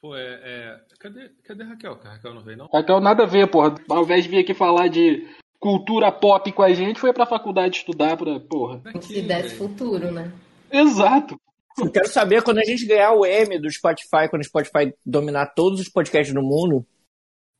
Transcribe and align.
Pô, 0.00 0.16
é. 0.16 0.40
é... 0.42 0.80
Cadê, 0.98 1.30
cadê 1.44 1.62
a 1.62 1.66
Raquel? 1.66 1.98
A 2.04 2.08
Raquel 2.10 2.34
não 2.34 2.42
veio, 2.42 2.58
não? 2.58 2.66
Raquel 2.72 3.00
nada 3.00 3.24
a 3.24 3.26
ver, 3.26 3.50
porra. 3.50 3.74
Ao 3.88 4.02
invés 4.02 4.24
de 4.24 4.30
vir 4.30 4.38
aqui 4.38 4.54
falar 4.54 4.88
de 4.88 5.26
cultura 5.58 6.12
pop 6.12 6.50
com 6.52 6.62
a 6.62 6.72
gente, 6.72 7.00
foi 7.00 7.12
pra 7.12 7.26
faculdade 7.26 7.78
estudar 7.78 8.16
pra. 8.16 8.38
Porra. 8.40 8.80
Se 9.00 9.22
desse 9.22 9.56
futuro, 9.56 10.10
né? 10.10 10.32
Exato. 10.70 11.38
Eu 11.78 11.90
quero 11.90 12.08
saber 12.08 12.42
quando 12.42 12.58
a 12.58 12.64
gente 12.64 12.86
ganhar 12.86 13.12
o 13.12 13.24
M 13.24 13.58
do 13.58 13.70
Spotify, 13.70 14.28
quando 14.28 14.42
o 14.42 14.44
Spotify 14.44 14.92
dominar 15.06 15.54
todos 15.54 15.80
os 15.80 15.88
podcasts 15.88 16.34
do 16.34 16.42
mundo. 16.42 16.84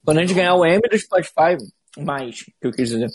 Quando 0.04 0.18
a 0.18 0.20
gente 0.22 0.34
ganhar 0.34 0.54
o 0.54 0.64
M 0.64 0.80
do 0.80 0.98
Spotify, 0.98 1.56
mais, 1.98 2.42
que 2.42 2.66
eu 2.66 2.72
quis 2.72 2.90
dizer. 2.90 3.08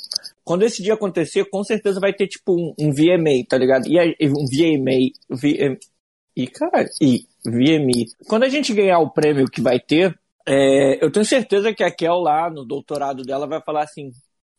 Quando 0.43 0.63
esse 0.63 0.81
dia 0.81 0.93
acontecer, 0.93 1.45
com 1.49 1.63
certeza 1.63 1.99
vai 1.99 2.13
ter 2.13 2.27
tipo 2.27 2.53
um, 2.53 2.73
um 2.79 2.91
VMA, 2.91 3.45
tá 3.47 3.57
ligado? 3.57 3.85
E 3.87 3.97
um 4.27 4.45
VMA. 4.45 5.11
VM, 5.29 5.77
e, 6.35 6.47
cara, 6.47 6.89
e 7.01 7.25
VMI. 7.45 8.05
Quando 8.27 8.43
a 8.43 8.49
gente 8.49 8.73
ganhar 8.73 8.99
o 8.99 9.11
prêmio 9.11 9.49
que 9.49 9.61
vai 9.61 9.79
ter, 9.79 10.17
é, 10.47 11.03
eu 11.03 11.11
tenho 11.11 11.25
certeza 11.25 11.73
que 11.73 11.83
a 11.83 11.91
Kel 11.91 12.19
lá, 12.19 12.49
no 12.49 12.65
doutorado 12.65 13.23
dela, 13.23 13.47
vai 13.47 13.61
falar 13.61 13.83
assim: 13.83 14.11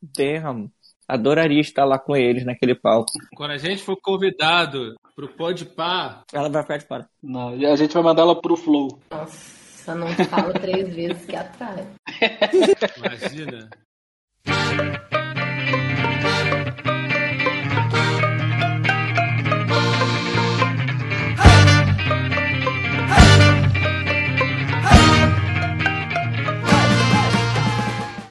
Damn, 0.02 0.70
adoraria 1.08 1.60
estar 1.60 1.84
lá 1.84 1.98
com 1.98 2.16
eles 2.16 2.44
naquele 2.44 2.74
palco. 2.74 3.12
Quando 3.36 3.52
a 3.52 3.58
gente 3.58 3.82
for 3.82 3.96
convidado 4.00 4.94
pro 5.14 5.28
Podpah... 5.28 6.22
Ela 6.32 6.48
vai 6.48 6.62
ficar 6.62 6.78
de 6.78 6.86
fora. 6.86 7.08
Não, 7.22 7.50
a 7.50 7.77
gente 7.77 7.94
vai 7.94 8.02
mandar 8.02 8.22
ela 8.22 8.41
pro 8.41 8.56
Flow. 8.56 8.98
Nossa, 9.10 9.94
não 9.94 10.08
fala 10.08 10.52
três 10.55 10.94
vezes 10.94 11.24
que 11.24 11.36
atrai. 11.36 11.86
Imagina. 12.96 13.70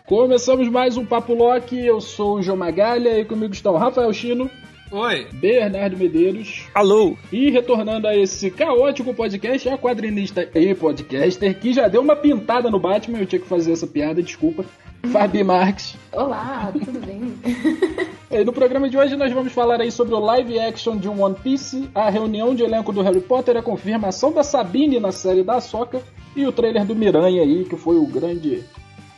Começamos 0.06 0.68
mais 0.68 0.98
um 0.98 1.06
Papo 1.06 1.34
Loki. 1.34 1.80
Eu 1.80 2.02
sou 2.02 2.36
o 2.36 2.42
João 2.42 2.58
Magalha 2.58 3.18
e 3.18 3.24
comigo 3.24 3.54
estão 3.54 3.78
Rafael 3.78 4.12
Chino. 4.12 4.52
Oi. 4.92 5.26
Bernardo 5.32 5.96
Medeiros. 5.96 6.66
Alô. 6.76 7.16
E 7.32 7.50
retornando 7.50 8.06
a 8.06 8.16
esse 8.16 8.52
caótico 8.52 9.14
podcast, 9.14 9.70
é 9.70 9.72
a 9.72 9.78
quadrinista 9.78 10.48
e 10.54 10.76
podcaster 10.76 11.58
que 11.58 11.72
já 11.72 11.88
deu 11.88 12.02
uma 12.02 12.18
pintada 12.18 12.70
no 12.70 12.80
Batman. 12.80 13.20
Eu 13.20 13.26
tinha 13.26 13.40
que 13.40 13.48
fazer 13.48 13.72
essa 13.72 13.88
piada, 13.88 14.22
desculpa. 14.22 14.66
Fabi 15.10 15.42
Marques. 15.42 15.96
Olá, 16.12 16.70
tudo 16.74 17.00
bem? 17.00 17.34
E 18.34 18.44
no 18.44 18.52
programa 18.52 18.90
de 18.90 18.98
hoje 18.98 19.16
nós 19.16 19.32
vamos 19.32 19.54
falar 19.54 19.80
aí 19.80 19.92
sobre 19.92 20.16
o 20.16 20.20
live 20.20 20.60
action 20.60 20.98
de 20.98 21.08
One 21.08 21.36
Piece, 21.36 21.88
a 21.94 22.10
reunião 22.10 22.56
de 22.56 22.64
elenco 22.64 22.92
do 22.92 23.04
Harry 23.04 23.22
Potter, 23.22 23.56
a 23.56 23.62
confirmação 23.62 24.32
da 24.32 24.42
Sabine 24.42 25.00
na 25.00 25.12
série 25.12 25.44
da 25.44 25.62
Soca 25.62 26.02
e 26.36 26.44
o 26.44 26.52
trailer 26.52 26.84
do 26.84 26.96
Miranha 26.96 27.44
aí, 27.44 27.64
que 27.64 27.78
foi 27.78 27.96
o 27.96 28.08
grande 28.08 28.64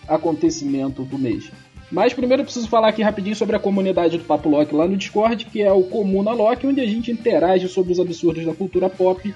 acontecimento 0.07 1.03
do 1.03 1.17
mês. 1.17 1.51
Mas 1.91 2.13
primeiro 2.13 2.41
eu 2.41 2.45
preciso 2.45 2.67
falar 2.67 2.89
aqui 2.89 3.01
rapidinho 3.01 3.35
sobre 3.35 3.55
a 3.55 3.59
comunidade 3.59 4.17
do 4.17 4.23
Papo 4.23 4.49
Loki 4.49 4.73
lá 4.73 4.87
no 4.87 4.97
Discord, 4.97 5.45
que 5.45 5.61
é 5.61 5.71
o 5.71 5.83
Comuna 5.83 6.33
Loki, 6.33 6.65
onde 6.65 6.81
a 6.81 6.85
gente 6.85 7.11
interage 7.11 7.67
sobre 7.67 7.93
os 7.93 7.99
absurdos 7.99 8.45
da 8.45 8.53
cultura 8.53 8.89
pop 8.89 9.33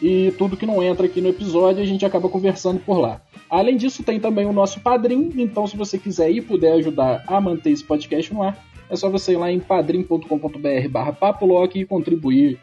e 0.00 0.32
tudo 0.38 0.56
que 0.56 0.66
não 0.66 0.82
entra 0.82 1.06
aqui 1.06 1.20
no 1.20 1.28
episódio 1.28 1.82
a 1.82 1.86
gente 1.86 2.04
acaba 2.04 2.28
conversando 2.28 2.80
por 2.80 2.98
lá. 2.98 3.20
Além 3.50 3.76
disso, 3.76 4.02
tem 4.02 4.20
também 4.20 4.46
o 4.46 4.52
nosso 4.52 4.80
padrinho, 4.80 5.32
então 5.36 5.66
se 5.66 5.76
você 5.76 5.98
quiser 5.98 6.30
e 6.30 6.40
puder 6.40 6.72
ajudar 6.74 7.24
a 7.26 7.40
manter 7.40 7.70
esse 7.70 7.82
podcast 7.82 8.32
no 8.32 8.42
ar, 8.42 8.64
é 8.90 8.96
só 8.96 9.08
você 9.08 9.32
ir 9.32 9.36
lá 9.36 9.50
em 9.50 9.58
padrim.com.br 9.58 10.88
barra 10.90 11.12
papolock 11.12 11.78
e 11.78 11.86
contribuir 11.86 12.58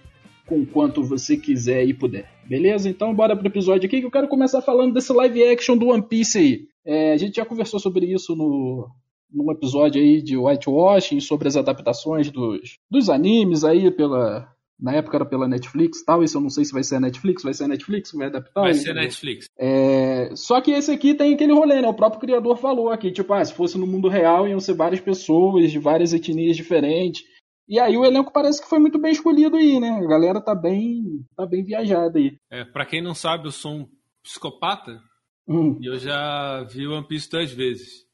com 0.46 0.66
quanto 0.66 1.04
você 1.04 1.36
quiser 1.36 1.84
e 1.86 1.94
puder. 1.94 2.35
Beleza? 2.48 2.90
Então 2.90 3.14
bora 3.14 3.36
pro 3.36 3.48
episódio 3.48 3.88
aqui 3.88 4.00
que 4.00 4.06
eu 4.06 4.12
quero 4.12 4.28
começar 4.28 4.62
falando 4.62 4.94
desse 4.94 5.12
live 5.12 5.44
action 5.44 5.78
do 5.78 5.88
One 5.88 6.04
Piece 6.04 6.38
aí. 6.38 6.68
É, 6.86 7.14
a 7.14 7.18
gente 7.18 7.36
já 7.36 7.46
conversou 7.46 7.80
sobre 7.80 8.06
isso 8.06 8.36
no, 8.36 8.88
num 9.36 9.52
episódio 9.52 10.02
aí 10.02 10.22
de 10.22 10.38
Whitewashing, 10.38 11.20
sobre 11.20 11.48
as 11.48 11.58
adaptações 11.58 12.32
dos, 12.32 12.78
dos 12.90 13.10
animes 13.10 13.64
aí 13.64 13.92
pela. 13.92 14.48
Na 14.78 14.92
época 14.92 15.16
era 15.16 15.26
pela 15.26 15.48
Netflix 15.48 16.02
e 16.02 16.06
tal, 16.06 16.22
isso 16.22 16.36
eu 16.36 16.42
não 16.42 16.50
sei 16.50 16.66
se 16.66 16.74
vai 16.74 16.84
ser 16.84 16.96
a 16.96 17.00
Netflix, 17.00 17.44
vai 17.44 17.54
ser 17.54 17.64
a 17.64 17.68
Netflix 17.70 18.12
que 18.12 18.18
vai 18.18 18.28
adaptar. 18.28 18.60
Vai 18.60 18.74
ser 18.74 18.90
entendeu? 18.90 19.04
Netflix. 19.04 19.48
É, 19.58 20.32
só 20.36 20.60
que 20.60 20.72
esse 20.72 20.92
aqui 20.92 21.14
tem 21.14 21.34
aquele 21.34 21.54
rolê, 21.54 21.82
né? 21.82 21.88
O 21.88 21.94
próprio 21.94 22.20
criador 22.20 22.58
falou 22.58 22.90
aqui, 22.90 23.10
tipo, 23.10 23.32
ah, 23.34 23.44
se 23.44 23.54
fosse 23.54 23.78
no 23.78 23.88
mundo 23.88 24.10
real 24.10 24.46
iam 24.46 24.60
ser 24.60 24.74
várias 24.74 25.00
pessoas 25.00 25.72
de 25.72 25.80
várias 25.80 26.12
etnias 26.14 26.58
diferentes. 26.58 27.24
E 27.68 27.80
aí 27.80 27.98
o 27.98 28.06
elenco 28.06 28.32
parece 28.32 28.62
que 28.62 28.70
foi 28.70 28.78
muito 28.80 29.00
bem 29.00 29.12
escolhido 29.12 29.56
aí, 29.56 29.80
né? 29.80 29.90
A 29.90 30.08
galera 30.08 30.40
tá 30.42 30.54
bem, 30.54 31.26
tá 31.36 31.46
bem 31.46 31.64
viajada 31.64 32.20
aí. 32.20 32.38
É, 32.52 32.64
pra 32.64 32.86
quem 32.86 33.02
não 33.02 33.16
sabe, 33.16 33.48
eu 33.48 33.52
sou 33.52 33.74
um 33.74 33.88
psicopata 34.24 35.02
Hum, 35.48 35.78
e 35.82 35.86
eu 35.86 35.98
já 35.98 36.64
vi 36.64 36.88
One 36.88 37.08
Piece 37.08 37.30
duas 37.30 37.52
vezes. 37.52 38.06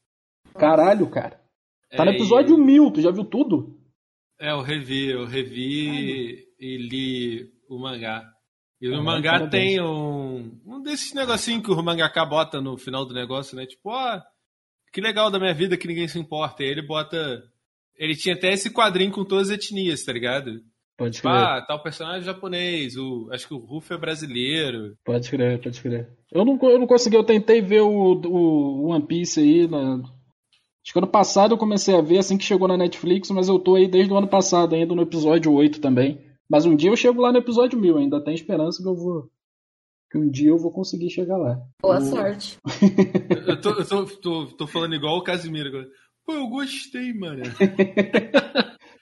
caralho, 0.54 1.08
cara. 1.10 1.40
Tá 1.90 2.02
É, 2.02 2.06
no 2.06 2.12
episódio 2.12 2.56
1000, 2.58 2.90
tu 2.90 3.00
já 3.00 3.10
viu 3.10 3.24
tudo? 3.24 3.78
É, 4.40 4.52
eu 4.52 4.60
revi, 4.60 5.10
eu 5.10 5.24
revi 5.26 6.46
e 6.58 6.76
li 6.76 7.50
o 7.68 7.78
mangá. 7.78 8.22
E 8.80 8.88
no 8.88 9.02
Caralho, 9.02 9.04
mangá 9.04 9.32
parabéns. 9.32 9.50
tem 9.50 9.82
um, 9.82 10.60
um 10.66 10.82
desses 10.82 11.14
negocinhos 11.14 11.62
que 11.64 11.70
o 11.70 11.82
mangaka 11.82 12.24
bota 12.26 12.60
no 12.60 12.76
final 12.76 13.04
do 13.06 13.14
negócio, 13.14 13.56
né? 13.56 13.64
Tipo, 13.66 13.90
ó, 13.90 14.20
que 14.92 15.00
legal 15.00 15.30
da 15.30 15.38
minha 15.38 15.54
vida 15.54 15.76
que 15.76 15.86
ninguém 15.86 16.08
se 16.08 16.18
importa. 16.18 16.62
E 16.62 16.66
aí 16.66 16.72
ele 16.72 16.86
bota. 16.86 17.42
Ele 18.02 18.16
tinha 18.16 18.34
até 18.34 18.52
esse 18.52 18.70
quadrinho 18.70 19.12
com 19.12 19.24
todas 19.24 19.48
as 19.48 19.54
etnias, 19.54 20.02
tá 20.02 20.12
ligado? 20.12 20.60
Pode 20.98 21.16
Tipo, 21.16 21.28
crer, 21.28 21.40
ah, 21.40 21.64
tal 21.66 21.82
personagem 21.82 22.22
japonês, 22.24 22.96
o, 22.96 23.28
acho 23.32 23.46
que 23.46 23.54
o 23.54 23.58
Ruff 23.58 23.92
é 23.92 23.96
brasileiro. 23.96 24.94
pode 25.04 25.30
crer, 25.30 25.60
pode 25.62 25.80
crer. 25.80 26.08
Eu 26.30 26.44
não, 26.44 26.58
eu 26.62 26.78
não 26.78 26.86
consegui, 26.86 27.16
eu 27.16 27.24
tentei 27.24 27.60
ver 27.62 27.80
o, 27.82 27.88
o 28.26 28.86
One 28.88 29.06
Piece 29.06 29.40
aí. 29.40 29.68
Na... 29.68 29.94
Acho 30.84 30.92
que 30.92 30.98
ano 30.98 31.06
passado 31.06 31.54
eu 31.54 31.58
comecei 31.58 31.94
a 31.96 32.00
ver 32.00 32.18
assim 32.18 32.36
que 32.36 32.44
chegou 32.44 32.66
na 32.68 32.76
Netflix, 32.76 33.30
mas 33.30 33.48
eu 33.48 33.58
tô 33.58 33.76
aí 33.76 33.86
desde 33.88 34.12
o 34.12 34.16
ano 34.16 34.28
passado, 34.28 34.74
ainda 34.74 34.94
no 34.94 35.02
episódio 35.02 35.52
8 35.52 35.80
também. 35.80 36.20
Mas 36.50 36.66
um 36.66 36.74
dia 36.76 36.90
eu 36.90 36.96
chego 36.96 37.20
lá 37.22 37.30
no 37.32 37.38
episódio 37.38 37.78
1000, 37.78 37.98
ainda 37.98 38.22
tem 38.22 38.34
esperança 38.34 38.82
que 38.82 38.88
eu 38.88 38.94
vou. 38.96 39.30
Que 40.10 40.18
um 40.18 40.28
dia 40.28 40.50
eu 40.50 40.58
vou 40.58 40.70
conseguir 40.70 41.08
chegar 41.08 41.38
lá. 41.38 41.56
Boa 41.80 41.98
O- 41.98 42.00
sorte. 42.02 42.58
Eu 43.46 43.60
tô, 43.60 43.70
eu 43.70 43.84
tô, 43.88 44.04
tô, 44.06 44.46
tô 44.46 44.66
falando 44.66 44.94
igual 44.94 45.16
o 45.16 45.22
Casimiro 45.22 45.68
agora. 45.68 45.88
Pô, 46.24 46.32
eu 46.34 46.46
gostei, 46.48 47.12
mano. 47.12 47.42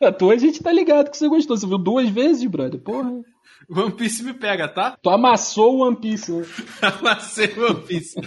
A 0.03 0.10
tua 0.10 0.32
a 0.32 0.38
gente 0.38 0.62
tá 0.62 0.72
ligado 0.72 1.10
que 1.10 1.16
você 1.16 1.28
gostou. 1.28 1.56
Você 1.56 1.66
viu 1.66 1.76
duas 1.76 2.08
vezes, 2.08 2.48
brother? 2.50 2.81
Porra. 2.81 3.20
One 3.69 3.92
Piece 3.92 4.22
me 4.22 4.32
pega, 4.32 4.66
tá? 4.66 4.97
Tu 5.00 5.10
amassou 5.10 5.76
o 5.76 5.86
One 5.86 6.00
Piece, 6.00 6.32
né? 6.32 6.47
Amassei 6.80 7.53
o 7.53 7.66
One 7.66 7.86
Piece. 7.86 8.19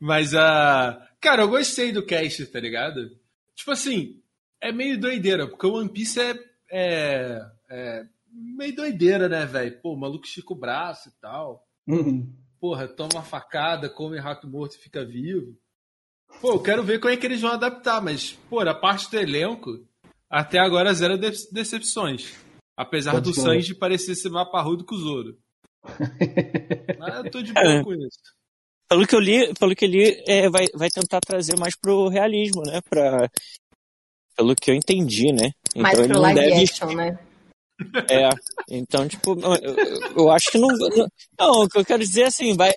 Mas, 0.00 0.34
a 0.34 1.06
cara, 1.20 1.42
eu 1.42 1.50
gostei 1.50 1.92
do 1.92 2.04
cast, 2.04 2.46
tá 2.46 2.58
ligado? 2.58 3.10
Tipo 3.54 3.72
assim, 3.72 4.20
é 4.60 4.72
meio 4.72 4.98
doideira, 4.98 5.46
porque 5.46 5.66
o 5.66 5.74
One 5.74 5.92
Piece 5.92 6.18
é, 6.18 6.34
é, 6.70 7.40
é 7.70 8.04
meio 8.56 8.74
doideira, 8.74 9.28
né, 9.28 9.44
velho? 9.44 9.78
Pô, 9.82 9.92
o 9.92 10.00
maluco 10.00 10.24
estica 10.24 10.54
o 10.54 10.58
braço 10.58 11.10
e 11.10 11.12
tal. 11.20 11.62
Uhum. 11.86 12.32
Porra, 12.58 12.88
toma 12.88 13.10
uma 13.14 13.22
facada, 13.22 13.90
come 13.90 14.18
rato 14.18 14.48
morto 14.48 14.76
e 14.76 14.78
fica 14.78 15.04
vivo. 15.04 15.54
Pô, 16.40 16.52
eu 16.52 16.62
quero 16.62 16.82
ver 16.82 16.98
como 17.00 17.12
é 17.12 17.16
que 17.16 17.26
eles 17.26 17.40
vão 17.40 17.50
adaptar, 17.52 18.00
mas, 18.02 18.32
pô, 18.48 18.60
a 18.60 18.74
parte 18.74 19.10
do 19.10 19.18
elenco, 19.18 19.78
até 20.28 20.58
agora 20.58 20.92
zero 20.94 21.18
de- 21.18 21.50
decepções. 21.52 22.32
Apesar 22.76 23.12
Pode 23.12 23.30
do 23.30 23.34
ser. 23.34 23.42
Sanji 23.42 23.74
parecer 23.74 24.14
ser 24.14 24.30
mais 24.30 24.50
parrudo 24.50 24.84
que 24.84 24.94
o 24.94 24.98
Zoro. 24.98 25.38
Mas 26.98 27.14
eu 27.16 27.30
tô 27.30 27.42
de 27.42 27.52
boa 27.52 27.66
É. 27.66 27.82
com 27.84 27.92
isso. 27.94 28.18
Pelo 28.88 29.06
que 29.06 29.14
eu 29.14 29.20
li, 29.20 29.54
pelo 29.54 29.74
que 29.76 29.84
eu 29.84 29.88
li 29.88 30.22
é, 30.26 30.48
vai, 30.48 30.66
vai 30.74 30.88
tentar 30.90 31.20
trazer 31.20 31.56
mais 31.58 31.76
pro 31.76 32.08
realismo, 32.08 32.62
né? 32.62 32.80
Pra, 32.88 33.28
pelo 34.36 34.54
que 34.56 34.70
eu 34.70 34.74
entendi, 34.74 35.32
né? 35.32 35.52
Mais 35.76 35.98
ele 35.98 36.08
pro 36.08 36.20
live 36.20 36.40
deve- 36.40 36.62
action, 36.64 36.92
né? 36.94 37.18
É, 38.10 38.28
então, 38.68 39.06
tipo, 39.08 39.38
eu, 39.40 39.76
eu 40.16 40.30
acho 40.30 40.50
que 40.50 40.58
não, 40.58 40.68
não. 40.68 41.08
Não, 41.38 41.50
o 41.64 41.68
que 41.68 41.78
eu 41.78 41.84
quero 41.84 42.02
dizer 42.02 42.22
é 42.22 42.26
assim, 42.26 42.54
vai, 42.56 42.72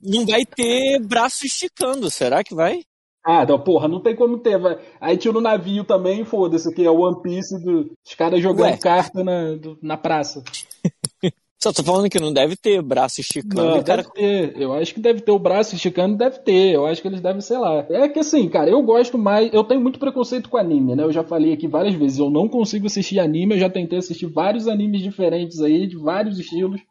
não 0.00 0.26
vai 0.26 0.44
ter 0.44 0.98
braço 1.00 1.46
esticando, 1.46 2.10
será 2.10 2.44
que 2.44 2.54
vai? 2.54 2.82
Ah, 3.24 3.46
não, 3.46 3.58
porra, 3.58 3.88
não 3.88 4.00
tem 4.00 4.14
como 4.14 4.38
ter. 4.38 4.58
Vai. 4.58 4.78
Aí 5.00 5.16
tinha 5.16 5.32
no 5.32 5.40
navio 5.40 5.82
também, 5.84 6.24
foda-se, 6.24 6.72
que 6.74 6.84
é 6.84 6.90
o 6.90 7.00
One 7.00 7.22
Piece 7.22 7.58
do, 7.64 7.90
os 8.06 8.14
caras 8.14 8.42
jogando 8.42 8.72
Ué. 8.72 8.76
carta 8.76 9.24
na, 9.24 9.54
do- 9.54 9.78
na 9.82 9.96
praça. 9.96 10.42
Só 11.62 11.72
tô 11.72 11.82
falando 11.82 12.10
que 12.10 12.20
não 12.20 12.30
deve 12.30 12.56
ter 12.56 12.82
braço 12.82 13.22
esticando. 13.22 13.54
Não, 13.64 13.78
o 13.78 13.84
cara, 13.84 14.02
deve 14.02 14.12
ter. 14.14 14.60
Eu 14.60 14.74
acho 14.74 14.92
que 14.92 15.00
deve 15.00 15.22
ter 15.22 15.32
o 15.32 15.38
braço 15.38 15.74
esticando, 15.74 16.14
deve 16.18 16.40
ter. 16.40 16.74
Eu 16.74 16.84
acho 16.84 17.00
que 17.00 17.08
eles 17.08 17.22
devem, 17.22 17.40
sei 17.40 17.56
lá. 17.56 17.86
É 17.88 18.06
que 18.06 18.18
assim, 18.18 18.46
cara, 18.50 18.68
eu 18.68 18.82
gosto 18.82 19.16
mais. 19.16 19.50
Eu 19.50 19.64
tenho 19.64 19.80
muito 19.80 19.98
preconceito 19.98 20.50
com 20.50 20.58
anime, 20.58 20.94
né? 20.94 21.02
Eu 21.04 21.10
já 21.12 21.24
falei 21.24 21.54
aqui 21.54 21.66
várias 21.66 21.94
vezes. 21.94 22.18
Eu 22.18 22.28
não 22.28 22.50
consigo 22.50 22.84
assistir 22.86 23.18
anime. 23.18 23.54
Eu 23.54 23.58
já 23.60 23.70
tentei 23.70 23.98
assistir 23.98 24.26
vários 24.26 24.68
animes 24.68 25.00
diferentes 25.00 25.58
aí, 25.62 25.86
de 25.86 25.96
vários 25.96 26.38
estilos, 26.38 26.82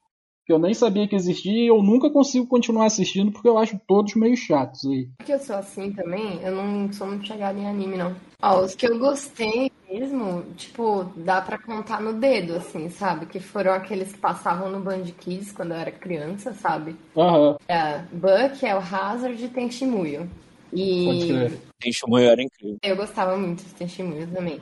que 0.45 0.51
eu 0.51 0.59
nem 0.59 0.73
sabia 0.73 1.07
que 1.07 1.15
existia. 1.15 1.53
E 1.53 1.67
eu 1.67 1.81
nunca 1.81 2.09
consigo 2.09 2.47
continuar 2.47 2.85
assistindo 2.85 3.31
porque 3.31 3.47
eu 3.47 3.57
acho 3.57 3.79
todos 3.87 4.15
meio 4.15 4.35
chatos 4.35 4.85
aí. 4.85 5.09
Porque 5.17 5.33
eu 5.33 5.39
sou 5.39 5.55
assim 5.55 5.91
também, 5.91 6.41
eu 6.41 6.55
não 6.55 6.91
sou 6.91 7.07
muito 7.07 7.25
chegada 7.25 7.57
em 7.57 7.67
anime, 7.67 7.97
não. 7.97 8.15
Ó, 8.41 8.61
os 8.61 8.75
que 8.75 8.87
eu 8.87 8.99
gostei 8.99 9.71
mesmo, 9.89 10.43
tipo, 10.57 11.05
dá 11.15 11.41
pra 11.41 11.57
contar 11.57 12.01
no 12.01 12.13
dedo, 12.13 12.55
assim, 12.55 12.89
sabe? 12.89 13.25
Que 13.25 13.39
foram 13.39 13.71
aqueles 13.73 14.11
que 14.11 14.19
passavam 14.19 14.69
no 14.69 14.79
Band 14.79 15.03
Kids 15.19 15.51
quando 15.51 15.71
eu 15.71 15.77
era 15.77 15.91
criança, 15.91 16.53
sabe? 16.53 16.95
Aham, 17.15 17.55
É, 17.67 17.99
Buck, 18.11 18.65
é 18.65 18.75
o 18.75 18.79
Hazard 18.79 19.43
e 19.43 19.47
tem 19.49 19.71
Shimuyo. 19.71 20.29
E 20.73 21.05
pode 21.05 21.27
crer. 21.27 21.59
Tenshimuyo 21.79 22.29
era 22.29 22.41
incrível. 22.41 22.77
eu 22.81 22.95
gostava 22.95 23.37
muito 23.37 23.63
de 23.63 23.73
Tenshimuyo 23.75 24.27
também. 24.27 24.59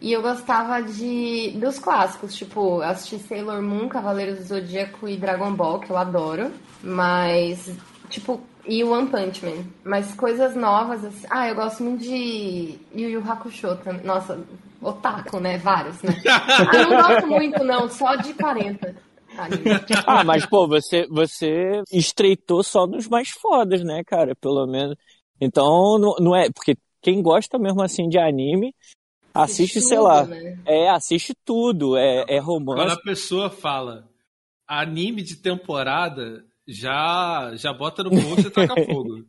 E 0.00 0.12
eu 0.12 0.22
gostava 0.22 0.82
de 0.82 1.50
dos 1.56 1.78
clássicos, 1.78 2.34
tipo, 2.34 2.78
eu 2.78 2.82
assisti 2.82 3.18
Sailor 3.18 3.60
Moon, 3.60 3.88
Cavaleiros 3.88 4.38
do 4.38 4.44
Zodíaco 4.44 5.06
e 5.06 5.16
Dragon 5.16 5.52
Ball, 5.52 5.78
que 5.78 5.90
eu 5.90 5.96
adoro. 5.96 6.50
Mas, 6.82 7.70
tipo, 8.08 8.40
e 8.66 8.82
One 8.82 9.08
Punch 9.08 9.44
Man. 9.44 9.64
Mas 9.84 10.14
coisas 10.14 10.54
novas, 10.56 11.04
assim. 11.04 11.26
Ah, 11.28 11.48
eu 11.48 11.54
gosto 11.54 11.82
muito 11.82 12.02
de 12.02 12.78
Yu 12.94 13.10
Yu 13.10 13.22
Hakusho 13.26 13.76
também. 13.76 14.02
Nossa, 14.02 14.38
otaku, 14.80 15.38
né? 15.38 15.58
Vários, 15.58 16.02
né? 16.02 16.14
Ah, 16.26 16.82
não 16.82 16.90
gosto 16.90 17.26
muito, 17.26 17.64
não, 17.64 17.88
só 17.88 18.16
de 18.16 18.32
40. 18.34 18.94
anime. 19.36 19.64
Ah, 20.06 20.24
mas 20.24 20.46
pô, 20.46 20.66
você, 20.66 21.06
você 21.08 21.82
estreitou 21.92 22.62
só 22.62 22.86
nos 22.86 23.08
mais 23.08 23.30
fodas, 23.30 23.82
né, 23.82 24.02
cara? 24.04 24.34
Pelo 24.36 24.66
menos. 24.66 24.96
Então, 25.40 25.98
não, 25.98 26.14
não 26.18 26.36
é. 26.36 26.50
Porque 26.50 26.76
quem 27.00 27.22
gosta 27.22 27.58
mesmo 27.58 27.82
assim 27.82 28.08
de 28.08 28.18
anime, 28.18 28.74
assiste, 29.34 29.80
sei 29.80 29.96
Tudo, 29.96 30.06
lá. 30.06 30.26
né? 30.26 30.58
É, 30.66 30.90
assiste 30.90 31.34
tudo. 31.44 31.96
É, 31.96 32.24
é 32.28 32.40
Quando 32.40 32.44
romance. 32.44 32.92
a 32.92 33.00
pessoa 33.00 33.50
fala 33.50 34.08
anime 34.66 35.22
de 35.22 35.36
temporada, 35.36 36.44
já, 36.66 37.50
já 37.56 37.72
bota 37.72 38.04
no 38.04 38.10
post 38.10 38.46
e 38.46 38.50
taca 38.50 38.74
fogo. 38.86 39.24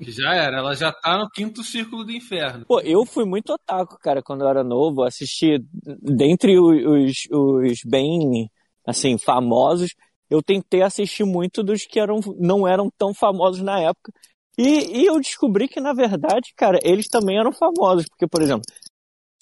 Já 0.00 0.34
era, 0.34 0.58
ela 0.58 0.74
já 0.74 0.92
tá 0.92 1.16
no 1.16 1.30
quinto 1.30 1.62
círculo 1.62 2.04
do 2.04 2.10
inferno. 2.12 2.66
Pô, 2.66 2.80
eu 2.80 3.04
fui 3.06 3.24
muito 3.24 3.52
otaku, 3.52 3.96
cara, 4.00 4.22
quando 4.22 4.42
eu 4.42 4.48
era 4.48 4.64
novo. 4.64 5.02
Assisti, 5.04 5.64
dentre 6.02 6.58
os, 6.58 6.84
os, 6.84 7.28
os 7.30 7.78
bem, 7.86 8.50
assim, 8.84 9.16
famosos, 9.16 9.94
eu 10.28 10.42
tentei 10.42 10.82
assistir 10.82 11.24
muito 11.24 11.62
dos 11.62 11.86
que 11.86 12.00
eram, 12.00 12.18
não 12.36 12.66
eram 12.66 12.90
tão 12.98 13.14
famosos 13.14 13.62
na 13.62 13.78
época. 13.80 14.12
E, 14.58 15.02
e 15.02 15.06
eu 15.06 15.20
descobri 15.20 15.68
que, 15.68 15.80
na 15.80 15.92
verdade, 15.92 16.52
cara, 16.56 16.78
eles 16.82 17.06
também 17.08 17.38
eram 17.38 17.52
famosos. 17.52 18.06
Porque, 18.08 18.26
por 18.26 18.42
exemplo, 18.42 18.62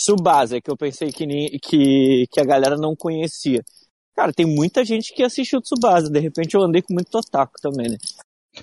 Tsubasa, 0.03 0.61
que 0.61 0.71
eu 0.71 0.77
pensei 0.77 1.13
que, 1.13 1.25
que, 1.63 2.27
que 2.31 2.41
a 2.41 2.45
galera 2.45 2.77
não 2.77 2.95
conhecia. 2.97 3.63
Cara, 4.17 4.33
tem 4.33 4.45
muita 4.45 4.85
gente 4.85 5.15
que 5.15 5.23
assistiu 5.23 5.61
Tsubasa. 5.61 6.11
De 6.11 6.19
repente 6.19 6.55
eu 6.55 6.63
andei 6.63 6.83
com 6.83 6.93
muito 6.93 7.15
otaku 7.17 7.55
também, 7.63 7.89
né? 7.91 7.97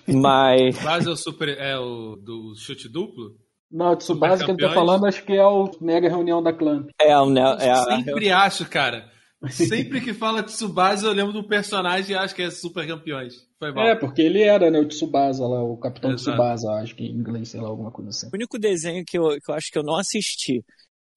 Mas. 0.07 0.77
Quase 0.83 1.07
é 1.07 1.11
o 1.11 1.15
super. 1.15 1.49
É 1.57 1.77
o 1.77 2.15
do 2.15 2.53
chute 2.55 2.87
duplo? 2.89 3.35
Não, 3.71 3.95
Tsubasa 3.95 4.43
que 4.45 4.51
ele 4.51 4.57
tá 4.59 4.73
falando, 4.73 5.05
acho 5.05 5.23
que 5.23 5.33
é 5.33 5.45
o 5.45 5.69
mega 5.79 6.09
reunião 6.09 6.41
da 6.41 6.51
Clamp. 6.51 6.89
É, 6.99 7.13
a- 7.13 7.57
é, 7.59 7.69
a- 7.69 7.83
Sempre 7.83 8.31
acho, 8.31 8.67
cara. 8.67 9.07
Sempre 9.51 10.01
que 10.01 10.13
fala 10.13 10.41
de 10.43 10.51
Tsubasa, 10.51 11.07
eu 11.07 11.13
lembro 11.13 11.31
do 11.31 11.47
personagem 11.47 12.13
e 12.13 12.17
acho 12.17 12.35
que 12.35 12.41
é 12.41 12.49
Super 12.51 12.85
Campeões. 12.85 13.35
Foi 13.57 13.71
mal. 13.71 13.87
É, 13.87 13.95
porque 13.95 14.21
ele 14.21 14.41
era, 14.41 14.69
né, 14.69 14.79
o 14.79 14.87
Tsubasa 14.87 15.47
lá, 15.47 15.63
o 15.63 15.77
Capitão 15.77 16.11
Exato. 16.11 16.31
Tsubasa, 16.31 16.71
acho 16.73 16.93
que 16.95 17.03
em 17.05 17.11
inglês, 17.15 17.49
sei 17.49 17.61
lá, 17.61 17.69
alguma 17.69 17.89
coisa 17.91 18.09
assim. 18.09 18.27
O 18.27 18.31
único 18.35 18.59
desenho 18.59 19.03
que 19.05 19.17
eu, 19.17 19.29
que 19.41 19.49
eu 19.49 19.55
acho 19.55 19.71
que 19.71 19.77
eu 19.77 19.83
não 19.83 19.95
assisti 19.95 20.61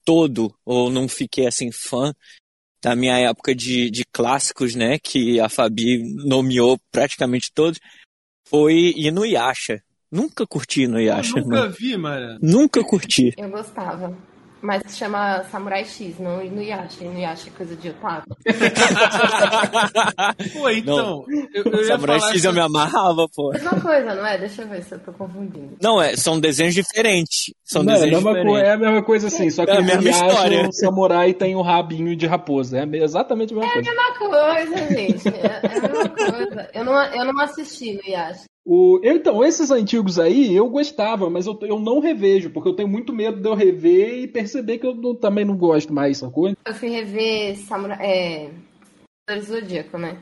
todo, 0.05 0.55
ou 0.65 0.91
não 0.91 1.09
fiquei 1.09 1.47
assim 1.47 1.71
fã, 1.73 2.13
da 2.83 2.97
minha 2.97 3.17
época 3.19 3.55
de, 3.55 3.91
de 3.91 4.05
clássicos, 4.13 4.75
né, 4.75 4.99
que 4.99 5.39
a 5.39 5.49
Fabi 5.49 6.03
nomeou 6.27 6.79
praticamente 6.91 7.51
todos, 7.55 7.79
foi 8.49 8.93
Inuyasha. 8.97 9.83
Nunca 10.11 10.47
curti 10.47 10.83
Eu 10.83 10.91
Inuyasha, 10.91 11.41
nunca 11.41 11.57
mano. 11.57 11.73
vi, 11.79 11.97
mano. 11.97 12.39
Nunca 12.43 12.85
curti. 12.85 13.33
Eu 13.39 13.49
gostava. 13.49 14.15
Mas 14.63 14.81
se 14.87 14.97
chama 14.99 15.43
Samurai 15.51 15.85
X, 15.85 16.21
não 16.21 16.41
Inuyasha. 16.41 17.03
Inuyasha 17.05 17.49
é 17.49 17.53
coisa 17.53 17.75
de 17.75 17.89
otaku. 17.91 18.29
Pô, 20.53 20.69
então. 20.71 21.25
Eu, 21.53 21.65
eu 21.65 21.85
Samurai 21.85 22.21
X 22.21 22.45
eu 22.45 22.51
essa- 22.51 22.53
me 22.53 22.61
amarrava, 22.61 23.27
pô. 23.35 23.51
Mesma 23.51 23.81
coisa, 23.81 24.15
não 24.15 24.25
é? 24.27 24.39
Deixa 24.39 24.63
eu 24.63 24.69
ver 24.69 24.83
se 24.85 24.93
eu 24.95 25.01
tô 25.01 25.13
confundindo. 25.13 25.77
Não, 25.81 26.01
é, 26.01 26.17
são 26.17 26.39
desenhos 26.39 26.75
diferentes. 26.75 27.53
São 27.65 27.83
Não, 27.83 27.93
é, 27.93 27.97
a 27.97 27.99
desenhos 28.01 28.23
mesma 28.23 28.31
co- 28.33 28.39
diferentes. 28.39 28.69
é 28.69 28.73
a 28.73 28.77
mesma 28.77 29.03
coisa 29.03 29.27
assim, 29.29 29.51
só 29.51 29.65
que 29.65 29.71
É 29.73 29.77
a 29.77 29.81
o 29.81 29.85
mesma 29.85 30.01
Inuyasha, 30.03 30.27
história. 30.27 30.69
o 30.69 30.73
samurai 30.73 31.35
tem 31.35 31.57
o 31.57 31.63
rabinho 31.63 32.15
de 32.15 32.27
raposa. 32.27 32.79
É 32.79 32.87
exatamente 32.99 33.53
a 33.53 33.57
mesma 33.57 33.73
coisa. 33.73 33.91
Mesma 33.91 34.15
coisa, 34.19 34.77
gente. 34.95 35.29
É, 35.29 35.61
é 35.63 35.79
a 35.79 35.81
mesma 35.81 36.09
coisa. 36.09 36.71
Eu 36.73 36.85
não, 36.85 37.03
eu 37.05 37.25
não 37.33 37.41
assisti 37.43 37.95
no 37.95 38.03
Yasha. 38.09 38.45
O, 38.65 39.01
eu, 39.03 39.17
então, 39.17 39.45
esses 39.45 39.71
antigos 39.73 40.19
aí 40.21 40.55
eu 40.55 40.69
gostava, 40.71 41.29
mas 41.29 41.47
eu, 41.47 41.59
eu 41.63 41.81
não 41.81 41.99
revejo, 41.99 42.51
porque 42.51 42.69
eu 42.69 42.77
tenho 42.77 42.89
muito 42.89 43.13
medo 43.13 43.41
de 43.41 43.49
eu 43.49 43.55
rever 43.55 44.21
e 44.21 44.29
perceber 44.29 44.79
que 44.79 44.87
eu 44.87 44.95
não- 44.95 45.17
também 45.17 45.45
não 45.45 45.57
gosto 45.57 45.93
mais, 45.93 46.19
sacou? 46.19 46.49
Eu 46.49 46.75
fui 46.75 46.89
rever 46.89 47.57
Samurai. 47.59 47.99
É. 48.01 48.51
Zodíaco, 49.41 49.99
né? 49.99 50.19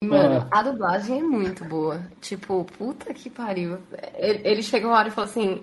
E, 0.00 0.06
mano, 0.06 0.48
a 0.50 0.62
dublagem 0.62 1.18
é 1.18 1.22
muito 1.22 1.64
boa. 1.64 2.02
Tipo, 2.20 2.64
puta 2.78 3.12
que 3.12 3.28
pariu. 3.28 3.78
Ele, 4.16 4.40
ele 4.44 4.62
chegou 4.62 4.90
uma 4.90 4.98
hora 4.98 5.08
e 5.08 5.10
falou 5.10 5.28
assim: 5.28 5.62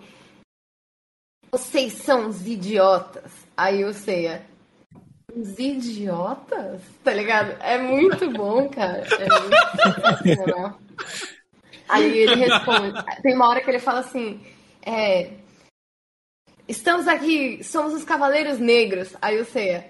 Vocês 1.52 1.94
são 1.94 2.28
os 2.28 2.46
idiotas. 2.46 3.32
Aí 3.58 3.82
eu 3.82 3.94
sei, 3.94 4.28
é, 4.28 4.46
os 5.36 5.58
idiotas? 5.58 6.82
Tá 7.04 7.14
ligado? 7.14 7.56
É 7.62 7.78
muito 7.78 8.30
bom, 8.32 8.70
cara. 8.70 9.04
É 9.20 9.40
muito 9.42 10.22
sensacional. 10.26 10.80
Aí 11.92 12.18
ele 12.20 12.36
responde. 12.36 12.94
Tem 13.22 13.36
uma 13.36 13.50
hora 13.50 13.62
que 13.62 13.70
ele 13.70 13.80
fala 13.80 14.00
assim: 14.00 14.40
é, 14.86 15.32
Estamos 16.72 17.06
aqui, 17.06 17.62
somos 17.66 17.94
os 17.94 18.06
Cavaleiros 18.06 18.58
Negros. 18.58 19.14
Aí 19.22 19.42
o 19.42 19.44
Ceia, 19.44 19.88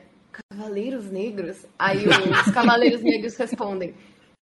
Cavaleiros 0.50 1.12
Negros? 1.12 1.64
Aí 1.78 2.08
os 2.08 2.52
Cavaleiros 2.52 3.04
Negros 3.04 3.38
respondem, 3.38 3.94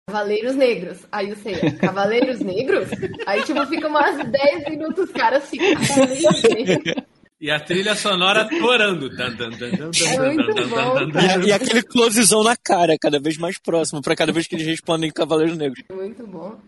Cavaleiros 0.08 0.54
Negros. 0.54 1.04
Aí 1.10 1.32
o 1.32 1.36
Ceia, 1.36 1.76
Cavaleiros 1.76 2.38
Negros? 2.38 2.88
Aí, 3.26 3.42
tipo, 3.42 3.66
fica 3.66 3.88
umas 3.88 4.16
10 4.24 4.68
minutos, 4.68 5.10
cara, 5.10 5.38
assim, 5.38 5.58
Cavaleiros 5.58 6.42
Negros. 6.42 6.99
E 7.40 7.50
a 7.50 7.58
trilha 7.58 7.94
sonora 7.94 8.46
torando. 8.48 9.08
Dan, 9.08 9.34
dan, 9.34 9.50
dan, 9.50 9.70
dan, 9.70 9.90
dan, 9.90 10.06
É 10.06 10.34
muito 10.34 10.46
dan, 10.54 10.54
dan, 10.54 10.68
bom, 10.68 10.94
dan, 10.94 11.08
dan, 11.08 11.22
E, 11.24 11.38
dan. 11.38 11.46
e 11.48 11.52
aquele 11.52 11.82
closezão 11.82 12.42
na 12.44 12.54
cara, 12.56 12.98
cada 13.00 13.18
vez 13.18 13.38
mais 13.38 13.58
próximo, 13.58 14.02
pra 14.02 14.14
cada 14.14 14.30
vez 14.32 14.46
que 14.46 14.54
eles 14.54 14.66
respondem 14.66 15.10
Cavaleiros 15.10 15.56
Negros. 15.56 15.82
Muito 15.90 16.26
bom. 16.26 16.60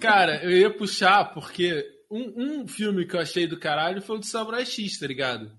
Cara, 0.00 0.42
eu 0.42 0.50
ia 0.50 0.76
puxar 0.76 1.32
porque 1.32 1.84
um, 2.10 2.62
um 2.62 2.66
filme 2.68 3.06
que 3.06 3.14
eu 3.14 3.20
achei 3.20 3.46
do 3.46 3.58
caralho 3.58 4.02
foi 4.02 4.16
o 4.16 4.20
de 4.20 4.26
Samurai 4.26 4.66
X, 4.66 4.98
tá 4.98 5.06
ligado? 5.06 5.50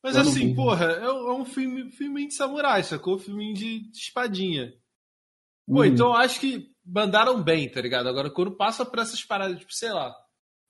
Mas 0.00 0.14
Eu 0.14 0.22
assim, 0.22 0.54
porra, 0.54 0.84
é, 0.92 1.10
um- 1.12 1.30
é 1.30 1.34
um 1.34 1.44
filme, 1.44 1.90
filme 1.90 2.28
de 2.28 2.34
samurai, 2.34 2.84
sacou? 2.84 3.18
Filme 3.18 3.52
de, 3.52 3.90
de 3.90 3.98
espadinha. 3.98 4.72
Pô, 5.66 5.80
Hum. 5.82 5.84
então 5.84 6.06
eu 6.10 6.14
acho 6.14 6.38
que 6.38 6.68
mandaram 6.86 7.42
bem, 7.42 7.68
tá 7.68 7.80
ligado? 7.80 8.08
Agora, 8.08 8.30
quando 8.30 8.56
passa 8.56 8.86
por 8.86 9.00
essas 9.00 9.24
paradas, 9.24 9.58
tipo, 9.58 9.72
sei 9.74 9.90
lá. 9.92 10.14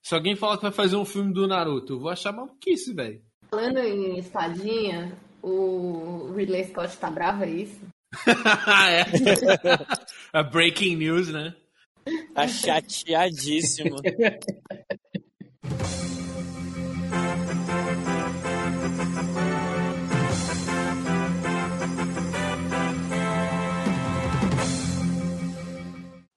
Se 0.02 0.14
alguém 0.14 0.37
fala 0.37 0.57
que 0.57 0.62
vai 0.62 0.73
fazer 0.73 0.97
um 0.97 1.05
filme 1.05 1.33
do 1.33 1.47
Naruto, 1.47 1.95
eu 1.95 2.00
vou 2.00 2.11
achar 2.11 2.33
maluquice, 2.33 2.95
velho. 2.95 3.21
Falando 3.50 3.78
em 3.78 4.19
espadinha, 4.19 5.17
o 5.43 6.33
Ridley 6.35 6.64
Scott 6.64 6.97
tá 6.97 7.11
bravo, 7.11 7.45
é 7.45 7.50
isso? 7.50 7.81
é. 8.88 9.05
A 10.33 10.43
breaking 10.43 10.97
news, 10.97 11.28
né? 11.28 11.55
Tá 12.35 12.49
chateadíssimo. 12.49 13.97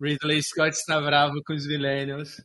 Ridley 0.02 0.42
Scott 0.42 0.76
está 0.76 1.00
bravo 1.00 1.42
com 1.46 1.54
os 1.54 1.68
Millennials 1.68 2.44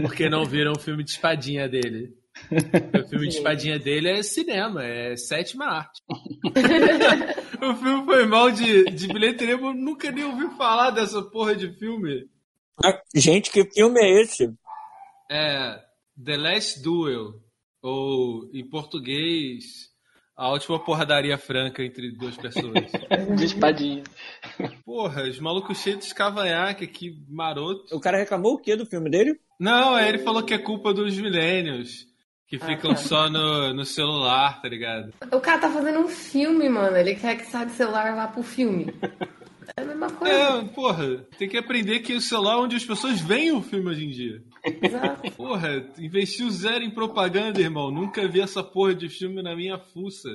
porque 0.00 0.28
não 0.28 0.44
viram 0.44 0.72
o 0.72 0.78
filme 0.78 1.04
de 1.04 1.10
espadinha 1.10 1.68
dele. 1.68 2.16
O 2.50 3.08
filme 3.08 3.28
de 3.28 3.36
espadinha 3.36 3.78
dele 3.78 4.08
é 4.08 4.22
cinema, 4.22 4.84
é 4.84 5.16
sétima 5.16 5.66
arte. 5.66 6.02
o 7.60 7.76
filme 7.76 8.04
foi 8.04 8.26
mal 8.26 8.50
de, 8.50 8.84
de 8.84 9.08
bilheteria, 9.08 9.56
mas 9.56 9.74
eu 9.74 9.74
nunca 9.74 10.10
nem 10.10 10.24
ouvi 10.24 10.48
falar 10.56 10.90
dessa 10.90 11.20
porra 11.22 11.56
de 11.56 11.72
filme. 11.78 12.28
Ah, 12.84 13.00
Gente, 13.14 13.50
que 13.50 13.64
filme 13.72 14.00
é 14.00 14.22
esse? 14.22 14.54
É 15.30 15.82
The 16.24 16.36
Last 16.36 16.82
Duel, 16.82 17.34
ou 17.82 18.48
em 18.52 18.68
português, 18.68 19.90
A 20.38 20.52
Última 20.52 20.78
Porradaria 20.78 21.36
Franca 21.36 21.82
entre 21.82 22.12
duas 22.12 22.36
pessoas. 22.36 22.72
De 23.36 23.44
espadinha. 23.44 24.04
Porra, 24.84 25.24
os 25.24 25.40
malucos 25.40 25.78
cheios 25.78 26.06
de 26.06 26.14
cavanhaque 26.14 26.84
aqui, 26.84 27.18
maroto. 27.28 27.96
O 27.96 27.98
cara 27.98 28.18
reclamou 28.18 28.54
o 28.54 28.58
quê 28.58 28.76
do 28.76 28.86
filme 28.86 29.10
dele? 29.10 29.40
Não, 29.58 29.98
é, 29.98 30.08
ele 30.08 30.18
falou 30.18 30.44
que 30.44 30.54
é 30.54 30.58
culpa 30.58 30.94
dos 30.94 31.18
milênios. 31.18 32.06
Que 32.46 32.56
ficam 32.56 32.92
tá. 32.92 32.96
só 32.96 33.28
no, 33.28 33.74
no 33.74 33.84
celular, 33.84 34.62
tá 34.62 34.68
ligado? 34.68 35.12
O 35.32 35.40
cara 35.40 35.58
tá 35.58 35.70
fazendo 35.70 35.98
um 35.98 36.08
filme, 36.08 36.68
mano. 36.68 36.96
Ele 36.96 37.16
quer 37.16 37.36
que 37.36 37.44
saia 37.44 37.66
do 37.66 37.72
celular 37.72 38.12
e 38.12 38.14
vá 38.14 38.28
pro 38.28 38.42
filme. 38.44 38.94
É 39.76 39.82
a 39.82 39.84
mesma 39.84 40.08
coisa. 40.08 40.34
É, 40.34 40.64
porra, 40.64 41.16
tem 41.36 41.48
que 41.48 41.58
aprender 41.58 41.98
que 41.98 42.14
o 42.14 42.20
celular 42.20 42.54
é 42.54 42.56
onde 42.58 42.76
as 42.76 42.84
pessoas 42.84 43.20
veem 43.20 43.52
o 43.52 43.60
filme 43.60 43.90
hoje 43.90 44.04
em 44.04 44.10
dia. 44.10 44.42
Exato. 44.82 45.30
Porra, 45.36 45.86
investiu 45.98 46.50
zero 46.50 46.84
em 46.84 46.90
propaganda, 46.90 47.60
irmão. 47.60 47.90
Nunca 47.90 48.26
vi 48.28 48.40
essa 48.40 48.62
porra 48.62 48.94
de 48.94 49.08
filme 49.08 49.42
na 49.42 49.54
minha 49.54 49.78
fuça. 49.78 50.28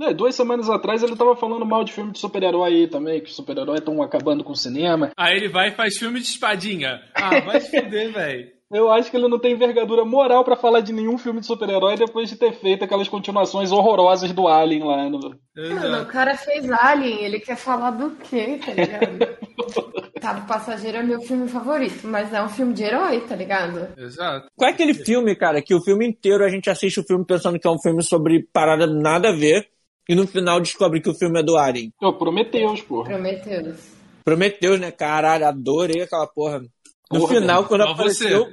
É, 0.00 0.14
duas 0.14 0.34
semanas 0.34 0.70
atrás 0.70 1.02
ele 1.02 1.16
tava 1.16 1.34
falando 1.34 1.66
mal 1.66 1.82
de 1.82 1.92
filme 1.92 2.12
de 2.12 2.20
super-herói 2.20 2.72
aí 2.72 2.88
também, 2.88 3.20
que 3.20 3.28
os 3.28 3.34
super-heróis 3.34 3.80
estão 3.80 4.00
acabando 4.00 4.44
com 4.44 4.52
o 4.52 4.56
cinema. 4.56 5.10
Aí 5.16 5.36
ele 5.36 5.48
vai 5.48 5.68
e 5.68 5.72
faz 5.72 5.98
filme 5.98 6.20
de 6.20 6.26
espadinha. 6.26 7.00
Ah, 7.14 7.40
vai 7.40 7.60
se 7.60 7.70
fuder, 7.70 8.12
velho. 8.14 8.57
Eu 8.70 8.90
acho 8.90 9.10
que 9.10 9.16
ele 9.16 9.28
não 9.28 9.38
tem 9.38 9.52
envergadura 9.52 10.04
moral 10.04 10.44
para 10.44 10.56
falar 10.56 10.80
de 10.80 10.92
nenhum 10.92 11.16
filme 11.16 11.40
de 11.40 11.46
super-herói 11.46 11.96
depois 11.96 12.28
de 12.28 12.36
ter 12.36 12.52
feito 12.52 12.84
aquelas 12.84 13.08
continuações 13.08 13.72
horrorosas 13.72 14.30
do 14.32 14.46
Alien 14.46 14.84
lá. 14.84 15.08
No... 15.08 15.18
Mano, 15.56 16.02
o 16.02 16.06
cara 16.06 16.36
fez 16.36 16.70
Alien, 16.70 17.24
ele 17.24 17.40
quer 17.40 17.56
falar 17.56 17.92
do 17.92 18.10
quê, 18.16 18.60
tá 18.64 18.72
ligado? 18.72 19.38
Tá, 20.20 20.32
o 20.32 20.48
Passageiro 20.48 20.98
é 20.98 21.02
meu 21.02 21.20
filme 21.20 21.48
favorito, 21.48 22.06
mas 22.06 22.32
é 22.32 22.42
um 22.42 22.48
filme 22.48 22.74
de 22.74 22.82
herói, 22.82 23.20
tá 23.20 23.36
ligado? 23.36 23.88
Exato. 23.96 24.48
Qual 24.56 24.68
é 24.68 24.72
aquele 24.72 24.92
filme, 24.92 25.36
cara, 25.36 25.62
que 25.62 25.72
o 25.74 25.80
filme 25.80 26.08
inteiro 26.08 26.44
a 26.44 26.48
gente 26.48 26.68
assiste 26.68 26.98
o 26.98 27.04
filme 27.04 27.24
pensando 27.24 27.58
que 27.58 27.68
é 27.68 27.70
um 27.70 27.80
filme 27.80 28.02
sobre 28.02 28.42
parada 28.52 28.84
nada 28.84 29.28
a 29.28 29.32
ver 29.32 29.68
e 30.08 30.16
no 30.16 30.26
final 30.26 30.60
descobre 30.60 31.00
que 31.00 31.08
o 31.08 31.14
filme 31.14 31.38
é 31.38 31.42
do 31.42 31.56
Alien? 31.56 31.92
Ô, 32.02 32.12
Prometeus, 32.12 32.80
porra. 32.82 33.10
Prometeus. 33.10 33.76
Prometeus, 34.24 34.80
né? 34.80 34.90
Caralho, 34.90 35.46
adorei 35.46 36.02
aquela 36.02 36.26
porra. 36.26 36.62
No 37.12 37.20
Porra, 37.20 37.34
final, 37.34 37.64
quando 37.64 37.84
só 37.84 37.90
apareceu. 37.90 38.48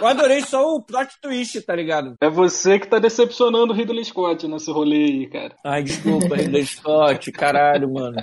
Eu 0.00 0.06
adorei 0.06 0.40
só 0.42 0.74
o 0.74 0.82
plot 0.82 1.14
twist, 1.20 1.60
tá 1.62 1.74
ligado? 1.74 2.14
É 2.20 2.28
você 2.28 2.78
que 2.78 2.86
tá 2.86 2.98
decepcionando 2.98 3.72
o 3.72 3.76
Ridley 3.76 4.04
Scott 4.04 4.46
nesse 4.46 4.70
rolê 4.70 5.04
aí, 5.04 5.26
cara. 5.26 5.56
Ai, 5.64 5.82
desculpa, 5.82 6.36
Ridley 6.36 6.66
Scott, 6.66 7.32
caralho, 7.32 7.92
mano. 7.92 8.16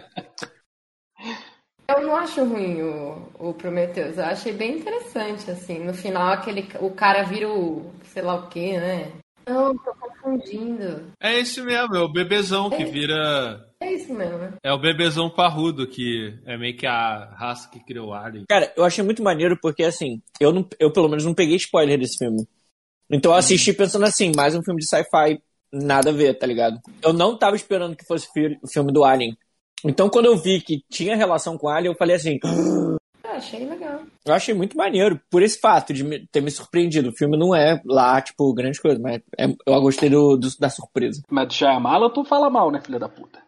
Eu 1.88 2.02
não 2.04 2.16
acho 2.16 2.44
ruim 2.46 2.82
o, 2.82 3.30
o 3.40 3.54
Prometheus, 3.54 4.18
eu 4.18 4.26
achei 4.26 4.54
bem 4.54 4.78
interessante, 4.78 5.50
assim. 5.52 5.80
No 5.80 5.94
final, 5.94 6.32
aquele, 6.32 6.68
o 6.80 6.92
cara 6.92 7.24
vira 7.24 7.50
o 7.50 7.92
sei 8.06 8.22
lá 8.22 8.36
o 8.36 8.48
que, 8.48 8.78
né? 8.78 9.12
Não, 9.48 9.76
tô 9.78 9.94
confundindo. 9.96 11.12
É 11.20 11.40
esse 11.40 11.62
mesmo, 11.62 11.96
é 11.96 12.00
o 12.00 12.12
bebezão 12.12 12.70
que 12.70 12.86
vira. 12.86 13.71
É 13.82 13.94
isso 13.94 14.14
mesmo, 14.14 14.38
né? 14.38 14.54
É 14.64 14.72
o 14.72 14.78
bebezão 14.80 15.28
parrudo, 15.30 15.88
que 15.88 16.38
é 16.46 16.56
meio 16.56 16.78
que 16.78 16.86
a 16.86 17.26
raça 17.36 17.68
que 17.70 17.80
criou 17.84 18.10
o 18.10 18.14
Alien. 18.14 18.46
Cara, 18.48 18.72
eu 18.78 18.84
achei 18.84 19.04
muito 19.04 19.24
maneiro 19.24 19.58
porque, 19.60 19.84
assim, 19.84 20.22
eu, 20.40 20.54
não, 20.54 20.66
eu 20.80 20.92
pelo 20.94 21.10
menos 21.10 21.26
não 21.26 21.34
peguei 21.34 21.56
spoiler 21.56 21.98
desse 22.00 22.18
filme. 22.20 22.48
Então 23.10 23.32
eu 23.32 23.38
assisti 23.38 23.74
pensando 23.74 24.06
assim, 24.06 24.32
mais 24.36 24.54
um 24.56 24.62
filme 24.64 24.80
de 24.80 24.88
sci-fi, 24.88 25.42
nada 25.74 26.12
a 26.12 26.14
ver, 26.14 26.36
tá 26.38 26.46
ligado? 26.46 26.80
Eu 27.04 27.12
não 27.12 27.36
tava 27.36 27.56
esperando 27.56 27.96
que 27.96 28.06
fosse 28.06 28.32
fi- 28.32 28.58
o 28.62 28.68
filme 28.72 28.94
do 28.94 29.04
Alien. 29.04 29.36
Então 29.84 30.10
quando 30.10 30.28
eu 30.28 30.38
vi 30.38 30.62
que 30.62 30.84
tinha 30.90 31.16
relação 31.16 31.58
com 31.58 31.68
Alien, 31.68 31.92
eu 31.92 31.98
falei 31.98 32.16
assim, 32.16 32.38
Eu 32.44 32.98
achei 33.32 33.66
legal. 33.66 34.02
eu 34.24 34.34
achei 34.34 34.54
muito 34.54 34.78
maneiro, 34.78 35.20
por 35.30 35.42
esse 35.42 35.60
fato 35.60 35.92
de 35.92 36.04
me- 36.04 36.26
ter 36.32 36.40
me 36.42 36.52
surpreendido. 36.52 37.10
O 37.10 37.16
filme 37.18 37.36
não 37.38 37.56
é 37.56 37.82
lá, 37.84 38.22
tipo, 38.22 38.54
grande 38.54 38.80
coisa, 38.80 39.00
mas 39.02 39.22
é- 39.38 39.48
eu 39.66 39.82
gostei 39.82 40.08
do, 40.10 40.38
do- 40.38 40.58
da 40.60 40.70
surpresa. 40.70 41.22
Mas 41.30 41.48
do 41.48 41.54
Shyamala 41.56 42.14
tu 42.14 42.24
fala 42.24 42.48
mal, 42.50 42.72
né, 42.72 42.80
filha 42.80 43.00
da 43.00 43.10
puta? 43.10 43.42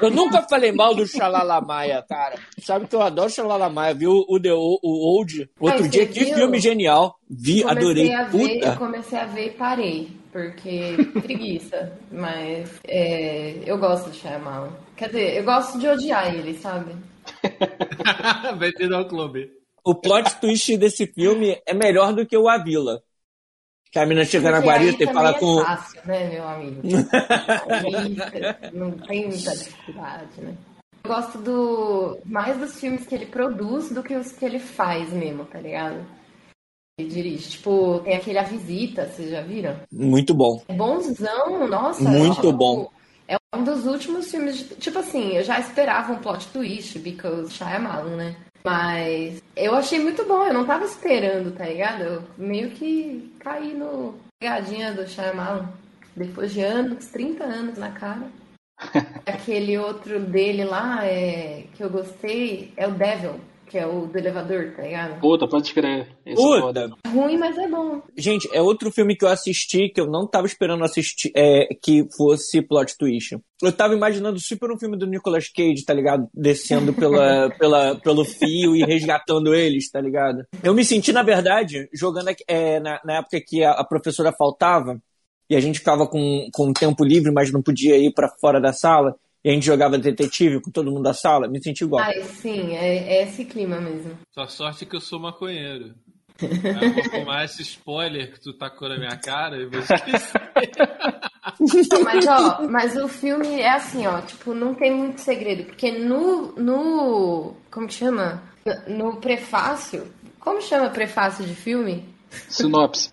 Eu 0.00 0.10
nunca 0.10 0.42
falei 0.42 0.72
mal 0.72 0.94
do 0.94 1.06
Xalalamaia, 1.06 2.02
cara. 2.08 2.36
Sabe 2.58 2.86
que 2.86 2.96
eu 2.96 3.02
adoro 3.02 3.30
Xalalamaia. 3.30 3.94
Viu 3.94 4.24
o, 4.26 4.40
The, 4.40 4.52
o, 4.52 4.78
o 4.82 5.16
Old 5.16 5.50
outro 5.60 5.82
Ai, 5.84 5.88
dia? 5.88 6.06
Que 6.06 6.34
filme 6.34 6.58
genial. 6.58 7.18
Vi, 7.28 7.62
Comecei 7.62 7.78
adorei. 7.78 8.12
a 8.14 8.22
ver, 8.24 8.40
eu 8.40 8.48
Puta. 8.60 8.76
comecei 8.76 9.18
a 9.18 9.26
ver 9.26 9.46
e 9.46 9.50
parei, 9.50 10.08
porque 10.32 10.96
preguiça. 11.22 11.92
Mas 12.10 12.70
é, 12.88 13.58
eu 13.66 13.76
gosto 13.78 14.08
do 14.10 14.16
Shyamalan. 14.16 14.72
Quer 14.96 15.08
dizer, 15.08 15.36
eu 15.36 15.44
gosto 15.44 15.78
de 15.78 15.86
odiar 15.88 16.34
ele, 16.34 16.54
sabe? 16.54 16.96
Vai 18.58 18.72
ter 18.72 18.88
no 18.88 19.06
clube. 19.06 19.50
O 19.84 19.94
plot 19.94 20.36
twist 20.40 20.76
desse 20.78 21.06
filme 21.06 21.60
é 21.66 21.74
melhor 21.74 22.14
do 22.14 22.24
que 22.24 22.36
o 22.36 22.48
A 22.48 22.56
Vila. 22.56 23.02
Que 23.94 24.00
a 24.00 24.06
menina 24.06 24.24
chega 24.24 24.50
na 24.50 24.58
guarita 24.58 25.04
e 25.04 25.06
fala 25.06 25.30
é 25.30 25.38
com. 25.38 25.62
fácil, 25.62 26.00
né, 26.04 26.28
meu 26.28 26.48
amigo? 26.48 26.82
Não 28.74 28.90
tem 28.90 29.28
muita 29.28 29.56
dificuldade, 29.56 30.40
né? 30.40 30.52
Eu 31.04 31.10
gosto 31.14 31.38
do 31.38 32.18
mais 32.24 32.58
dos 32.58 32.80
filmes 32.80 33.06
que 33.06 33.14
ele 33.14 33.26
produz 33.26 33.90
do 33.90 34.02
que 34.02 34.16
os 34.16 34.32
que 34.32 34.44
ele 34.44 34.58
faz 34.58 35.12
mesmo, 35.12 35.44
tá 35.44 35.60
ligado? 35.60 36.04
Ele 36.98 37.08
dirige. 37.08 37.50
Tipo, 37.50 38.00
tem 38.00 38.16
aquele 38.16 38.38
A 38.38 38.42
Visita, 38.42 39.06
vocês 39.06 39.30
já 39.30 39.42
viram? 39.42 39.76
Muito 39.92 40.34
bom. 40.34 40.60
É 40.66 40.74
bonzão, 40.74 41.68
nossa. 41.68 42.02
Muito 42.02 42.52
bom. 42.52 42.90
É 43.28 43.36
um 43.54 43.64
dos 43.64 43.86
últimos 43.86 44.30
filmes. 44.30 44.58
De, 44.58 44.74
tipo 44.76 44.98
assim, 44.98 45.36
eu 45.36 45.42
já 45.42 45.58
esperava 45.58 46.12
um 46.12 46.18
plot 46.18 46.48
twist, 46.48 46.98
because 46.98 47.52
Shyamalan, 47.52 48.16
né? 48.16 48.36
Mas 48.64 49.42
eu 49.54 49.74
achei 49.74 49.98
muito 49.98 50.24
bom, 50.24 50.44
eu 50.44 50.54
não 50.54 50.64
tava 50.64 50.84
esperando, 50.84 51.54
tá 51.54 51.66
ligado? 51.66 52.02
Eu 52.02 52.22
meio 52.38 52.70
que 52.70 53.34
caí 53.38 53.74
no 53.74 54.14
pegadinha 54.40 54.92
do 54.92 55.06
Shyamalan. 55.06 55.68
Depois 56.16 56.52
de 56.52 56.62
anos, 56.62 57.06
30 57.08 57.44
anos 57.44 57.78
na 57.78 57.90
cara. 57.90 58.28
Aquele 59.26 59.76
outro 59.78 60.20
dele 60.20 60.64
lá 60.64 61.04
é, 61.04 61.64
que 61.74 61.82
eu 61.82 61.90
gostei 61.90 62.72
é 62.76 62.86
o 62.86 62.92
Devil, 62.92 63.40
que 63.74 63.78
é 63.80 63.84
o 63.84 64.06
do 64.06 64.16
elevador, 64.16 64.72
tá 64.76 64.82
ligado? 64.84 65.18
Puta, 65.20 65.48
pode 65.48 65.74
crer. 65.74 66.06
Esse 66.24 66.40
é. 66.40 66.60
Puta. 66.60 66.90
É 67.04 67.08
ruim, 67.08 67.36
mas 67.36 67.58
é 67.58 67.66
bom. 67.66 68.00
Gente, 68.16 68.48
é 68.52 68.62
outro 68.62 68.88
filme 68.92 69.16
que 69.16 69.24
eu 69.24 69.28
assisti 69.28 69.88
que 69.88 70.00
eu 70.00 70.06
não 70.06 70.28
tava 70.28 70.46
esperando 70.46 70.84
assistir, 70.84 71.32
é, 71.34 71.66
que 71.82 72.06
fosse 72.16 72.62
plot 72.62 72.96
twist. 72.96 73.36
Eu 73.60 73.72
tava 73.72 73.92
imaginando 73.92 74.38
super 74.38 74.70
um 74.70 74.78
filme 74.78 74.96
do 74.96 75.08
Nicolas 75.08 75.48
Cage, 75.48 75.84
tá 75.84 75.92
ligado? 75.92 76.28
Descendo 76.32 76.92
pela, 76.92 77.50
pela, 77.58 77.96
pelo 77.96 78.24
fio 78.24 78.76
e 78.76 78.84
resgatando 78.84 79.52
eles, 79.52 79.90
tá 79.90 80.00
ligado? 80.00 80.44
Eu 80.62 80.72
me 80.72 80.84
senti, 80.84 81.12
na 81.12 81.24
verdade, 81.24 81.88
jogando 81.92 82.28
aqui- 82.28 82.44
é, 82.46 82.78
na, 82.78 83.00
na 83.04 83.16
época 83.18 83.40
que 83.44 83.64
a, 83.64 83.72
a 83.72 83.84
professora 83.84 84.30
faltava 84.38 85.02
e 85.50 85.56
a 85.56 85.60
gente 85.60 85.80
ficava 85.80 86.06
com, 86.06 86.46
com 86.52 86.72
tempo 86.72 87.04
livre, 87.04 87.32
mas 87.32 87.50
não 87.50 87.60
podia 87.60 87.96
ir 87.98 88.12
pra 88.14 88.28
fora 88.40 88.60
da 88.60 88.72
sala. 88.72 89.16
E 89.44 89.50
a 89.50 89.52
gente 89.52 89.66
jogava 89.66 89.98
detetive 89.98 90.60
com 90.60 90.70
todo 90.70 90.90
mundo 90.90 91.02
da 91.02 91.12
sala. 91.12 91.46
Me 91.46 91.62
senti 91.62 91.84
igual. 91.84 92.02
Ai, 92.02 92.22
sim, 92.22 92.74
é, 92.74 93.18
é 93.18 93.22
esse 93.24 93.44
clima 93.44 93.78
mesmo. 93.78 94.16
Sua 94.32 94.48
sorte 94.48 94.84
é 94.84 94.86
que 94.86 94.96
eu 94.96 95.00
sou 95.00 95.20
maconheiro. 95.20 95.94
Aí 96.40 96.88
eu 96.88 96.94
vou 96.94 97.04
fumar 97.04 97.44
esse 97.44 97.62
spoiler 97.62 98.32
que 98.32 98.40
tu 98.40 98.54
tacou 98.54 98.88
na 98.88 98.96
minha 98.96 99.16
cara 99.16 99.56
e 99.56 99.66
vou 99.66 99.80
esquecer. 99.80 100.40
Não, 101.92 102.02
mas 102.02 102.26
ó, 102.26 102.62
mas 102.68 102.96
o 102.96 103.06
filme 103.06 103.60
é 103.60 103.70
assim, 103.70 104.06
ó, 104.06 104.20
tipo, 104.22 104.54
não 104.54 104.74
tem 104.74 104.92
muito 104.92 105.20
segredo, 105.20 105.64
porque 105.64 105.92
no 105.92 106.52
no 106.56 107.54
como 107.70 107.86
que 107.86 107.94
chama? 107.94 108.42
No 108.88 109.18
prefácio, 109.18 110.06
como 110.40 110.60
chama 110.60 110.88
prefácio 110.90 111.44
de 111.44 111.54
filme? 111.54 112.08
Sinopse. 112.48 113.12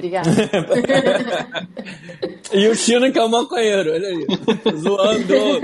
Obrigada. 0.00 0.30
E 2.52 2.66
o 2.66 2.74
Chino 2.74 3.12
que 3.12 3.18
é 3.18 3.22
o 3.22 3.28
maconheiro, 3.28 3.92
olha 3.92 4.08
aí. 4.08 4.26
Zoando. 4.76 5.60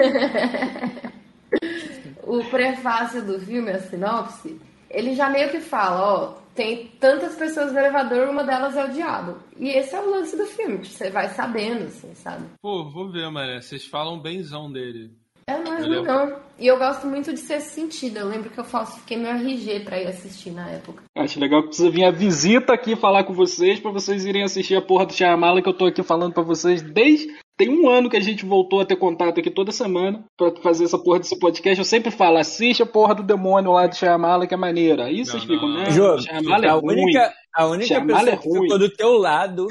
o 2.23 2.45
prefácio 2.45 3.23
do 3.25 3.41
filme, 3.41 3.73
a 3.73 3.81
sinopse, 3.81 4.61
ele 4.89 5.17
já 5.17 5.29
meio 5.29 5.51
que 5.51 5.59
fala, 5.59 6.01
ó, 6.01 6.35
tem 6.55 6.87
tantas 7.01 7.35
pessoas 7.35 7.73
no 7.73 7.79
elevador, 7.81 8.29
uma 8.29 8.45
delas 8.45 8.77
é 8.77 8.85
o 8.85 8.93
diabo. 8.93 9.37
E 9.59 9.69
esse 9.71 9.97
é 9.97 10.01
o 10.01 10.09
lance 10.09 10.37
do 10.37 10.47
filme, 10.47 10.79
que 10.79 10.87
você 10.87 11.11
vai 11.11 11.29
sabendo, 11.31 11.87
assim, 11.87 12.15
sabe? 12.15 12.47
Pô, 12.63 12.89
vou 12.89 13.11
ver, 13.11 13.29
mané. 13.31 13.61
Vocês 13.61 13.85
falam 13.85 14.21
benzão 14.21 14.71
dele. 14.71 15.11
É, 15.49 15.53
é 15.53 15.57
é- 15.59 15.81
ruim, 15.87 16.03
não. 16.03 16.47
E 16.59 16.67
eu 16.67 16.79
gosto 16.79 17.07
muito 17.07 17.33
de 17.33 17.39
ser 17.39 17.61
sentido. 17.61 18.19
Eu 18.19 18.27
lembro 18.27 18.51
que 18.51 18.59
eu 18.59 18.65
falsifiquei 18.65 19.17
meu 19.17 19.31
RG 19.31 19.81
pra 19.81 20.01
ir 20.01 20.07
assistir 20.09 20.51
na 20.51 20.71
época. 20.71 21.05
Acho 21.15 21.39
legal 21.39 21.61
que 21.63 21.69
precisa 21.69 21.91
vir 21.91 22.05
a 22.05 22.11
visita 22.11 22.73
aqui 22.73 22.97
falar 22.97 23.25
com 23.25 23.35
vocês 23.35 23.79
pra 23.79 23.91
vocês 23.91 24.25
irem 24.25 24.43
assistir 24.43 24.75
a 24.75 24.81
porra 24.83 25.05
do 25.07 25.13
Shyamala 25.13 25.61
que 25.63 25.69
eu 25.69 25.75
tô 25.77 25.85
aqui 25.87 26.03
falando 26.03 26.33
pra 26.33 26.43
vocês 26.43 26.81
desde 26.83 27.29
tem 27.59 27.69
um 27.71 27.89
ano 27.89 28.11
que 28.11 28.17
a 28.17 28.21
gente 28.23 28.45
voltou 28.45 28.81
a 28.81 28.85
ter 28.87 28.97
contato 28.97 29.39
aqui 29.39 29.51
toda 29.51 29.71
semana 29.73 30.25
pra 30.37 30.51
fazer 30.63 30.85
essa 30.85 30.99
porra 30.99 31.19
desse 31.21 31.39
podcast. 31.39 31.79
Eu 31.79 31.85
sempre 31.85 32.11
falo, 32.11 32.39
assiste 32.39 32.83
a 32.83 32.87
porra 32.87 33.15
do 33.15 33.23
demônio 33.23 33.73
lá 33.73 33.87
do 33.87 33.95
Shyamala 33.95 34.47
que 34.47 34.55
é 34.55 34.59
maneira. 34.59 35.05
Aí 35.05 35.25
vocês 35.25 35.45
ficam, 35.45 35.73
né? 35.75 35.91
Jô, 35.91 36.19
Shyamala 36.19 36.65
é 36.67 36.69
a 36.71 36.75
ruim. 36.75 37.03
única, 37.03 37.33
a 37.55 37.67
única 37.67 37.87
Shyamala 37.87 38.19
pessoa 38.25 38.35
é 38.35 38.37
que 38.39 38.49
ruim. 38.49 38.63
ficou 38.63 38.79
do 38.79 38.91
teu 38.91 39.13
lado 39.19 39.67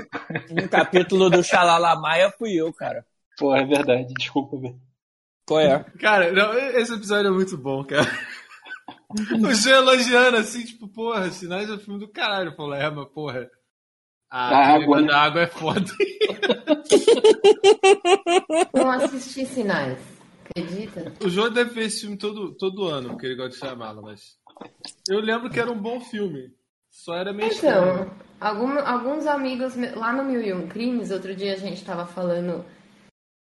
no 0.51 0.69
capítulo 0.69 1.29
do 1.29 1.43
Xalalamaia 1.43 2.31
fui 2.37 2.53
eu, 2.53 2.71
cara. 2.71 3.03
Porra, 3.37 3.59
é 3.59 3.65
verdade. 3.65 4.13
Desculpa, 4.17 4.57
velho. 4.57 4.75
Qual 5.45 5.59
é? 5.59 5.83
Cara, 5.99 6.31
não, 6.31 6.53
esse 6.57 6.93
episódio 6.93 7.27
é 7.27 7.31
muito 7.31 7.57
bom, 7.57 7.83
cara. 7.83 8.09
O 9.43 9.53
Gê 9.53 9.71
elogiando 9.71 10.37
assim, 10.37 10.63
tipo, 10.65 10.87
porra, 10.87 11.29
Sinais 11.31 11.69
é 11.69 11.73
um 11.73 11.79
filme 11.79 11.99
do 11.99 12.07
caralho. 12.07 12.49
Eu 12.49 12.55
falei, 12.55 12.81
é, 12.81 12.89
mas 12.89 13.07
porra. 13.09 13.49
A 14.29 14.49
A 14.49 14.75
água, 14.75 15.01
né? 15.01 15.07
da 15.07 15.21
água 15.21 15.41
é 15.43 15.47
foda. 15.47 15.85
Não 18.73 18.91
assisti 18.91 19.45
sinais. 19.45 19.97
Acredita? 20.49 21.13
O 21.23 21.29
João 21.29 21.49
deve 21.51 21.71
ver 21.71 21.85
esse 21.85 22.01
filme 22.01 22.17
todo, 22.17 22.53
todo 22.55 22.85
ano, 22.87 23.09
porque 23.09 23.25
ele 23.27 23.35
gosta 23.35 23.51
de 23.51 23.57
chamá-lo, 23.57 24.01
mas. 24.01 24.37
Eu 25.09 25.19
lembro 25.19 25.49
que 25.49 25.59
era 25.59 25.71
um 25.71 25.79
bom 25.79 25.99
filme. 25.99 26.51
Só 26.89 27.15
era 27.15 27.33
meio 27.33 27.51
estranho. 27.51 27.93
Então, 28.03 28.11
algum- 28.39 28.79
alguns 28.79 29.25
amigos 29.27 29.75
lá 29.95 30.13
no 30.13 30.23
Mil 30.23 30.41
e 30.41 30.53
Um 30.53 30.67
Crimes, 30.67 31.11
outro 31.11 31.35
dia 31.35 31.53
a 31.53 31.57
gente 31.57 31.83
tava 31.83 32.05
falando. 32.05 32.65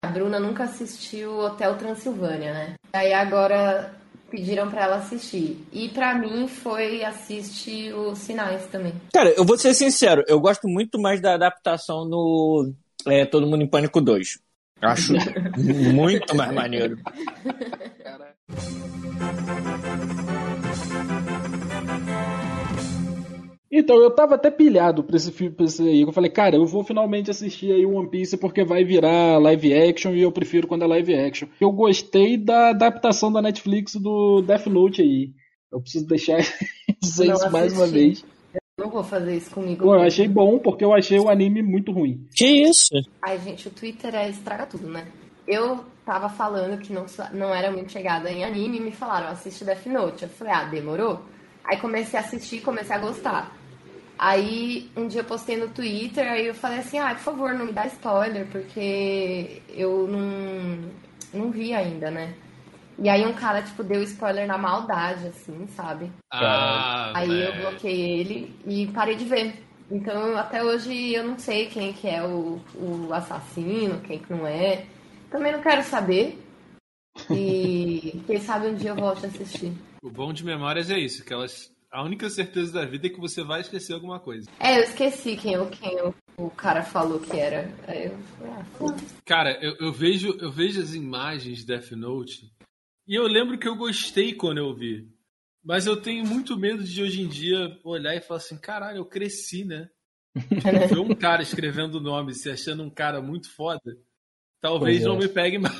A 0.03 0.07
Bruna 0.07 0.37
nunca 0.37 0.65
assistiu 0.65 1.39
Hotel 1.39 1.77
Transilvânia, 1.77 2.53
né? 2.53 2.73
Aí 2.91 3.13
agora 3.13 3.95
pediram 4.29 4.69
pra 4.69 4.83
ela 4.83 4.97
assistir. 4.97 5.65
E 5.71 5.87
pra 5.87 6.13
mim 6.13 6.45
foi 6.45 7.05
assistir 7.05 7.93
os 7.93 8.19
Sinais 8.19 8.67
também. 8.67 8.93
Cara, 9.13 9.29
eu 9.29 9.45
vou 9.45 9.57
ser 9.57 9.73
sincero, 9.73 10.21
eu 10.27 10.41
gosto 10.41 10.67
muito 10.67 10.99
mais 10.99 11.21
da 11.21 11.35
adaptação 11.35 12.03
no, 12.03 12.73
é 13.07 13.25
Todo 13.25 13.47
Mundo 13.47 13.63
em 13.63 13.67
Pânico 13.67 14.01
2. 14.01 14.39
Acho 14.81 15.13
muito 15.55 16.35
mais 16.35 16.53
maneiro. 16.53 16.97
Então, 23.75 23.95
eu 23.95 24.11
tava 24.11 24.35
até 24.35 24.51
pilhado 24.51 25.03
pra 25.03 25.15
esse 25.15 25.31
filme, 25.31 25.55
pra 25.55 25.65
esse 25.65 25.81
aí. 25.81 26.01
Eu 26.01 26.11
falei, 26.13 26.29
cara, 26.29 26.55
eu 26.55 26.63
vou 26.63 26.83
finalmente 26.83 27.31
assistir 27.31 27.71
aí 27.71 27.83
One 27.83 28.07
Piece 28.07 28.37
porque 28.37 28.63
vai 28.63 28.83
virar 28.83 29.39
live 29.39 29.73
action 29.73 30.13
e 30.13 30.21
eu 30.21 30.31
prefiro 30.31 30.67
quando 30.67 30.83
é 30.83 30.87
live 30.87 31.15
action. 31.15 31.47
Eu 31.59 31.71
gostei 31.71 32.37
da 32.37 32.69
adaptação 32.69 33.31
da 33.31 33.41
Netflix 33.41 33.95
do 33.95 34.43
Death 34.43 34.67
Note 34.67 35.01
aí. 35.01 35.33
Eu 35.71 35.81
preciso 35.81 36.05
deixar 36.05 36.37
dizer 37.01 37.33
isso 37.33 37.51
mais 37.51 37.73
uma 37.73 37.87
vez. 37.87 38.23
Eu 38.53 38.85
não 38.85 38.91
vou 38.91 39.03
fazer 39.03 39.37
isso 39.37 39.49
comigo. 39.49 39.83
Pô, 39.83 39.95
eu 39.95 40.01
achei 40.01 40.27
bom 40.27 40.59
porque 40.59 40.85
eu 40.85 40.93
achei 40.93 41.19
o 41.19 41.27
anime 41.27 41.63
muito 41.63 41.91
ruim. 41.91 42.27
Que 42.35 42.45
isso? 42.45 42.93
Ai, 43.23 43.39
gente, 43.39 43.67
o 43.67 43.71
Twitter 43.71 44.13
é 44.13 44.29
estraga 44.29 44.67
tudo, 44.67 44.87
né? 44.87 45.07
Eu 45.47 45.83
tava 46.05 46.29
falando 46.29 46.77
que 46.77 46.93
não, 46.93 47.07
não 47.33 47.51
era 47.51 47.71
muito 47.71 47.91
chegada 47.91 48.29
em 48.31 48.45
anime 48.45 48.77
e 48.77 48.81
me 48.81 48.91
falaram, 48.91 49.29
assiste 49.29 49.65
Death 49.65 49.87
Note. 49.87 50.23
Eu 50.23 50.29
falei, 50.29 50.53
ah, 50.53 50.65
demorou? 50.65 51.21
Aí 51.63 51.77
comecei 51.77 52.19
a 52.19 52.21
assistir 52.21 52.61
comecei 52.61 52.95
a 52.95 52.99
gostar. 52.99 53.62
Aí 54.23 54.89
um 54.95 55.05
dia 55.05 55.19
eu 55.19 55.25
postei 55.25 55.57
no 55.57 55.67
Twitter, 55.67 56.25
aí 56.25 56.47
eu 56.47 56.55
falei 56.55 56.79
assim, 56.79 56.97
ah, 56.97 57.13
por 57.13 57.23
favor, 57.23 57.53
não 57.53 57.65
me 57.65 57.73
dá 57.73 57.85
spoiler, 57.87 58.47
porque 58.49 59.61
eu 59.67 60.07
não, 60.07 60.89
não 61.33 61.51
vi 61.51 61.73
ainda, 61.73 62.09
né? 62.09 62.33
E 62.97 63.09
aí 63.09 63.25
um 63.25 63.33
cara, 63.33 63.61
tipo, 63.61 63.83
deu 63.83 64.01
spoiler 64.03 64.47
na 64.47 64.57
maldade, 64.57 65.27
assim, 65.27 65.67
sabe? 65.75 66.09
Ah, 66.31 67.11
aí 67.13 67.27
véio. 67.27 67.43
eu 67.43 67.61
bloqueei 67.71 68.21
ele 68.21 68.55
e 68.65 68.87
parei 68.93 69.17
de 69.17 69.25
ver. 69.25 69.61
Então 69.91 70.37
até 70.37 70.63
hoje 70.63 71.13
eu 71.13 71.27
não 71.27 71.37
sei 71.37 71.65
quem 71.65 71.91
que 71.91 72.07
é 72.07 72.23
o, 72.23 72.61
o 72.75 73.13
assassino, 73.13 73.99
quem 73.99 74.19
que 74.19 74.31
não 74.31 74.47
é. 74.47 74.85
Também 75.29 75.51
não 75.51 75.61
quero 75.61 75.83
saber. 75.83 76.41
E 77.29 78.23
quem 78.25 78.39
sabe 78.39 78.67
um 78.67 78.75
dia 78.75 78.91
eu 78.91 78.95
volte 78.95 79.25
a 79.25 79.27
assistir. 79.27 79.73
O 80.01 80.09
bom 80.09 80.31
de 80.31 80.45
memórias 80.45 80.89
é 80.89 80.97
isso, 80.97 81.25
que 81.25 81.33
elas. 81.33 81.72
A 81.93 82.01
única 82.01 82.27
certeza 82.27 82.73
da 82.73 82.85
vida 82.85 83.05
é 83.05 83.09
que 83.11 83.19
você 83.19 83.43
vai 83.43 83.61
esquecer 83.61 83.93
alguma 83.93 84.19
coisa. 84.19 84.49
É, 84.59 84.79
eu 84.79 84.83
esqueci 84.83 85.37
quem, 85.37 85.53
quem 85.69 86.01
o, 86.01 86.15
o 86.37 86.49
cara 86.49 86.81
falou 86.81 87.19
que 87.19 87.39
era. 87.39 87.71
Aí 87.87 88.07
eu, 88.07 88.17
ah. 88.41 88.65
Cara, 89.23 89.63
eu, 89.63 89.75
eu 89.79 89.93
vejo, 89.93 90.35
eu 90.41 90.51
vejo 90.51 90.81
as 90.81 90.95
imagens 90.95 91.59
de 91.59 91.67
Death 91.67 91.91
Note 91.91 92.51
e 93.07 93.13
eu 93.13 93.27
lembro 93.27 93.59
que 93.59 93.67
eu 93.67 93.75
gostei 93.75 94.33
quando 94.33 94.57
eu 94.57 94.73
vi. 94.73 95.07
Mas 95.63 95.85
eu 95.85 95.95
tenho 95.95 96.25
muito 96.25 96.57
medo 96.57 96.83
de 96.83 96.99
hoje 96.99 97.21
em 97.21 97.27
dia 97.27 97.79
olhar 97.83 98.15
e 98.15 98.21
falar 98.21 98.39
assim, 98.39 98.57
caralho, 98.57 98.97
eu 98.97 99.05
cresci, 99.05 99.63
né? 99.63 99.87
Tipo, 100.35 100.55
ver 100.89 100.99
um 100.99 101.13
cara 101.13 101.43
escrevendo 101.43 101.99
o 101.99 102.01
nome 102.01 102.33
se 102.33 102.49
achando 102.49 102.81
um 102.81 102.89
cara 102.89 103.21
muito 103.21 103.53
foda, 103.53 103.95
talvez 104.59 104.97
Pois 104.97 105.05
é. 105.05 105.07
não 105.07 105.19
me 105.19 105.27
pegue 105.27 105.59
mais. 105.59 105.75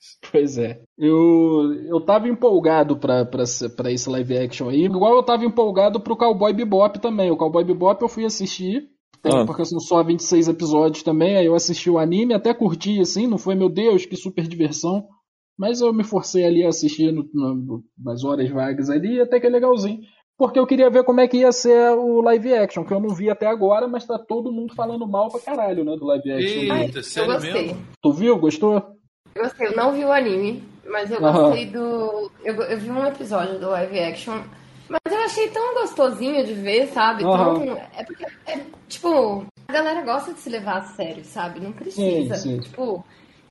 Pois 0.32 0.56
é. 0.58 0.80
Eu, 0.98 1.72
eu 1.86 2.00
tava 2.00 2.28
empolgado 2.28 2.96
pra, 2.96 3.24
pra, 3.24 3.44
pra 3.76 3.90
esse 3.92 4.08
live 4.08 4.36
action 4.38 4.68
aí, 4.68 4.84
igual 4.84 5.14
eu 5.16 5.22
tava 5.22 5.44
empolgado 5.44 6.00
pro 6.00 6.16
Cowboy 6.16 6.52
Bebop 6.52 6.98
também. 7.00 7.30
O 7.30 7.36
Cowboy 7.36 7.64
Bebop 7.64 8.00
eu 8.00 8.08
fui 8.08 8.24
assistir, 8.24 8.84
Ah. 9.24 9.44
porque 9.44 9.64
são 9.64 9.78
só 9.80 10.02
26 10.02 10.48
episódios 10.48 11.02
também, 11.02 11.36
aí 11.36 11.46
eu 11.46 11.54
assisti 11.54 11.90
o 11.90 11.98
anime, 11.98 12.32
até 12.34 12.54
curti, 12.54 13.00
assim, 13.00 13.26
não 13.26 13.36
foi, 13.38 13.54
meu 13.54 13.68
Deus, 13.68 14.06
que 14.06 14.16
super 14.16 14.46
diversão. 14.46 15.06
Mas 15.58 15.82
eu 15.82 15.92
me 15.92 16.02
forcei 16.04 16.44
ali 16.46 16.64
a 16.64 16.68
assistir 16.68 17.12
no- 17.12 17.28
no- 17.34 17.82
nas 18.02 18.24
horas 18.24 18.48
vagas 18.50 18.88
ali, 18.88 19.20
até 19.20 19.38
que 19.38 19.46
é 19.46 19.50
legalzinho. 19.50 20.00
Porque 20.38 20.58
eu 20.58 20.66
queria 20.66 20.88
ver 20.88 21.04
como 21.04 21.20
é 21.20 21.28
que 21.28 21.36
ia 21.36 21.52
ser 21.52 21.90
o 21.98 22.22
live 22.22 22.54
action, 22.54 22.82
que 22.82 22.94
eu 22.94 23.00
não 23.00 23.10
vi 23.14 23.28
até 23.28 23.46
agora, 23.46 23.86
mas 23.86 24.06
tá 24.06 24.18
todo 24.18 24.50
mundo 24.50 24.74
falando 24.74 25.06
mal 25.06 25.28
pra 25.28 25.38
caralho, 25.40 25.84
né, 25.84 25.94
do 25.96 26.06
live 26.06 26.32
action. 26.32 26.72
Ai, 26.72 26.82
Eita, 26.84 26.98
eu 27.00 27.02
sério 27.02 27.40
mesmo? 27.42 27.76
Tu 28.00 28.12
viu? 28.14 28.38
Gostou? 28.38 28.82
Eu 29.34 29.44
gostei, 29.44 29.66
eu 29.68 29.76
não 29.76 29.92
vi 29.92 30.04
o 30.04 30.12
anime, 30.12 30.62
mas 30.86 31.10
eu 31.10 31.20
gostei 31.20 31.66
do. 31.66 32.30
Eu, 32.44 32.54
eu 32.62 32.78
vi 32.78 32.90
um 32.90 33.06
episódio 33.06 33.58
do 33.58 33.70
live 33.70 33.98
action, 33.98 34.42
mas 34.88 35.00
eu 35.10 35.18
achei 35.20 35.48
tão 35.48 35.74
gostosinho 35.74 36.44
de 36.44 36.52
ver, 36.54 36.88
sabe? 36.88 37.24
Aham. 37.24 37.54
Tão, 37.54 37.76
é 37.76 38.04
porque, 38.04 38.26
é, 38.46 38.60
tipo, 38.88 39.46
a 39.68 39.72
galera 39.72 40.02
gosta 40.02 40.34
de 40.34 40.40
se 40.40 40.50
levar 40.50 40.78
a 40.78 40.82
sério, 40.82 41.24
sabe? 41.24 41.60
Não 41.60 41.72
precisa. 41.72 42.34
Sim, 42.34 42.56
sim. 42.56 42.60
Tipo, 42.60 43.04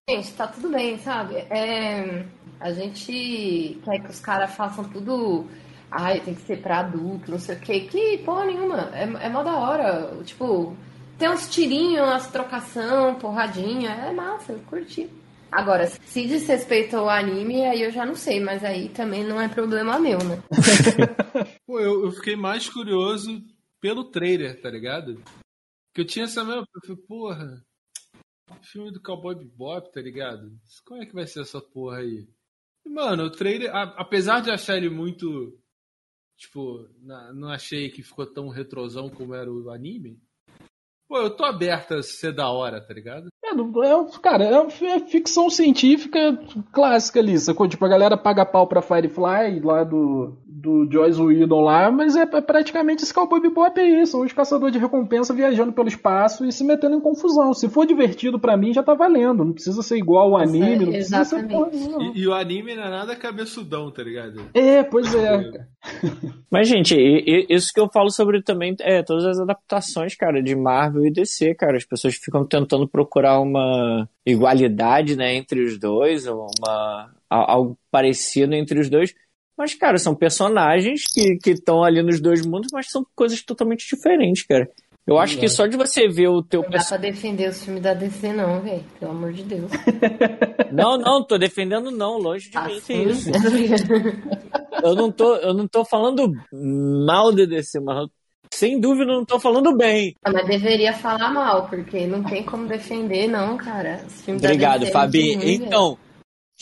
gente, 0.09 0.33
tá 0.33 0.47
tudo 0.47 0.69
bem, 0.69 0.99
sabe? 0.99 1.35
É, 1.49 2.25
a 2.59 2.71
gente 2.73 3.79
quer 3.83 3.99
que 3.99 4.09
os 4.11 4.19
caras 4.19 4.53
façam 4.53 4.83
tudo. 4.83 5.47
Ai, 5.91 6.19
tem 6.19 6.35
que 6.35 6.41
ser 6.41 6.61
pra 6.61 6.81
adulto, 6.81 7.31
não 7.31 7.39
sei 7.39 7.55
o 7.55 7.59
quê. 7.59 7.79
Que 7.81 8.19
porra 8.19 8.45
nenhuma. 8.45 8.91
É, 8.93 9.25
é 9.25 9.29
mó 9.29 9.41
da 9.41 9.55
hora. 9.55 10.11
Tipo, 10.23 10.75
tem 11.17 11.29
uns 11.29 11.49
tirinhos, 11.49 12.05
umas 12.05 12.27
trocação, 12.27 13.15
porradinha. 13.15 13.89
É 13.89 14.11
massa, 14.11 14.51
eu 14.51 14.59
curti. 14.69 15.09
Agora, 15.51 15.87
se 15.87 16.27
desrespeitou 16.27 17.05
o 17.05 17.09
anime, 17.09 17.65
aí 17.65 17.81
eu 17.81 17.91
já 17.91 18.05
não 18.05 18.15
sei, 18.15 18.39
mas 18.39 18.63
aí 18.63 18.89
também 18.89 19.23
não 19.23 19.41
é 19.41 19.47
problema 19.49 19.99
meu, 19.99 20.19
né? 20.19 20.41
Pô, 21.65 21.79
eu, 21.79 22.05
eu 22.05 22.11
fiquei 22.11 22.35
mais 22.35 22.69
curioso 22.69 23.41
pelo 23.81 24.05
trailer, 24.11 24.61
tá 24.61 24.69
ligado? 24.69 25.21
Que 25.93 26.01
eu 26.01 26.05
tinha 26.05 26.25
essa 26.25 26.43
mesma. 26.43 26.61
Eu 26.61 26.81
falei, 26.81 27.03
porra, 27.07 27.65
filme 28.61 28.91
do 28.91 29.01
Cowboy 29.01 29.35
Bebop, 29.35 29.91
tá 29.91 30.01
ligado? 30.01 30.51
Como 30.85 31.01
é 31.01 31.05
que 31.05 31.13
vai 31.13 31.25
ser 31.25 31.41
essa 31.41 31.59
porra 31.59 31.97
aí? 31.99 32.27
E, 32.85 32.89
mano, 32.89 33.23
o 33.23 33.31
trailer, 33.31 33.73
a- 33.75 33.95
apesar 33.97 34.41
de 34.41 34.51
achar 34.51 34.77
ele 34.77 34.89
muito. 34.89 35.57
Tipo, 36.37 36.87
na- 37.01 37.33
não 37.33 37.49
achei 37.49 37.89
que 37.89 38.03
ficou 38.03 38.25
tão 38.25 38.49
retrosão 38.49 39.09
como 39.09 39.33
era 39.33 39.51
o 39.51 39.69
anime. 39.71 40.21
Pô, 41.07 41.17
eu 41.17 41.35
tô 41.35 41.43
aberto 41.43 41.95
a 41.95 42.03
ser 42.03 42.31
da 42.33 42.49
hora, 42.51 42.79
tá 42.79 42.93
ligado? 42.93 43.27
É, 43.51 43.91
é, 43.91 44.05
cara, 44.21 44.43
é, 44.43 44.85
é 44.95 44.99
ficção 44.99 45.49
científica 45.49 46.37
clássica 46.71 47.19
ali, 47.19 47.37
sacou? 47.37 47.67
Tipo, 47.67 47.85
a 47.85 47.89
galera 47.89 48.17
paga 48.17 48.45
pau 48.45 48.67
pra 48.67 48.81
Firefly, 48.81 49.59
lá 49.63 49.83
do, 49.83 50.37
do 50.45 50.87
Joyce 50.91 51.21
Whedon 51.21 51.61
lá, 51.61 51.89
mas 51.91 52.15
é, 52.15 52.21
é 52.21 52.41
praticamente 52.41 53.03
esse 53.03 53.13
Cowboy 53.13 53.39
Bebop 53.41 53.79
é 53.79 54.01
isso, 54.01 54.21
os 54.21 54.33
caçadores 54.33 54.73
de 54.73 54.79
recompensa 54.79 55.33
viajando 55.33 55.71
pelo 55.71 55.87
espaço 55.87 56.45
e 56.45 56.51
se 56.51 56.63
metendo 56.63 56.95
em 56.97 57.01
confusão. 57.01 57.53
Se 57.53 57.69
for 57.69 57.85
divertido 57.85 58.39
pra 58.39 58.57
mim, 58.57 58.73
já 58.73 58.83
tá 58.83 58.93
valendo, 58.93 59.45
não 59.45 59.53
precisa 59.53 59.81
ser 59.81 59.97
igual 59.97 60.31
o 60.31 60.37
anime, 60.37 60.85
não 60.85 60.91
precisa 60.91 61.23
ser 61.23 61.35
exatamente. 61.37 61.51
porra 61.53 61.69
nenhuma, 61.71 61.97
não. 61.97 62.15
E, 62.15 62.19
e 62.19 62.27
o 62.27 62.33
anime 62.33 62.75
não 62.75 62.83
é 62.83 62.89
nada 62.89 63.15
cabeçudão, 63.15 63.89
tá 63.91 64.03
ligado? 64.03 64.41
É, 64.53 64.83
pois 64.83 65.13
é. 65.15 65.67
Mas, 66.51 66.67
gente, 66.67 66.95
e- 66.95 67.45
e- 67.49 67.55
isso 67.55 67.71
que 67.73 67.79
eu 67.79 67.87
falo 67.89 68.09
sobre 68.09 68.41
também 68.41 68.75
é 68.81 69.01
todas 69.03 69.25
as 69.25 69.39
adaptações, 69.39 70.15
cara, 70.15 70.41
de 70.41 70.55
Marvel 70.55 71.05
e 71.05 71.11
DC, 71.11 71.53
cara. 71.55 71.77
As 71.77 71.85
pessoas 71.85 72.15
ficam 72.15 72.43
tentando 72.45 72.87
procurar 72.87 73.38
uma 73.39 74.07
igualdade, 74.25 75.15
né, 75.15 75.35
entre 75.35 75.63
os 75.63 75.79
dois, 75.79 76.27
ou 76.27 76.47
uma, 76.59 77.11
algo 77.29 77.77
parecido 77.91 78.53
entre 78.53 78.79
os 78.79 78.89
dois. 78.89 79.13
Mas, 79.57 79.73
cara, 79.73 79.97
são 79.97 80.15
personagens 80.15 81.03
que 81.11 81.37
estão 81.51 81.83
ali 81.83 82.01
nos 82.01 82.21
dois 82.21 82.45
mundos, 82.45 82.69
mas 82.71 82.89
são 82.89 83.05
coisas 83.15 83.41
totalmente 83.41 83.87
diferentes, 83.87 84.45
cara. 84.45 84.69
Eu 85.09 85.17
acho 85.17 85.39
que 85.39 85.49
só 85.49 85.65
de 85.65 85.75
você 85.75 86.07
ver 86.07 86.27
o 86.27 86.43
teu 86.43 86.61
Não 86.61 86.69
dá 86.69 86.83
pra 86.83 86.97
defender 86.97 87.49
os 87.49 87.63
filmes 87.63 87.81
da 87.81 87.95
DC, 87.95 88.31
não, 88.31 88.61
velho. 88.61 88.83
Pelo 88.99 89.11
amor 89.11 89.33
de 89.33 89.41
Deus. 89.41 89.71
Não, 90.71 90.99
não, 90.99 91.25
tô 91.25 91.35
defendendo 91.35 91.89
não, 91.89 92.19
longe 92.19 92.51
de 92.51 92.57
mim 92.59 92.79
que 92.79 92.93
Assim, 92.93 93.09
isso. 93.09 93.31
Eu 94.83 94.93
não 94.93 95.11
tô, 95.11 95.35
eu 95.37 95.51
não 95.51 95.67
tô 95.67 95.83
falando 95.83 96.31
mal 96.53 97.33
de 97.33 97.47
DC, 97.47 97.79
mas 97.79 97.97
eu, 97.97 98.09
sem 98.53 98.79
dúvida 98.79 99.05
não 99.05 99.25
tô 99.25 99.39
falando 99.39 99.75
bem. 99.75 100.15
Ah, 100.23 100.31
Mas 100.31 100.47
deveria 100.47 100.93
falar 100.93 101.31
mal, 101.31 101.67
porque 101.67 102.05
não 102.07 102.23
tem 102.23 102.43
como 102.43 102.67
defender, 102.67 103.27
não, 103.27 103.57
cara. 103.57 104.03
Os 104.05 104.21
filmes 104.21 104.41
da 104.41 104.49
Obrigado, 104.49 104.85
Fabi. 104.87 105.33
Então, 105.53 105.97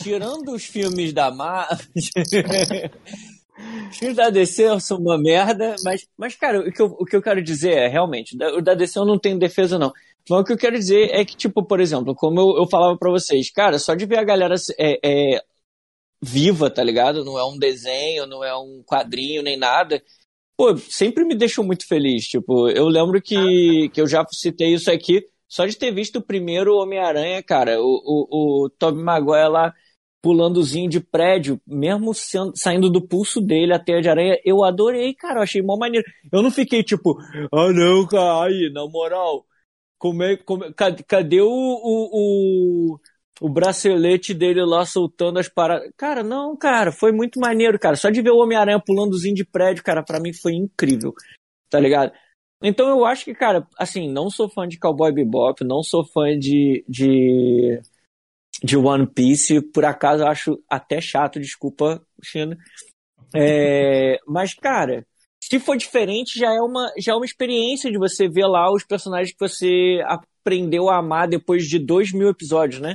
tirando 0.00 0.52
os 0.52 0.64
filmes 0.64 1.12
da 1.12 1.30
Marvel. 1.30 1.78
os 3.90 3.96
filmes 3.96 4.16
da 4.16 4.30
DC 4.30 4.80
são 4.80 4.98
uma 4.98 5.18
merda, 5.18 5.74
mas, 5.84 6.06
mas 6.16 6.36
cara, 6.36 6.60
o 6.60 6.72
que, 6.72 6.80
eu, 6.80 6.86
o 6.86 7.04
que 7.04 7.16
eu 7.16 7.22
quero 7.22 7.42
dizer 7.42 7.72
é, 7.72 7.88
realmente, 7.88 8.36
o 8.36 8.62
da 8.62 8.74
DC 8.74 8.98
eu 8.98 9.04
não 9.04 9.18
tenho 9.18 9.38
defesa, 9.38 9.78
não. 9.78 9.92
Mas 10.28 10.40
o 10.40 10.44
que 10.44 10.52
eu 10.52 10.58
quero 10.58 10.76
dizer 10.76 11.10
é 11.10 11.24
que, 11.24 11.36
tipo, 11.36 11.64
por 11.64 11.80
exemplo, 11.80 12.14
como 12.14 12.38
eu, 12.38 12.58
eu 12.58 12.68
falava 12.68 12.96
pra 12.98 13.10
vocês, 13.10 13.50
cara, 13.50 13.78
só 13.78 13.94
de 13.94 14.04
ver 14.04 14.18
a 14.18 14.24
galera 14.24 14.54
é, 14.78 14.98
é, 15.02 15.42
viva, 16.22 16.70
tá 16.70 16.82
ligado? 16.84 17.24
Não 17.24 17.38
é 17.38 17.44
um 17.44 17.58
desenho, 17.58 18.26
não 18.26 18.44
é 18.44 18.54
um 18.56 18.82
quadrinho, 18.86 19.42
nem 19.42 19.56
nada. 19.56 20.02
Pô, 20.58 20.76
sempre 20.76 21.24
me 21.24 21.36
deixou 21.36 21.64
muito 21.64 21.86
feliz. 21.86 22.26
Tipo, 22.26 22.68
eu 22.70 22.88
lembro 22.88 23.22
que, 23.22 23.88
que 23.90 24.00
eu 24.00 24.08
já 24.08 24.26
citei 24.32 24.74
isso 24.74 24.90
aqui, 24.90 25.24
só 25.48 25.66
de 25.66 25.76
ter 25.78 25.92
visto 25.92 26.16
o 26.16 26.22
primeiro 26.22 26.76
Homem-Aranha, 26.76 27.42
cara, 27.44 27.80
o, 27.80 27.86
o, 27.86 28.64
o 28.66 28.70
Tobey 28.70 29.02
Maguire 29.02 29.48
lá 29.48 29.72
pulandozinho 30.20 30.90
de 30.90 30.98
prédio, 31.00 31.60
mesmo 31.64 32.12
sendo- 32.12 32.52
saindo 32.56 32.90
do 32.90 33.00
pulso 33.06 33.40
dele 33.40 33.72
a 33.72 33.78
teia 33.78 34.02
de 34.02 34.08
aranha, 34.08 34.36
eu 34.44 34.64
adorei, 34.64 35.14
cara, 35.14 35.38
eu 35.38 35.42
achei 35.44 35.62
mó 35.62 35.76
maneiro. 35.78 36.04
Eu 36.32 36.42
não 36.42 36.50
fiquei 36.50 36.82
tipo, 36.82 37.16
ah 37.54 37.72
não, 37.72 38.04
cara, 38.06 38.46
aí, 38.46 38.68
na 38.74 38.84
moral, 38.88 39.46
como 39.98 40.22
é, 40.24 40.36
como 40.36 40.64
é- 40.64 40.72
cadê, 40.72 41.02
cadê 41.04 41.40
o, 41.40 41.48
o, 41.48 42.94
o, 42.94 43.00
o 43.40 43.48
bracelete 43.48 44.34
dele 44.34 44.64
lá 44.64 44.84
soltando 44.84 45.38
as 45.38 45.48
paradas? 45.48 45.90
Cara, 45.96 46.22
não, 46.22 46.56
cara, 46.56 46.92
foi 46.92 47.12
muito 47.12 47.38
maneiro, 47.40 47.78
cara. 47.78 47.96
Só 47.96 48.10
de 48.10 48.22
ver 48.22 48.30
o 48.30 48.38
Homem-Aranha 48.38 48.82
pulandozinho 48.84 49.34
de 49.34 49.44
prédio, 49.44 49.84
cara, 49.84 50.02
pra 50.02 50.20
mim 50.20 50.32
foi 50.32 50.54
incrível, 50.54 51.14
tá 51.70 51.78
ligado? 51.78 52.12
Então 52.62 52.88
eu 52.88 53.04
acho 53.04 53.24
que, 53.24 53.34
cara, 53.34 53.66
assim, 53.78 54.10
não 54.10 54.28
sou 54.30 54.48
fã 54.48 54.66
de 54.66 54.78
Cowboy 54.78 55.12
Bebop, 55.12 55.62
não 55.64 55.82
sou 55.82 56.04
fã 56.04 56.36
de, 56.36 56.84
de, 56.88 57.80
de 58.62 58.76
One 58.76 59.06
Piece, 59.06 59.60
por 59.60 59.84
acaso 59.84 60.24
acho 60.24 60.60
até 60.68 61.00
chato, 61.00 61.38
desculpa, 61.38 62.04
China. 62.22 62.56
É, 63.34 64.18
mas, 64.26 64.54
cara, 64.54 65.06
se 65.40 65.60
for 65.60 65.76
diferente, 65.76 66.38
já 66.38 66.52
é, 66.52 66.60
uma, 66.60 66.92
já 66.98 67.12
é 67.12 67.14
uma 67.14 67.24
experiência 67.24 67.90
de 67.90 67.98
você 67.98 68.28
ver 68.28 68.46
lá 68.46 68.72
os 68.72 68.84
personagens 68.84 69.32
que 69.32 69.38
você 69.38 70.02
aprendeu 70.04 70.90
a 70.90 70.98
amar 70.98 71.28
depois 71.28 71.66
de 71.66 71.78
dois 71.78 72.12
mil 72.12 72.28
episódios, 72.28 72.80
né? 72.80 72.94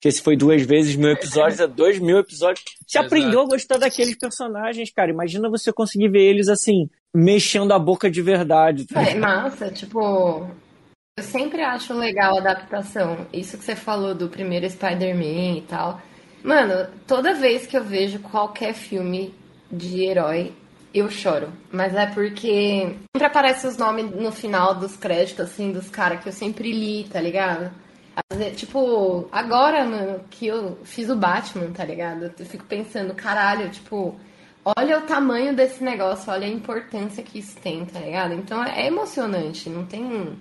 Porque 0.00 0.12
se 0.12 0.22
foi 0.22 0.34
duas 0.34 0.62
vezes 0.62 0.96
mil 0.96 1.10
episódios, 1.10 1.60
é 1.60 1.66
dois 1.66 1.98
mil 1.98 2.18
episódios. 2.18 2.64
Você 2.86 2.96
Exato. 2.96 3.06
aprendeu 3.06 3.42
a 3.42 3.46
gostar 3.46 3.76
daqueles 3.76 4.16
personagens, 4.16 4.90
cara. 4.90 5.10
Imagina 5.10 5.50
você 5.50 5.70
conseguir 5.70 6.08
ver 6.08 6.22
eles 6.22 6.48
assim, 6.48 6.88
mexendo 7.14 7.72
a 7.72 7.78
boca 7.78 8.10
de 8.10 8.22
verdade. 8.22 8.86
tá 8.86 9.02
É 9.02 9.14
massa, 9.14 9.70
tipo. 9.70 10.48
Eu 11.18 11.22
sempre 11.22 11.60
acho 11.60 11.92
legal 11.92 12.36
a 12.36 12.40
adaptação. 12.40 13.26
Isso 13.30 13.58
que 13.58 13.64
você 13.64 13.76
falou 13.76 14.14
do 14.14 14.30
primeiro 14.30 14.68
Spider-Man 14.70 15.58
e 15.58 15.64
tal. 15.68 16.00
Mano, 16.42 16.88
toda 17.06 17.34
vez 17.34 17.66
que 17.66 17.76
eu 17.76 17.84
vejo 17.84 18.20
qualquer 18.20 18.72
filme 18.72 19.34
de 19.70 20.02
herói, 20.02 20.54
eu 20.94 21.10
choro. 21.10 21.52
Mas 21.70 21.94
é 21.94 22.06
porque 22.06 22.96
sempre 23.14 23.26
aparecem 23.26 23.68
os 23.68 23.76
nomes 23.76 24.10
no 24.12 24.32
final 24.32 24.74
dos 24.74 24.96
créditos, 24.96 25.40
assim, 25.40 25.72
dos 25.72 25.90
caras 25.90 26.22
que 26.22 26.28
eu 26.30 26.32
sempre 26.32 26.72
li, 26.72 27.04
tá 27.04 27.20
ligado? 27.20 27.70
Tipo, 28.56 29.28
agora 29.30 29.84
mano, 29.84 30.24
que 30.30 30.46
eu 30.46 30.78
fiz 30.84 31.10
o 31.10 31.16
Batman, 31.16 31.72
tá 31.72 31.84
ligado? 31.84 32.32
Eu 32.38 32.46
fico 32.46 32.64
pensando, 32.64 33.14
caralho, 33.14 33.70
tipo, 33.70 34.18
olha 34.64 34.98
o 34.98 35.02
tamanho 35.02 35.54
desse 35.54 35.82
negócio, 35.82 36.32
olha 36.32 36.46
a 36.46 36.50
importância 36.50 37.22
que 37.22 37.38
isso 37.38 37.56
tem, 37.60 37.84
tá 37.84 38.00
ligado? 38.00 38.34
Então 38.34 38.64
é 38.64 38.86
emocionante, 38.86 39.68
não 39.68 39.84
tem. 39.86 40.38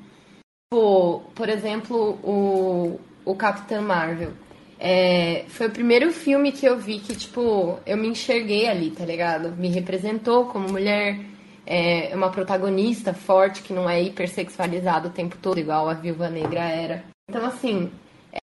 Tipo, 0.71 1.21
por 1.35 1.49
exemplo, 1.49 2.19
o, 2.23 2.99
o 3.25 3.35
Capitão 3.35 3.81
Marvel. 3.81 4.33
É, 4.79 5.43
foi 5.49 5.67
o 5.67 5.71
primeiro 5.71 6.11
filme 6.11 6.53
que 6.53 6.65
eu 6.65 6.77
vi 6.77 6.99
que, 6.99 7.15
tipo, 7.15 7.79
eu 7.85 7.97
me 7.97 8.07
enxerguei 8.07 8.67
ali, 8.67 8.91
tá 8.91 9.03
ligado? 9.05 9.51
Me 9.57 9.67
representou 9.67 10.45
como 10.45 10.69
mulher, 10.69 11.19
é 11.65 12.11
uma 12.15 12.31
protagonista 12.31 13.13
forte 13.13 13.61
que 13.61 13.73
não 13.73 13.89
é 13.89 14.01
hipersexualizada 14.01 15.09
o 15.09 15.11
tempo 15.11 15.37
todo, 15.41 15.59
igual 15.59 15.89
a 15.89 15.93
Viúva 15.93 16.29
Negra 16.29 16.61
era. 16.61 17.03
Então, 17.29 17.45
assim, 17.45 17.91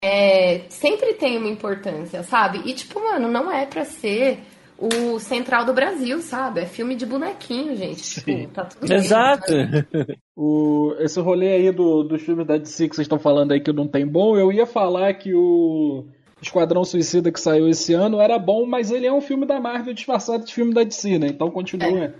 é, 0.03 0.61
sempre 0.69 1.13
tem 1.13 1.37
uma 1.37 1.47
importância, 1.47 2.21
sabe? 2.23 2.61
E, 2.65 2.73
tipo, 2.73 2.99
mano, 2.99 3.29
não 3.29 3.51
é 3.51 3.65
pra 3.65 3.85
ser 3.85 4.39
o 4.77 5.19
central 5.19 5.65
do 5.65 5.73
Brasil, 5.73 6.21
sabe? 6.21 6.61
É 6.61 6.65
filme 6.65 6.95
de 6.95 7.05
bonequinho, 7.05 7.75
gente. 7.75 8.21
Tipo, 8.21 8.47
tá 8.49 8.65
tudo 8.65 8.87
bem, 8.87 8.97
Exato. 8.97 9.47
sabe? 9.47 10.17
O, 10.35 10.95
esse 10.97 11.19
rolê 11.19 11.53
aí 11.53 11.71
do, 11.71 12.01
dos 12.01 12.19
filmes 12.23 12.47
da 12.47 12.57
DC 12.57 12.89
que 12.89 12.95
vocês 12.95 13.05
estão 13.05 13.19
falando 13.19 13.51
aí 13.51 13.61
que 13.61 13.71
não 13.71 13.87
tem 13.87 14.03
bom, 14.03 14.35
eu 14.35 14.51
ia 14.51 14.65
falar 14.65 15.13
que 15.13 15.31
o 15.31 16.07
Esquadrão 16.41 16.83
Suicida 16.83 17.31
que 17.31 17.39
saiu 17.39 17.67
esse 17.69 17.93
ano 17.93 18.19
era 18.19 18.39
bom, 18.39 18.65
mas 18.65 18.89
ele 18.89 19.05
é 19.05 19.13
um 19.13 19.21
filme 19.21 19.45
da 19.45 19.61
Marvel 19.61 19.93
disfarçado 19.93 20.43
de 20.43 20.51
filme 20.51 20.73
da 20.73 20.83
DC, 20.83 21.19
né? 21.19 21.27
Então 21.27 21.51
continua. 21.51 22.15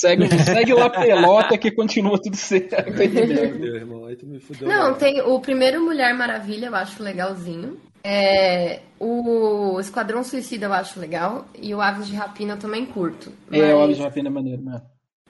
Segue, 0.00 0.28
segue 0.44 0.74
lá 0.74 0.88
pelota 0.88 1.58
que 1.58 1.72
continua 1.72 2.20
tudo 2.22 2.36
certo. 2.36 2.74
entendeu? 2.88 3.58
Meu 3.58 3.74
irmão, 3.74 4.04
aí 4.06 4.14
tu 4.14 4.26
me 4.26 4.38
fudeu. 4.38 4.68
Não, 4.68 4.94
tem 4.94 5.20
o 5.20 5.40
primeiro 5.40 5.82
Mulher 5.84 6.14
Maravilha, 6.14 6.66
eu 6.66 6.74
acho 6.76 7.02
legalzinho. 7.02 7.80
É, 8.04 8.80
o 9.00 9.78
Esquadrão 9.80 10.22
Suicida 10.22 10.66
eu 10.66 10.72
acho 10.72 11.00
legal. 11.00 11.48
E 11.60 11.74
o 11.74 11.80
Aves 11.80 12.06
de 12.06 12.14
Rapina 12.14 12.54
eu 12.54 12.58
também 12.58 12.86
curto. 12.86 13.32
É, 13.50 13.74
o 13.74 13.78
Mas- 13.78 13.84
Aves 13.84 13.96
de 13.96 14.02
Rapina 14.04 14.28
é 14.28 14.32
maneiro, 14.32 14.62
né? 14.62 14.80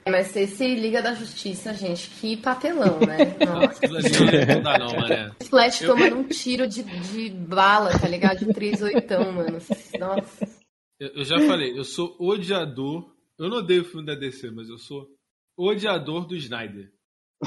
Mas 0.07 0.35
esse 0.37 0.75
Liga 0.75 1.03
da 1.03 1.13
Justiça, 1.13 1.75
gente, 1.75 2.09
que 2.09 2.37
papelão, 2.37 2.99
né? 3.01 3.37
Nossa. 3.45 4.55
Não 4.55 4.63
dá, 4.63 4.79
não, 4.79 4.95
mané. 4.95 5.31
O 5.41 5.45
Flash 5.45 5.81
tomando 5.81 6.17
um 6.17 6.25
tiro 6.25 6.67
de, 6.67 6.83
de 6.83 7.31
bala, 7.31 7.91
tá 7.99 8.09
ligado? 8.09 8.39
De 8.39 8.53
3 8.55 8.83
oitão, 8.83 9.33
mano. 9.33 9.59
Nossa. 9.99 10.49
Eu, 11.01 11.09
eu 11.15 11.25
já 11.25 11.39
falei, 11.41 11.79
eu 11.79 11.85
sou 11.85 12.17
odiador. 12.19 13.18
Eu 13.39 13.49
não 13.49 13.59
odeio 13.59 13.83
o 13.83 13.85
filme 13.85 14.05
da 14.07 14.15
DC, 14.15 14.51
mas 14.51 14.69
eu 14.69 14.79
sou 14.79 15.07
odiador 15.57 16.27
do 16.27 16.35
Snyder. 16.37 16.91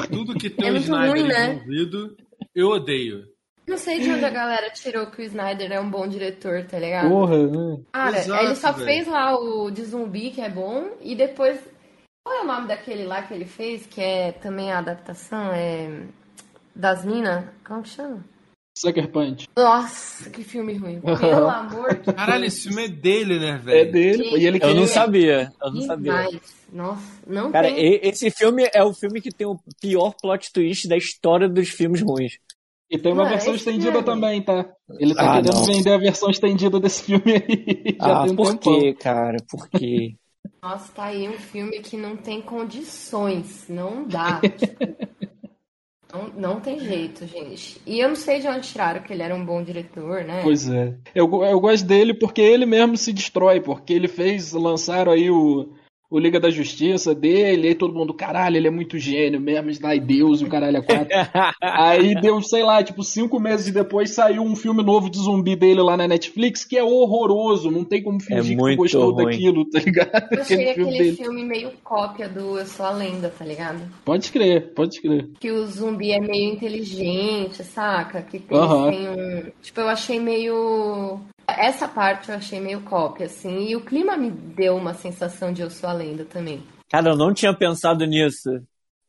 Tudo 0.10 0.36
que 0.38 0.50
tem 0.50 0.70
É 0.70 0.72
o 0.72 0.78
Snyder 0.78 1.10
ruim, 1.12 1.28
né? 1.28 1.54
envolvido, 1.54 2.16
eu 2.56 2.70
odeio. 2.70 3.26
Não 3.68 3.78
sei 3.78 4.00
de 4.00 4.10
onde 4.10 4.26
a 4.26 4.30
galera 4.30 4.70
tirou 4.72 5.06
que 5.08 5.22
o 5.22 5.26
Snyder 5.26 5.72
é 5.72 5.80
um 5.80 5.90
bom 5.90 6.08
diretor, 6.08 6.66
tá 6.66 6.80
ligado? 6.80 7.10
Porra, 7.10 7.48
né? 7.48 7.84
Cara, 7.94 8.18
Exato, 8.18 8.44
ele 8.46 8.56
só 8.56 8.72
velho. 8.72 8.86
fez 8.86 9.08
lá 9.08 9.38
o 9.38 9.70
de 9.70 9.84
zumbi, 9.86 10.32
que 10.32 10.42
é 10.42 10.50
bom, 10.50 10.98
e 11.02 11.16
depois. 11.16 11.60
Qual 12.24 12.38
é 12.38 12.42
o 12.42 12.48
nome 12.48 12.68
daquele 12.68 13.04
lá 13.06 13.22
que 13.24 13.34
ele 13.34 13.46
fez, 13.46 13.86
que 13.86 14.02
é 14.02 14.32
também 14.32 14.72
a 14.72 14.80
adaptação? 14.80 15.52
É. 15.54 16.06
Das 16.76 17.06
Minas? 17.06 17.46
Como 17.66 17.84
que 17.84 17.90
chama? 17.90 18.24
Sucker 18.78 19.12
Punch. 19.12 19.48
Nossa, 19.56 20.30
que 20.30 20.44
filme 20.44 20.74
ruim. 20.78 21.02
Pelo 21.20 21.48
amor 21.50 21.96
de 21.96 22.14
Caralho, 22.14 22.42
Deus. 22.42 22.54
esse 22.54 22.68
filme 22.68 22.86
é 22.86 22.88
dele, 22.88 23.40
né, 23.40 23.58
velho? 23.58 23.80
É 23.80 23.86
dele, 23.92 24.30
pô, 24.30 24.38
e 24.38 24.48
ele 24.48 24.60
Eu 24.62 24.76
não 24.76 24.88
sabia, 24.88 25.52
eu 25.62 25.72
não 25.72 25.82
sabia. 25.82 26.14
Nossa, 26.72 27.02
não 27.28 27.52
Cara, 27.52 27.68
tem. 27.68 28.00
esse 28.02 28.32
filme 28.32 28.70
é 28.74 28.84
o 28.84 28.94
filme 28.94 29.22
que 29.22 29.30
tem 29.32 29.46
o 29.46 29.60
pior 29.82 30.14
plot 30.22 30.52
twist 30.54 30.88
da 30.88 30.96
história 30.98 31.50
dos 31.50 31.70
filmes 31.70 32.02
ruins. 32.02 32.38
E 32.90 32.98
tem 32.98 33.14
uma 33.14 33.24
Não, 33.24 33.30
versão 33.30 33.56
estendida 33.56 33.92
mesmo. 33.92 34.06
também, 34.06 34.42
tá? 34.42 34.70
Ele 35.00 35.16
tá 35.16 35.22
Ah, 35.38 35.42
querendo 35.42 35.54
não. 35.54 35.66
vender 35.66 35.92
a 35.94 35.98
versão 35.98 36.30
estendida 36.30 36.80
desse 36.80 37.04
filme 37.04 37.24
aí. 37.34 37.98
Já 38.02 38.22
ah, 38.22 38.24
tem 38.24 38.32
um 38.32 38.36
por 38.36 38.58
tempão. 38.58 38.80
quê, 38.80 38.94
cara? 38.94 39.38
Por 39.50 39.70
quê? 39.70 40.16
Nossa, 40.62 40.92
tá 40.94 41.06
aí 41.06 41.28
um 41.30 41.34
filme 41.40 41.80
que 41.82 41.96
não 41.98 42.18
tem 42.18 42.42
condições. 42.42 43.66
Não 43.70 44.06
dá. 44.08 44.42
tipo, 44.58 44.76
não, 46.14 46.28
não 46.36 46.60
tem 46.60 46.80
jeito, 46.80 47.26
gente. 47.26 47.82
E 47.86 48.00
eu 48.00 48.10
não 48.10 48.16
sei 48.16 48.40
de 48.40 48.48
onde 48.48 48.68
tiraram 48.68 49.02
que 49.02 49.14
ele 49.14 49.24
era 49.24 49.34
um 49.34 49.46
bom 49.46 49.64
diretor, 49.64 50.24
né? 50.24 50.42
Pois 50.44 50.70
é. 50.70 50.94
Eu, 51.16 51.30
eu 51.44 51.60
gosto 51.60 51.86
dele 51.86 52.14
porque 52.14 52.42
ele 52.42 52.66
mesmo 52.66 52.98
se 52.98 53.14
destrói, 53.14 53.62
porque 53.62 53.94
ele 53.94 54.08
fez, 54.08 54.52
lançaram 54.52 55.12
aí 55.12 55.30
o, 55.30 55.70
o 56.12 56.20
Liga 56.20 56.42
da 56.42 56.50
Justiça 56.50 57.16
dele, 57.16 57.70
aí 57.70 57.76
todo 57.76 57.94
mundo, 57.94 58.14
caralho, 58.14 58.58
ele 58.58 58.68
é 58.68 58.72
muito 58.72 59.00
gênio 59.00 59.40
mesmo, 59.40 59.70
Snyder 59.70 60.06
Deus 60.06 60.42
e 60.42 60.44
o 60.44 60.50
caralho 60.50 60.78
é 60.78 60.82
quatro. 60.82 61.08
aí 61.62 62.14
deu, 62.20 62.42
sei 62.42 62.64
lá, 62.64 62.84
tipo, 62.84 63.02
cinco 63.02 63.40
meses 63.40 63.74
depois 63.74 64.10
saiu 64.12 64.44
um 64.44 64.56
filme 64.56 64.84
novo 64.84 65.10
de 65.10 65.18
zumbi 65.18 65.56
dele 65.56 65.82
lá 65.82 65.96
na 65.96 66.10
Netflix, 66.10 66.66
que 66.66 66.78
é 66.78 66.84
horroroso, 66.84 67.72
não 67.72 67.86
tem 67.86 68.04
como 68.04 68.20
fingir 68.20 68.44
que 68.44 68.56
tu 68.58 68.60
muito 68.60 68.78
gostou 68.78 69.12
ruim. 69.12 69.26
daquilo, 69.26 69.66
tá 69.70 69.80
ligado? 69.80 70.28
Eu 70.32 70.42
achei 70.42 70.70
Aquele 70.70 70.74
filme 70.74 70.96
aquele 70.96 71.16
filme 71.16 71.46
meio 71.46 71.72
cópia 71.84 72.28
do 72.28 72.60
Eu 72.60 72.66
Sou 72.66 72.86
a 72.86 72.92
Lenda, 72.92 73.30
tá 73.30 73.46
ligado? 73.46 73.82
Pode 74.04 74.32
crer, 74.32 74.74
pode 74.74 75.00
crer. 75.00 75.30
Que 75.40 75.50
o 75.52 75.66
zumbi 75.66 76.12
é 76.12 76.20
meio 76.20 76.52
inteligente, 76.54 77.64
saca? 77.64 78.22
Que 78.22 78.40
tem, 78.40 78.58
Aham. 78.58 78.90
tem 78.90 79.10
um. 79.10 79.44
Tipo, 79.62 79.82
eu 79.82 79.88
achei 79.88 80.20
meio. 80.20 81.20
Essa 81.58 81.88
parte 81.88 82.30
eu 82.30 82.36
achei 82.36 82.60
meio 82.60 82.82
cópia, 82.82 83.26
assim. 83.26 83.70
E 83.70 83.76
o 83.76 83.82
clima 83.82 84.18
me 84.18 84.30
deu 84.30 84.76
uma 84.76 84.94
sensação 84.94 85.52
de 85.52 85.62
Eu 85.62 85.70
Sou 85.70 85.90
a 85.90 85.94
Lenda 85.94 86.26
também. 86.26 86.64
Cara, 86.90 87.12
eu 87.12 87.18
não 87.18 87.34
tinha 87.34 87.54
pensado 87.54 88.06
nisso. 88.06 88.50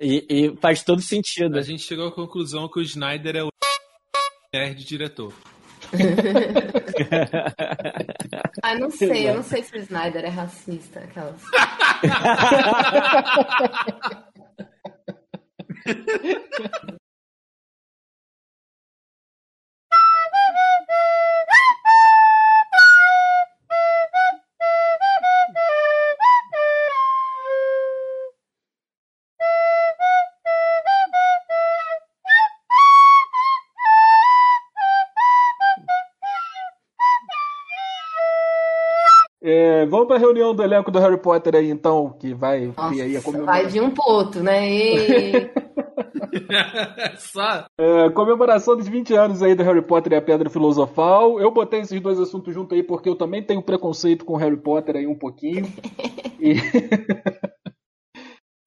E, 0.00 0.26
e 0.28 0.57
faz 0.61 0.83
todo 0.83 1.00
sentido. 1.00 1.59
A 1.59 1.62
gente 1.62 1.83
chegou 1.83 2.09
à 2.09 2.12
conclusão 2.12 2.68
que 2.68 2.81
o 2.81 2.83
Snyder 2.83 3.37
é 3.37 3.42
o 3.42 3.48
nerd 4.55 4.85
diretor. 4.85 5.33
Ah, 8.62 8.74
não 8.76 8.90
sei, 8.90 9.28
eu 9.28 9.35
não 9.35 9.42
sei 9.42 9.62
se 9.62 9.74
o 9.74 9.78
Snyder 9.78 10.24
é 10.24 10.28
racista, 10.28 11.00
aquelas. 11.00 11.42
É, 39.44 39.85
vamos 39.87 40.07
pra 40.07 40.18
reunião 40.18 40.55
do 40.55 40.62
elenco 40.62 40.90
do 40.90 41.00
Harry 41.00 41.16
Potter 41.16 41.57
aí, 41.57 41.68
então, 41.68 42.14
que 42.20 42.33
vai 42.33 42.61
ter 42.68 43.00
aí 43.02 43.11
a 43.11 43.14
Nossa, 43.14 43.22
comemoração. 43.24 43.62
vai 43.62 43.66
de 43.72 43.81
um 43.81 43.90
poto, 43.90 44.40
né? 44.40 44.70
E... 44.70 45.50
Só. 47.18 47.64
É, 47.76 48.09
comemoração 48.11 48.76
dos 48.76 48.87
20 48.87 49.12
anos 49.14 49.42
aí 49.42 49.55
do 49.57 49.64
Harry 49.64 49.83
Potter 49.83 50.12
e 50.12 50.16
a 50.16 50.22
Pedra 50.22 50.48
Filosofal. 50.48 51.40
Eu 51.40 51.50
botei 51.50 51.81
esses 51.81 52.00
dois 52.00 52.20
assuntos 52.20 52.55
junto 52.55 52.72
aí 52.74 52.85
porque 52.85 53.09
eu 53.09 53.16
também 53.16 53.42
tenho 53.42 53.61
preconceito 53.62 54.24
com 54.24 54.37
Harry 54.37 54.57
Potter 54.57 54.96
aí 54.96 55.07
um 55.07 55.14
pouquinho. 55.18 55.66
E, 56.44 56.57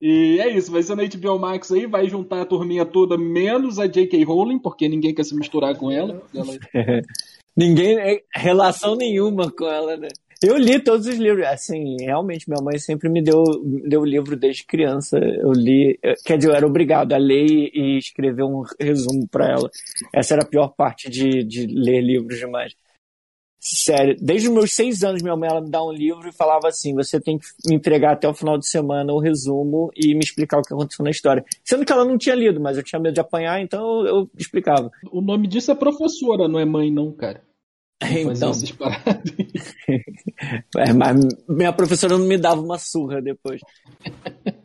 e 0.00 0.40
é 0.40 0.48
isso, 0.48 0.72
vai 0.72 0.82
ser 0.82 0.94
na 0.94 1.02
HBO 1.04 1.38
Max 1.38 1.70
aí, 1.70 1.86
vai 1.86 2.08
juntar 2.08 2.40
a 2.40 2.46
turminha 2.46 2.86
toda, 2.86 3.18
menos 3.18 3.78
a 3.78 3.86
J.K. 3.86 4.24
Rowling, 4.24 4.58
porque 4.58 4.88
ninguém 4.88 5.14
quer 5.14 5.24
se 5.24 5.34
misturar 5.36 5.76
com 5.76 5.90
ela. 5.90 6.22
Ela- 6.34 7.02
Ninguém. 7.54 7.98
é, 7.98 8.22
Relação 8.34 8.96
nenhuma 8.96 9.50
com 9.50 9.66
ela, 9.66 9.96
né? 9.98 10.08
Eu 10.46 10.56
li 10.56 10.78
todos 10.78 11.06
os 11.06 11.16
livros. 11.16 11.44
Assim, 11.46 11.96
realmente, 12.00 12.48
minha 12.48 12.62
mãe 12.62 12.78
sempre 12.78 13.08
me 13.08 13.20
deu, 13.20 13.42
deu 13.84 14.04
livro 14.04 14.36
desde 14.36 14.64
criança. 14.64 15.18
Eu 15.18 15.50
li, 15.52 15.98
quer 16.24 16.38
dizer, 16.38 16.50
eu 16.50 16.54
era 16.54 16.66
obrigado 16.66 17.12
a 17.12 17.18
ler 17.18 17.70
e 17.74 17.98
escrever 17.98 18.44
um 18.44 18.62
resumo 18.80 19.26
para 19.28 19.50
ela. 19.50 19.70
Essa 20.14 20.34
era 20.34 20.42
a 20.42 20.46
pior 20.46 20.68
parte 20.68 21.10
de, 21.10 21.42
de 21.42 21.66
ler 21.66 22.00
livros 22.00 22.38
demais. 22.38 22.74
Sério, 23.58 24.16
desde 24.20 24.46
os 24.48 24.54
meus 24.54 24.72
seis 24.72 25.02
anos, 25.02 25.22
minha 25.22 25.34
mãe 25.34 25.48
ela 25.48 25.60
me 25.60 25.68
dá 25.68 25.82
um 25.82 25.90
livro 25.90 26.28
e 26.28 26.32
falava 26.32 26.68
assim: 26.68 26.94
você 26.94 27.20
tem 27.20 27.36
que 27.36 27.46
me 27.66 27.74
entregar 27.74 28.12
até 28.12 28.28
o 28.28 28.34
final 28.34 28.56
de 28.56 28.68
semana 28.68 29.12
o 29.12 29.18
resumo 29.18 29.90
e 29.96 30.14
me 30.14 30.20
explicar 30.20 30.58
o 30.58 30.62
que 30.62 30.72
aconteceu 30.72 31.04
na 31.04 31.10
história. 31.10 31.44
Sendo 31.64 31.84
que 31.84 31.92
ela 31.92 32.04
não 32.04 32.16
tinha 32.16 32.36
lido, 32.36 32.60
mas 32.60 32.76
eu 32.76 32.84
tinha 32.84 33.00
medo 33.00 33.14
de 33.14 33.20
apanhar, 33.20 33.60
então 33.60 34.06
eu, 34.06 34.06
eu 34.06 34.30
explicava. 34.38 34.88
O 35.10 35.20
nome 35.20 35.48
disso 35.48 35.72
é 35.72 35.74
professora, 35.74 36.46
não 36.46 36.60
é 36.60 36.64
mãe, 36.64 36.92
não, 36.92 37.10
cara. 37.10 37.42
Então. 38.02 38.52
é, 40.76 40.92
mas 40.92 41.16
minha 41.48 41.72
professora 41.72 42.18
não 42.18 42.26
me 42.26 42.36
dava 42.36 42.60
uma 42.60 42.78
surra 42.78 43.22
depois. 43.22 43.60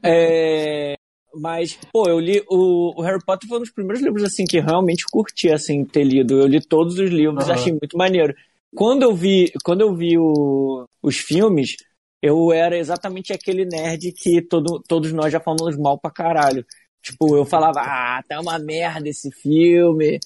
é, 0.03 0.95
mas, 1.33 1.79
pô, 1.93 2.09
eu 2.09 2.19
li. 2.19 2.43
O, 2.49 2.99
o, 2.99 3.01
Harry 3.01 3.23
Potter 3.25 3.47
foi 3.47 3.57
um 3.57 3.61
dos 3.61 3.71
primeiros 3.71 4.03
livros 4.03 4.23
assim 4.23 4.43
que 4.43 4.59
realmente 4.59 5.05
curti 5.09 5.49
assim, 5.49 5.85
ter 5.85 6.03
lido. 6.03 6.39
Eu 6.39 6.47
li 6.47 6.59
todos 6.59 6.99
os 6.99 7.09
livros, 7.09 7.47
uhum. 7.47 7.53
achei 7.53 7.71
muito 7.71 7.97
maneiro. 7.97 8.35
Quando 8.75 9.03
eu 9.03 9.15
vi, 9.15 9.51
quando 9.63 9.81
eu 9.81 9.95
vi 9.95 10.17
o, 10.17 10.85
os 11.01 11.17
filmes, 11.17 11.77
eu 12.21 12.51
era 12.51 12.77
exatamente 12.77 13.33
aquele 13.33 13.65
nerd 13.65 14.11
que 14.11 14.41
todo, 14.41 14.81
todos 14.87 15.11
nós 15.13 15.31
já 15.31 15.39
falamos 15.39 15.77
mal 15.77 15.97
pra 15.97 16.11
caralho. 16.11 16.65
Tipo, 17.01 17.35
eu 17.35 17.45
falava, 17.45 17.79
ah, 17.79 18.21
tá 18.27 18.39
uma 18.39 18.59
merda 18.59 19.09
esse 19.09 19.31
filme 19.31 20.19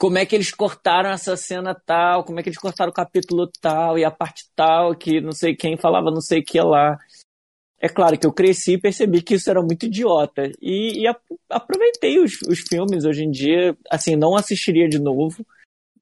como 0.00 0.16
é 0.16 0.24
que 0.24 0.34
eles 0.34 0.50
cortaram 0.50 1.10
essa 1.10 1.36
cena 1.36 1.74
tal, 1.74 2.24
como 2.24 2.40
é 2.40 2.42
que 2.42 2.48
eles 2.48 2.58
cortaram 2.58 2.90
o 2.90 2.94
capítulo 2.94 3.46
tal 3.60 3.98
e 3.98 4.04
a 4.04 4.10
parte 4.10 4.46
tal, 4.56 4.96
que 4.96 5.20
não 5.20 5.32
sei 5.32 5.54
quem 5.54 5.76
falava 5.76 6.10
não 6.10 6.22
sei 6.22 6.40
o 6.40 6.44
que 6.44 6.58
lá. 6.58 6.96
É 7.78 7.86
claro 7.86 8.18
que 8.18 8.26
eu 8.26 8.32
cresci 8.32 8.72
e 8.72 8.80
percebi 8.80 9.20
que 9.20 9.34
isso 9.34 9.50
era 9.50 9.60
muito 9.60 9.84
idiota. 9.84 10.50
E, 10.60 11.02
e 11.02 11.06
aproveitei 11.50 12.18
os, 12.18 12.40
os, 12.48 12.60
filmes 12.60 13.04
hoje 13.04 13.24
em 13.24 13.30
dia. 13.30 13.76
Assim, 13.90 14.16
não 14.16 14.36
assistiria 14.36 14.88
de 14.88 14.98
novo. 14.98 15.44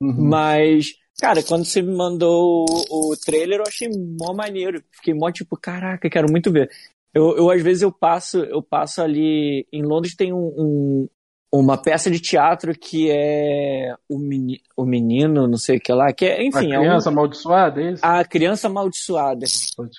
Uhum. 0.00 0.28
Mas, 0.28 0.94
cara, 1.20 1.42
quando 1.42 1.64
você 1.64 1.82
me 1.82 1.94
mandou 1.94 2.66
o, 2.68 3.12
o, 3.12 3.16
trailer, 3.16 3.60
eu 3.60 3.64
achei 3.66 3.88
mó 3.88 4.32
maneiro. 4.32 4.82
Fiquei 4.92 5.14
mó 5.14 5.30
tipo, 5.30 5.56
caraca, 5.56 6.10
quero 6.10 6.30
muito 6.30 6.52
ver. 6.52 6.68
Eu, 7.14 7.36
eu 7.36 7.50
às 7.50 7.62
vezes 7.62 7.82
eu 7.82 7.92
passo, 7.92 8.38
eu 8.38 8.62
passo 8.62 9.00
ali. 9.00 9.66
Em 9.72 9.82
Londres 9.82 10.16
tem 10.16 10.32
um, 10.32 10.46
um, 10.56 11.08
uma 11.52 11.80
peça 11.80 12.10
de 12.10 12.20
teatro 12.20 12.72
que 12.78 13.10
é 13.10 13.94
o, 14.08 14.18
meni, 14.18 14.60
o 14.76 14.84
menino, 14.84 15.46
não 15.46 15.56
sei 15.56 15.78
o 15.78 15.80
que 15.80 15.92
lá, 15.92 16.12
que 16.12 16.26
é, 16.26 16.46
enfim. 16.46 16.72
A 16.72 16.78
criança 16.78 17.08
é 17.08 17.10
um... 17.10 17.12
amaldiçoada, 17.12 17.80
é 17.82 17.92
isso? 17.92 18.06
A 18.06 18.24
criança 18.24 18.66
amaldiçoada. 18.68 19.46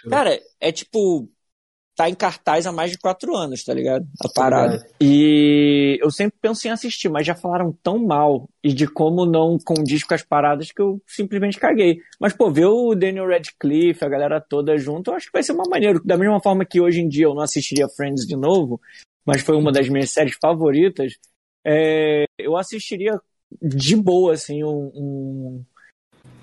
Cara, 0.10 0.40
é 0.60 0.72
tipo. 0.72 1.28
Tá 1.96 2.10
em 2.10 2.16
cartaz 2.16 2.66
há 2.66 2.72
mais 2.72 2.92
de 2.92 2.98
quatro 2.98 3.36
anos, 3.36 3.62
tá 3.62 3.74
ligado? 3.74 4.08
A 4.24 4.30
parada. 4.34 4.78
É. 4.78 4.90
E 5.02 6.00
eu 6.02 6.10
sempre 6.10 6.38
penso 6.42 6.66
em 6.66 6.72
assistir, 6.72 7.10
mas 7.10 7.28
já 7.28 7.36
falaram 7.36 7.76
tão 7.84 8.00
mal 8.00 8.48
e 8.64 8.72
de 8.72 8.88
como 8.88 9.26
não 9.26 9.58
condiz 9.60 10.06
com 10.06 10.14
as 10.14 10.24
paradas 10.24 10.72
que 10.72 10.82
eu 10.82 11.02
simplesmente 11.06 11.60
caguei. 11.60 11.98
Mas, 12.18 12.32
pô, 12.32 12.50
ver 12.50 12.68
o 12.68 12.96
Daniel 12.96 13.28
Radcliffe, 13.28 14.06
a 14.06 14.08
galera 14.08 14.40
toda 14.40 14.78
junto, 14.78 15.12
eu 15.12 15.16
acho 15.16 15.26
que 15.26 15.34
vai 15.34 15.44
ser 15.44 15.52
uma 15.52 15.68
maneira. 15.70 16.00
Da 16.06 16.18
mesma 16.18 16.42
forma 16.42 16.64
que 16.64 16.80
hoje 16.80 17.02
em 17.02 17.10
dia 17.10 17.26
eu 17.26 17.36
não 17.36 17.42
assistiria 17.42 17.90
Friends 17.90 18.26
de 18.26 18.38
novo, 18.38 18.80
mas 19.26 19.42
foi 19.42 19.58
uma 19.58 19.70
das 19.70 19.90
minhas 19.90 20.10
séries 20.10 20.38
favoritas 20.42 21.18
é, 21.66 22.26
eu 22.38 22.58
assistiria 22.58 23.20
de 23.62 23.96
boa, 23.96 24.34
assim, 24.34 24.64
um, 24.64 24.92
um, 24.94 25.66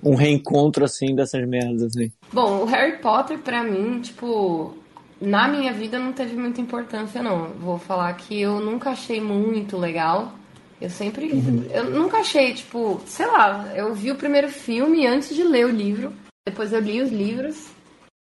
um, 0.03 0.15
reencontro, 0.15 0.85
assim, 0.85 1.15
dessas 1.15 1.47
merdas, 1.47 1.83
assim. 1.83 2.13
Bom, 2.33 2.63
o 2.63 2.65
Harry 2.65 2.99
Potter, 2.99 3.39
pra 3.39 3.63
mim, 3.63 4.01
tipo, 4.01 4.77
na 5.21 5.49
minha 5.49 5.73
vida 5.73 5.99
não 5.99 6.13
teve 6.13 6.37
muita 6.37 6.61
importância, 6.61 7.23
não. 7.23 7.49
Vou 7.55 7.79
falar 7.79 8.13
que 8.15 8.41
eu 8.41 8.61
nunca 8.61 8.91
achei 8.91 9.21
muito 9.21 9.77
legal. 9.77 10.33
Eu 10.81 10.91
sempre. 10.91 11.33
Uhum. 11.33 11.65
Eu 11.71 11.91
nunca 11.91 12.19
achei, 12.19 12.53
tipo, 12.53 13.01
sei 13.07 13.27
lá, 13.27 13.73
eu 13.75 13.95
vi 13.95 14.11
o 14.11 14.17
primeiro 14.17 14.49
filme 14.49 15.07
antes 15.07 15.35
de 15.35 15.43
ler 15.43 15.65
o 15.65 15.71
livro. 15.71 16.13
Depois 16.47 16.73
eu 16.73 16.81
li 16.81 17.01
os 17.01 17.11
livros. 17.11 17.69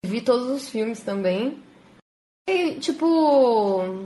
Vi 0.06 0.22
todos 0.22 0.48
os 0.48 0.70
filmes 0.70 1.02
também. 1.02 1.62
E, 2.50 2.76
tipo. 2.76 4.06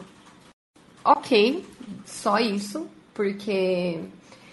Ok, 1.03 1.63
só 2.05 2.39
isso, 2.39 2.87
porque 3.13 3.99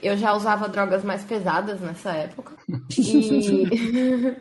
eu 0.02 0.16
já 0.16 0.34
usava 0.34 0.68
drogas 0.68 1.04
mais 1.04 1.24
pesadas 1.24 1.80
nessa 1.80 2.12
época. 2.12 2.54
E 2.96 3.64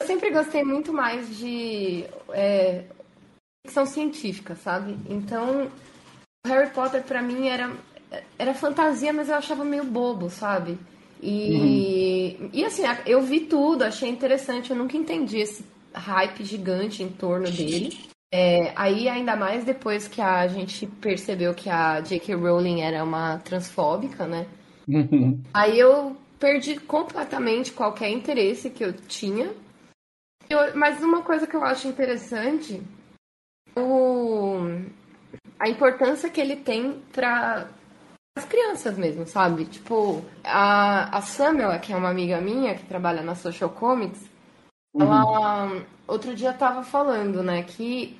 eu 0.00 0.06
sempre 0.06 0.30
gostei 0.30 0.62
muito 0.62 0.92
mais 0.92 1.36
de 1.36 2.04
é, 2.30 2.84
ficção 3.66 3.86
científica, 3.86 4.54
sabe? 4.54 4.96
Então, 5.08 5.70
Harry 6.46 6.70
Potter 6.70 7.02
para 7.02 7.22
mim 7.22 7.48
era, 7.48 7.72
era 8.38 8.54
fantasia, 8.54 9.12
mas 9.12 9.28
eu 9.28 9.36
achava 9.36 9.64
meio 9.64 9.84
bobo, 9.84 10.28
sabe? 10.28 10.78
E, 11.22 12.36
uhum. 12.40 12.50
e 12.52 12.64
assim, 12.64 12.82
eu 13.06 13.22
vi 13.22 13.40
tudo, 13.40 13.82
achei 13.82 14.08
interessante, 14.08 14.70
eu 14.70 14.76
nunca 14.76 14.96
entendi 14.96 15.38
esse 15.38 15.64
hype 15.94 16.44
gigante 16.44 17.02
em 17.02 17.08
torno 17.08 17.48
dele. 17.48 17.96
É, 18.34 18.72
aí, 18.74 19.10
ainda 19.10 19.36
mais 19.36 19.62
depois 19.62 20.08
que 20.08 20.22
a 20.22 20.48
gente 20.48 20.86
percebeu 20.86 21.54
que 21.54 21.68
a 21.68 22.00
J.K. 22.00 22.34
Rowling 22.34 22.80
era 22.80 23.04
uma 23.04 23.38
transfóbica, 23.40 24.26
né? 24.26 24.46
Uhum. 24.88 25.38
Aí 25.52 25.78
eu 25.78 26.16
perdi 26.40 26.80
completamente 26.80 27.72
qualquer 27.72 28.08
interesse 28.08 28.70
que 28.70 28.82
eu 28.82 28.94
tinha. 28.94 29.52
Eu, 30.48 30.74
mas 30.74 31.02
uma 31.02 31.22
coisa 31.22 31.46
que 31.46 31.54
eu 31.54 31.62
acho 31.62 31.86
interessante 31.86 32.82
o, 33.76 34.60
a 35.60 35.68
importância 35.68 36.30
que 36.30 36.40
ele 36.40 36.56
tem 36.56 37.02
para 37.12 37.68
as 38.34 38.46
crianças 38.46 38.96
mesmo, 38.96 39.26
sabe? 39.26 39.66
Tipo, 39.66 40.24
a, 40.42 41.18
a 41.18 41.20
Samuel, 41.20 41.78
que 41.80 41.92
é 41.92 41.96
uma 41.96 42.08
amiga 42.08 42.40
minha 42.40 42.74
que 42.74 42.86
trabalha 42.86 43.22
na 43.22 43.34
Social 43.34 43.68
Comics, 43.68 44.26
uhum. 44.94 45.02
ela 45.02 45.82
outro 46.08 46.34
dia 46.34 46.52
tava 46.52 46.82
falando, 46.82 47.42
né, 47.42 47.62
que 47.62 48.18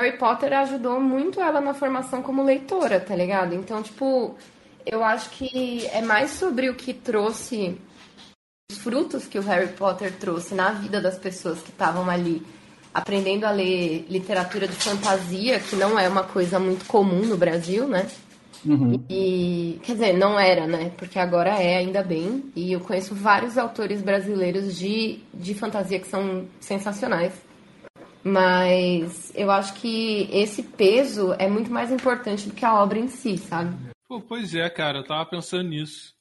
Harry 0.00 0.16
Potter 0.18 0.52
ajudou 0.52 1.00
muito 1.00 1.40
ela 1.40 1.60
na 1.60 1.74
formação 1.74 2.22
como 2.22 2.42
leitora, 2.42 3.00
tá 3.00 3.14
ligado? 3.14 3.54
Então, 3.54 3.82
tipo, 3.82 4.36
eu 4.84 5.04
acho 5.04 5.30
que 5.30 5.86
é 5.86 6.00
mais 6.00 6.32
sobre 6.32 6.68
o 6.68 6.74
que 6.74 6.92
trouxe 6.92 7.78
os 8.70 8.78
frutos 8.78 9.26
que 9.26 9.38
o 9.38 9.42
Harry 9.42 9.72
Potter 9.72 10.12
trouxe 10.18 10.54
na 10.54 10.72
vida 10.72 11.00
das 11.00 11.18
pessoas 11.18 11.60
que 11.60 11.70
estavam 11.70 12.08
ali 12.08 12.42
aprendendo 12.92 13.44
a 13.44 13.50
ler 13.50 14.06
literatura 14.08 14.66
de 14.66 14.74
fantasia, 14.74 15.60
que 15.60 15.76
não 15.76 15.98
é 15.98 16.08
uma 16.08 16.24
coisa 16.24 16.58
muito 16.58 16.84
comum 16.86 17.24
no 17.24 17.36
Brasil, 17.36 17.86
né? 17.86 18.06
Uhum. 18.64 19.02
E, 19.08 19.80
quer 19.82 19.92
dizer, 19.92 20.12
não 20.12 20.38
era, 20.38 20.66
né? 20.66 20.92
Porque 20.96 21.18
agora 21.18 21.50
é, 21.50 21.78
ainda 21.78 22.02
bem. 22.02 22.44
E 22.54 22.72
eu 22.72 22.80
conheço 22.80 23.14
vários 23.14 23.58
autores 23.58 24.02
brasileiros 24.02 24.76
de, 24.76 25.18
de 25.32 25.54
fantasia 25.54 25.98
que 25.98 26.06
são 26.06 26.44
sensacionais. 26.60 27.32
Mas 28.24 29.32
eu 29.34 29.50
acho 29.50 29.74
que 29.74 30.28
esse 30.32 30.62
peso 30.62 31.32
é 31.34 31.48
muito 31.48 31.70
mais 31.70 31.90
importante 31.90 32.48
do 32.48 32.54
que 32.54 32.64
a 32.64 32.80
obra 32.80 32.98
em 32.98 33.08
si, 33.08 33.36
sabe? 33.36 33.76
Pô, 34.08 34.20
pois 34.20 34.54
é, 34.54 34.68
cara, 34.70 34.98
eu 34.98 35.04
tava 35.04 35.28
pensando 35.28 35.68
nisso. 35.68 36.14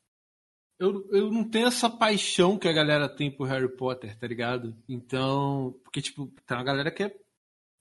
Eu, 0.80 1.08
eu 1.12 1.30
não 1.30 1.44
tenho 1.44 1.68
essa 1.68 1.90
paixão 1.90 2.58
que 2.58 2.68
a 2.68 2.74
galera 2.74 3.08
tem 3.08 3.30
por 3.30 3.48
Harry 3.48 3.70
Potter, 3.70 4.18
tá 4.18 4.26
ligado? 4.26 4.76
Então, 4.90 5.76
porque, 5.84 6.02
tipo, 6.02 6.26
tem 6.48 6.58
uma 6.58 6.64
galera 6.64 6.90
que 6.90 7.04
é, 7.04 7.16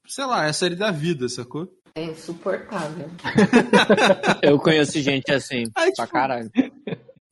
sei 0.06 0.26
lá, 0.26 0.44
é 0.44 0.50
a 0.50 0.52
série 0.52 0.76
da 0.76 0.90
vida, 0.90 1.26
sacou? 1.28 1.72
É 1.94 2.04
insuportável. 2.04 3.11
eu 4.42 4.59
conheço 4.59 5.00
gente 5.00 5.33
assim, 5.33 5.64
Aí, 5.74 5.92
pra 5.94 6.04
tipo, 6.04 6.12
caralho. 6.12 6.50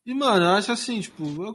E, 0.07 0.15
mano, 0.15 0.47
eu 0.47 0.51
acho 0.53 0.73
assim, 0.73 1.01
tipo, 1.01 1.23
eu, 1.23 1.55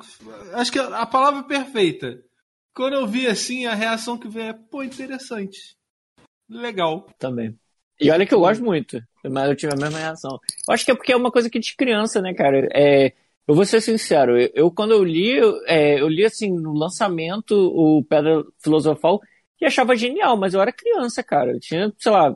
acho 0.54 0.72
que 0.72 0.78
a 0.78 1.06
palavra 1.08 1.42
perfeita 1.44 2.24
quando 2.74 2.94
eu 2.94 3.08
vi 3.08 3.28
assim, 3.28 3.66
a 3.66 3.74
reação 3.74 4.18
que 4.18 4.28
veio 4.28 4.48
é, 4.48 4.54
pô, 4.54 4.84
interessante. 4.84 5.76
Legal. 6.50 7.08
Também. 7.18 7.58
E 8.00 8.10
olha 8.12 8.26
que 8.26 8.34
eu 8.34 8.40
gosto 8.40 8.64
muito, 8.64 9.00
mas 9.24 9.50
eu 9.50 9.56
tive 9.56 9.74
a 9.74 9.78
mesma 9.78 10.00
reação. 10.00 10.40
Eu 10.68 10.74
acho 10.74 10.84
que 10.84 10.92
é 10.92 10.96
porque 10.96 11.14
é 11.14 11.16
uma 11.16 11.32
coisa 11.32 11.50
que 11.50 11.60
de 11.60 11.76
criança, 11.76 12.22
né, 12.22 12.34
cara? 12.34 12.68
É, 12.74 13.14
eu 13.48 13.56
vou 13.56 13.66
ser 13.66 13.82
sincero, 13.82 14.38
eu, 14.40 14.50
eu 14.54 14.72
quando 14.72 14.92
eu 14.92 15.04
li, 15.04 15.38
é, 15.68 16.02
eu 16.02 16.08
li 16.08 16.26
assim, 16.26 16.52
no 16.52 16.74
lançamento, 16.74 17.54
o 17.56 18.04
Pedra 18.04 18.44
Filosofal, 18.60 19.22
e 19.62 19.66
achava 19.66 19.96
genial, 19.96 20.36
mas 20.36 20.54
eu 20.54 20.62
era 20.62 20.74
criança, 20.74 21.24
cara. 21.24 21.52
Eu 21.52 21.60
tinha, 21.60 21.94
sei 21.98 22.12
lá, 22.12 22.36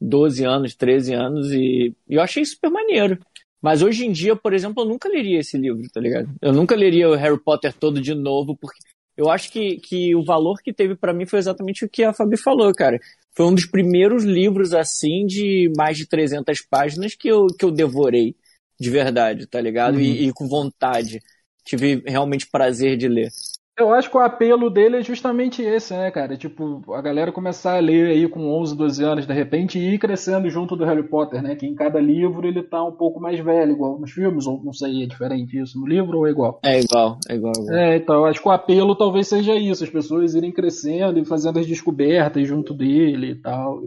12 0.00 0.44
anos, 0.44 0.74
13 0.74 1.14
anos, 1.14 1.52
e, 1.52 1.94
e 2.08 2.14
eu 2.14 2.22
achei 2.22 2.44
super 2.44 2.70
maneiro. 2.70 3.18
Mas 3.60 3.82
hoje 3.82 4.06
em 4.06 4.12
dia, 4.12 4.34
por 4.34 4.52
exemplo, 4.52 4.82
eu 4.82 4.88
nunca 4.88 5.08
leria 5.08 5.40
esse 5.40 5.56
livro, 5.56 5.82
tá 5.92 6.00
ligado? 6.00 6.28
Eu 6.40 6.52
nunca 6.52 6.74
leria 6.74 7.08
o 7.08 7.14
Harry 7.14 7.38
Potter 7.38 7.72
todo 7.72 8.00
de 8.00 8.14
novo, 8.14 8.56
porque 8.56 8.78
eu 9.22 9.30
acho 9.30 9.52
que, 9.52 9.76
que 9.76 10.14
o 10.14 10.24
valor 10.24 10.60
que 10.60 10.72
teve 10.72 10.96
para 10.96 11.14
mim 11.14 11.26
foi 11.26 11.38
exatamente 11.38 11.84
o 11.84 11.88
que 11.88 12.02
a 12.02 12.12
Fabi 12.12 12.36
falou, 12.36 12.72
cara. 12.74 12.98
Foi 13.34 13.46
um 13.46 13.54
dos 13.54 13.64
primeiros 13.64 14.24
livros, 14.24 14.74
assim, 14.74 15.24
de 15.26 15.72
mais 15.76 15.96
de 15.96 16.06
300 16.06 16.60
páginas 16.68 17.14
que 17.14 17.28
eu, 17.28 17.46
que 17.46 17.64
eu 17.64 17.70
devorei, 17.70 18.34
de 18.78 18.90
verdade, 18.90 19.46
tá 19.46 19.60
ligado? 19.60 19.94
Uhum. 19.94 20.00
E, 20.00 20.28
e, 20.28 20.32
com 20.32 20.48
vontade. 20.48 21.20
Tive 21.64 22.02
realmente 22.04 22.48
prazer 22.50 22.96
de 22.96 23.08
ler. 23.08 23.30
Eu 23.78 23.92
acho 23.92 24.10
que 24.10 24.16
o 24.16 24.20
apelo 24.20 24.68
dele 24.68 24.98
é 24.98 25.02
justamente 25.02 25.62
esse, 25.62 25.94
né, 25.94 26.10
cara? 26.10 26.36
Tipo, 26.36 26.82
a 26.92 27.00
galera 27.00 27.32
começar 27.32 27.76
a 27.76 27.80
ler 27.80 28.10
aí 28.10 28.28
com 28.28 28.52
11, 28.60 28.76
12 28.76 29.02
anos, 29.02 29.26
de 29.26 29.32
repente, 29.32 29.78
e 29.78 29.94
ir 29.94 29.98
crescendo 29.98 30.50
junto 30.50 30.76
do 30.76 30.84
Harry 30.84 31.02
Potter, 31.08 31.42
né? 31.42 31.56
Que 31.56 31.66
em 31.66 31.74
cada 31.74 31.98
livro 31.98 32.46
ele 32.46 32.62
tá 32.62 32.84
um 32.84 32.92
pouco 32.92 33.18
mais 33.18 33.40
velho, 33.40 33.72
igual 33.72 33.98
nos 33.98 34.10
filmes, 34.10 34.46
ou 34.46 34.62
não 34.62 34.74
sei, 34.74 35.02
é 35.02 35.06
diferente 35.06 35.58
isso 35.58 35.80
no 35.80 35.86
livro 35.86 36.18
ou 36.18 36.26
é 36.26 36.30
igual? 36.30 36.60
É 36.62 36.80
igual, 36.80 37.18
é 37.28 37.34
igual. 37.34 37.52
É, 37.56 37.62
igual. 37.62 37.78
é 37.78 37.96
então, 37.96 38.16
eu 38.16 38.26
acho 38.26 38.42
que 38.42 38.48
o 38.48 38.52
apelo 38.52 38.94
talvez 38.94 39.28
seja 39.28 39.54
isso, 39.54 39.82
as 39.82 39.90
pessoas 39.90 40.34
irem 40.34 40.52
crescendo 40.52 41.18
e 41.18 41.24
fazendo 41.24 41.58
as 41.58 41.66
descobertas 41.66 42.46
junto 42.46 42.74
dele 42.74 43.30
e 43.30 43.40
tal. 43.40 43.82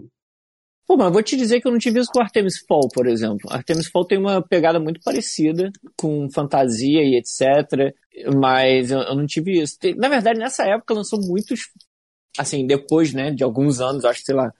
Pô, 0.87 0.95
mas 0.95 1.11
vou 1.11 1.23
te 1.23 1.35
dizer 1.35 1.59
que 1.59 1.67
eu 1.67 1.71
não 1.71 1.79
tive 1.79 1.99
isso 1.99 2.11
com 2.11 2.21
Artemis 2.21 2.59
Fall, 2.67 2.87
por 2.93 3.07
exemplo. 3.07 3.49
Artemis 3.51 3.87
Fall 3.87 4.05
tem 4.05 4.19
uma 4.19 4.41
pegada 4.41 4.79
muito 4.79 4.99
parecida 5.01 5.71
com 5.97 6.29
fantasia 6.31 7.01
e 7.01 7.17
etc. 7.17 7.95
Mas 8.39 8.91
eu, 8.91 8.99
não 9.15 9.25
tive 9.25 9.59
isso. 9.61 9.77
Na 9.97 10.07
verdade, 10.09 10.39
nessa 10.39 10.63
época 10.63 10.93
lançou 10.93 11.19
muitos. 11.19 11.61
Assim, 12.37 12.67
depois, 12.67 13.13
né, 13.13 13.31
de 13.31 13.43
alguns 13.43 13.81
anos, 13.81 14.05
acho 14.05 14.19
que, 14.19 14.25
sei 14.25 14.35
lá. 14.35 14.51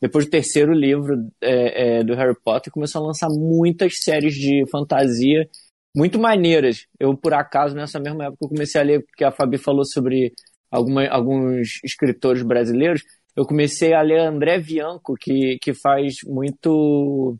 Depois 0.00 0.26
do 0.26 0.30
terceiro 0.30 0.72
livro 0.72 1.14
é, 1.40 1.98
é, 2.00 2.04
do 2.04 2.14
Harry 2.14 2.36
Potter, 2.44 2.72
começou 2.72 3.02
a 3.02 3.06
lançar 3.06 3.28
muitas 3.30 3.98
séries 3.98 4.34
de 4.34 4.64
fantasia 4.70 5.48
muito 5.96 6.18
maneiras. 6.18 6.86
Eu, 7.00 7.16
por 7.16 7.32
acaso, 7.32 7.74
nessa 7.74 7.98
mesma 7.98 8.26
época, 8.26 8.44
eu 8.44 8.48
comecei 8.50 8.80
a 8.80 8.84
ler, 8.84 9.02
porque 9.04 9.24
a 9.24 9.32
Fabi 9.32 9.56
falou 9.56 9.84
sobre 9.84 10.32
alguma, 10.70 11.08
alguns 11.08 11.80
escritores 11.82 12.42
brasileiros 12.42 13.02
eu 13.36 13.44
comecei 13.44 13.92
a 13.92 14.00
ler 14.00 14.20
André 14.20 14.58
Bianco, 14.58 15.14
que, 15.14 15.58
que 15.60 15.74
faz 15.74 16.16
muito. 16.24 17.36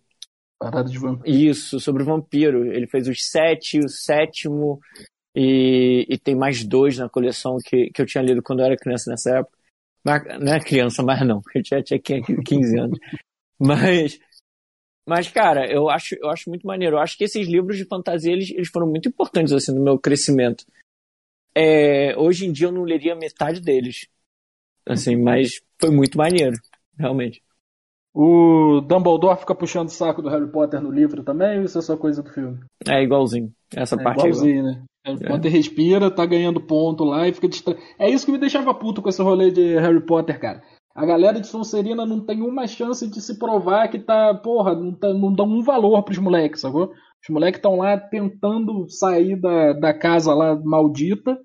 Parada 0.58 0.90
de 0.90 0.98
vampiro. 0.98 1.34
Isso, 1.34 1.80
sobre 1.80 2.02
o 2.02 2.06
vampiro. 2.06 2.70
Ele 2.70 2.86
fez 2.86 3.08
os 3.08 3.18
sete, 3.30 3.78
o 3.78 3.88
sétimo, 3.88 4.78
e, 5.34 6.06
e 6.08 6.18
tem 6.18 6.36
mais 6.36 6.62
dois 6.62 6.98
na 6.98 7.08
coleção 7.08 7.56
que, 7.64 7.90
que 7.90 8.02
eu 8.02 8.06
tinha 8.06 8.22
lido 8.22 8.42
quando 8.42 8.60
eu 8.60 8.66
era 8.66 8.76
criança 8.76 9.10
nessa 9.10 9.38
época. 9.38 9.56
Mas, 10.04 10.22
não 10.38 10.52
é 10.52 10.60
criança 10.60 11.02
mais 11.02 11.26
não, 11.26 11.40
eu 11.54 11.62
já 11.64 11.82
tinha 11.82 12.00
15 12.00 12.78
anos. 12.78 12.98
Mas, 13.58 14.18
mas 15.08 15.28
cara, 15.28 15.66
eu 15.72 15.88
acho, 15.88 16.14
eu 16.20 16.28
acho 16.28 16.50
muito 16.50 16.66
maneiro. 16.66 16.96
Eu 16.96 17.00
acho 17.00 17.16
que 17.16 17.24
esses 17.24 17.48
livros 17.48 17.78
de 17.78 17.86
fantasia, 17.86 18.32
eles, 18.32 18.50
eles 18.50 18.68
foram 18.68 18.86
muito 18.86 19.08
importantes 19.08 19.52
assim 19.54 19.74
no 19.74 19.82
meu 19.82 19.98
crescimento. 19.98 20.66
É, 21.54 22.14
hoje 22.18 22.44
em 22.44 22.52
dia 22.52 22.66
eu 22.66 22.72
não 22.72 22.82
leria 22.82 23.16
metade 23.16 23.62
deles. 23.62 24.06
Assim, 24.86 25.16
mas 25.16 25.60
foi 25.80 25.90
muito 25.90 26.16
maneiro, 26.18 26.56
realmente. 26.98 27.42
O 28.14 28.80
Dumbledore 28.80 29.38
fica 29.38 29.54
puxando 29.54 29.88
o 29.88 29.92
saco 29.92 30.22
do 30.22 30.30
Harry 30.30 30.50
Potter 30.50 30.80
no 30.80 30.90
livro 30.90 31.22
também, 31.22 31.58
ou 31.58 31.64
isso 31.64 31.78
é 31.78 31.82
só 31.82 31.96
coisa 31.98 32.22
do 32.22 32.30
filme? 32.30 32.58
É 32.88 33.02
igualzinho. 33.02 33.52
Essa 33.74 33.94
é 33.94 34.02
parte 34.02 34.20
igualzinho, 34.20 34.56
é 34.56 34.70
igual. 34.70 34.74
né? 34.74 34.84
Harry 35.06 35.24
é. 35.24 35.28
Potter 35.28 35.52
respira, 35.52 36.10
tá 36.10 36.24
ganhando 36.24 36.60
ponto 36.60 37.04
lá 37.04 37.28
e 37.28 37.34
fica 37.34 37.46
distra... 37.46 37.76
É 37.98 38.08
isso 38.08 38.24
que 38.24 38.32
me 38.32 38.38
deixava 38.38 38.72
puto 38.72 39.02
com 39.02 39.10
esse 39.10 39.22
rolê 39.22 39.50
de 39.50 39.78
Harry 39.78 40.00
Potter, 40.00 40.40
cara. 40.40 40.62
A 40.94 41.04
galera 41.04 41.38
de 41.38 41.46
Sonserina 41.46 42.06
não 42.06 42.24
tem 42.24 42.40
uma 42.40 42.66
chance 42.66 43.06
de 43.06 43.20
se 43.20 43.38
provar 43.38 43.88
que 43.88 43.98
tá, 43.98 44.34
porra, 44.34 44.74
não, 44.74 44.94
tá, 44.94 45.12
não 45.12 45.30
dão 45.30 45.46
um 45.46 45.62
valor 45.62 46.02
pros 46.02 46.16
moleques, 46.16 46.62
sacou? 46.62 46.90
Os 47.22 47.28
moleques 47.28 47.58
estão 47.58 47.76
lá 47.76 47.98
tentando 47.98 48.88
sair 48.88 49.38
da, 49.38 49.74
da 49.74 49.92
casa 49.92 50.32
lá 50.32 50.56
maldita 50.56 51.38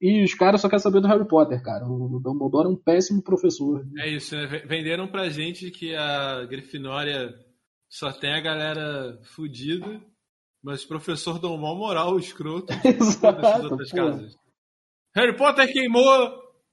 e 0.00 0.22
os 0.22 0.34
caras 0.34 0.60
só 0.60 0.68
querem 0.68 0.82
saber 0.82 1.00
do 1.00 1.08
Harry 1.08 1.26
Potter, 1.26 1.62
cara. 1.62 1.84
O 1.84 2.20
Dumbledore 2.22 2.66
é 2.66 2.70
um 2.70 2.76
péssimo 2.76 3.22
professor. 3.22 3.84
É 3.98 4.08
isso, 4.08 4.36
né? 4.36 4.46
Venderam 4.66 5.08
pra 5.08 5.28
gente 5.28 5.70
que 5.70 5.94
a 5.94 6.44
Grifinória 6.44 7.34
só 7.88 8.12
tem 8.12 8.32
a 8.32 8.40
galera 8.40 9.18
fudida, 9.34 10.00
mas 10.62 10.84
o 10.84 10.88
professor 10.88 11.40
dão 11.40 11.56
mal 11.56 11.76
moral, 11.76 12.14
o 12.14 12.18
escroto, 12.18 12.72
Exato, 12.84 13.64
outras 13.64 13.90
casas. 13.90 14.36
Harry 15.14 15.36
Potter 15.36 15.72
queimou 15.72 16.04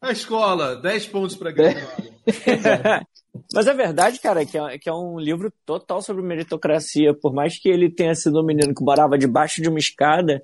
a 0.02 0.12
escola, 0.12 0.76
10 0.76 1.08
pontos 1.08 1.36
pra 1.36 1.52
Grifinória. 1.52 2.16
Mas 3.54 3.68
é 3.68 3.74
verdade, 3.74 4.20
cara, 4.20 4.46
que 4.46 4.58
é, 4.58 4.78
que 4.78 4.90
é 4.90 4.94
um 4.94 5.20
livro 5.20 5.52
total 5.66 6.02
sobre 6.02 6.24
meritocracia. 6.24 7.14
Por 7.14 7.34
mais 7.34 7.60
que 7.60 7.70
ele 7.70 7.94
tenha 7.94 8.16
sido 8.16 8.42
um 8.42 8.46
menino 8.46 8.74
que 8.74 8.84
morava 8.84 9.18
debaixo 9.18 9.62
de 9.62 9.70
uma 9.70 9.78
escada, 9.78 10.42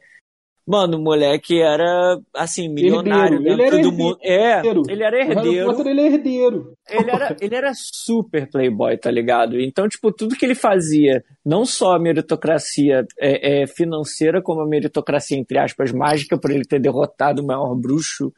Mano, 0.71 0.97
o 0.97 1.01
moleque 1.01 1.59
era, 1.61 2.17
assim, 2.33 2.69
milionário 2.69 3.45
herdeiro. 3.45 3.61
Ele 3.61 3.63
era 3.63 3.81
do 3.81 3.91
mundo. 3.91 4.17
É, 4.21 4.61
ele 4.89 5.03
era 5.03 5.19
herdeiro. 5.19 5.65
Potter, 5.69 5.87
ele 5.87 5.99
é 5.99 6.05
herdeiro. 6.05 6.73
Ele 6.89 7.11
era, 7.11 7.35
ele 7.41 7.55
era 7.55 7.71
super 7.75 8.49
playboy, 8.49 8.97
tá 8.97 9.11
ligado? 9.11 9.59
Então, 9.59 9.85
tipo, 9.89 10.13
tudo 10.13 10.33
que 10.33 10.45
ele 10.45 10.55
fazia, 10.55 11.25
não 11.45 11.65
só 11.65 11.93
a 11.93 11.99
meritocracia 11.99 13.05
é, 13.19 13.63
é 13.63 13.67
financeira, 13.67 14.41
como 14.41 14.61
a 14.61 14.65
meritocracia, 14.65 15.37
entre 15.37 15.57
aspas, 15.57 15.91
mágica, 15.91 16.39
por 16.39 16.49
ele 16.49 16.63
ter 16.63 16.79
derrotado 16.79 17.41
o 17.41 17.45
maior 17.45 17.75
bruxo 17.75 18.31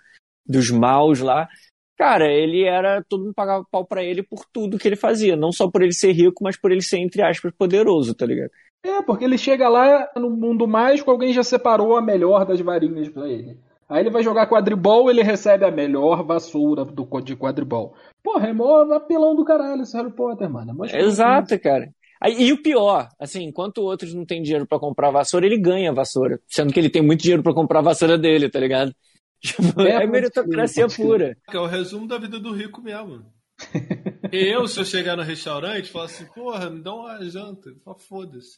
dos 0.43 0.71
maus 0.71 1.19
lá. 1.19 1.47
Cara, 1.95 2.25
ele 2.33 2.63
era. 2.63 3.03
Todo 3.07 3.25
mundo 3.25 3.35
pagava 3.35 3.63
pau 3.69 3.85
pra 3.85 4.03
ele 4.03 4.23
por 4.23 4.43
tudo 4.51 4.79
que 4.79 4.87
ele 4.87 4.95
fazia. 4.95 5.35
Não 5.35 5.51
só 5.51 5.69
por 5.69 5.83
ele 5.83 5.93
ser 5.93 6.13
rico, 6.13 6.43
mas 6.43 6.57
por 6.57 6.71
ele 6.71 6.81
ser, 6.81 6.97
entre 6.97 7.21
aspas, 7.21 7.53
poderoso, 7.55 8.15
tá 8.15 8.25
ligado? 8.25 8.49
É, 8.83 9.01
porque 9.01 9.23
ele 9.23 9.37
chega 9.37 9.69
lá 9.69 10.09
no 10.17 10.29
mundo 10.29 10.67
mágico, 10.67 11.09
alguém 11.09 11.31
já 11.31 11.43
separou 11.43 11.95
a 11.95 12.01
melhor 12.01 12.45
das 12.45 12.59
varinhas 12.59 13.07
para 13.07 13.29
ele. 13.29 13.57
Aí 13.87 14.01
ele 14.01 14.09
vai 14.09 14.23
jogar 14.23 14.47
quadribol, 14.47 15.09
ele 15.09 15.23
recebe 15.23 15.65
a 15.65 15.71
melhor 15.71 16.23
vassoura 16.23 16.83
do, 16.83 17.07
de 17.21 17.35
quadribol. 17.35 17.95
Porra, 18.21 18.47
é 18.47 18.53
mó 18.53 18.81
apelão 18.93 19.35
do 19.35 19.45
caralho 19.45 19.83
esse 19.83 19.95
Harry 19.95 20.11
Potter, 20.11 20.49
mano. 20.49 20.85
É 20.85 21.01
Exato, 21.01 21.57
cara. 21.59 21.93
E 22.37 22.51
o 22.53 22.61
pior, 22.61 23.09
assim, 23.19 23.43
enquanto 23.43 23.79
outros 23.79 24.13
não 24.13 24.25
têm 24.25 24.41
dinheiro 24.41 24.65
para 24.65 24.79
comprar 24.79 25.11
vassoura, 25.11 25.45
ele 25.45 25.57
ganha 25.57 25.91
a 25.91 25.93
vassoura. 25.93 26.39
Sendo 26.47 26.71
que 26.71 26.79
ele 26.79 26.89
tem 26.89 27.01
muito 27.01 27.21
dinheiro 27.21 27.43
para 27.43 27.53
comprar 27.53 27.79
a 27.79 27.83
vassoura 27.83 28.17
dele, 28.17 28.49
tá 28.49 28.59
ligado? 28.59 28.93
Tipo, 29.43 29.81
é, 29.81 30.03
é 30.03 30.07
meritocracia 30.07 30.87
pura. 30.87 31.35
É 31.51 31.59
o 31.59 31.65
resumo 31.65 32.07
da 32.07 32.17
vida 32.17 32.39
do 32.39 32.53
rico 32.53 32.81
mesmo. 32.81 33.25
eu, 34.31 34.65
se 34.69 34.79
eu 34.79 34.85
chegar 34.85 35.17
no 35.17 35.21
restaurante, 35.21 35.91
falar 35.91 36.05
assim, 36.05 36.25
porra, 36.33 36.69
me 36.69 36.81
dá 36.81 36.93
uma 36.93 37.21
janta. 37.25 37.69
Foda-se. 38.07 38.57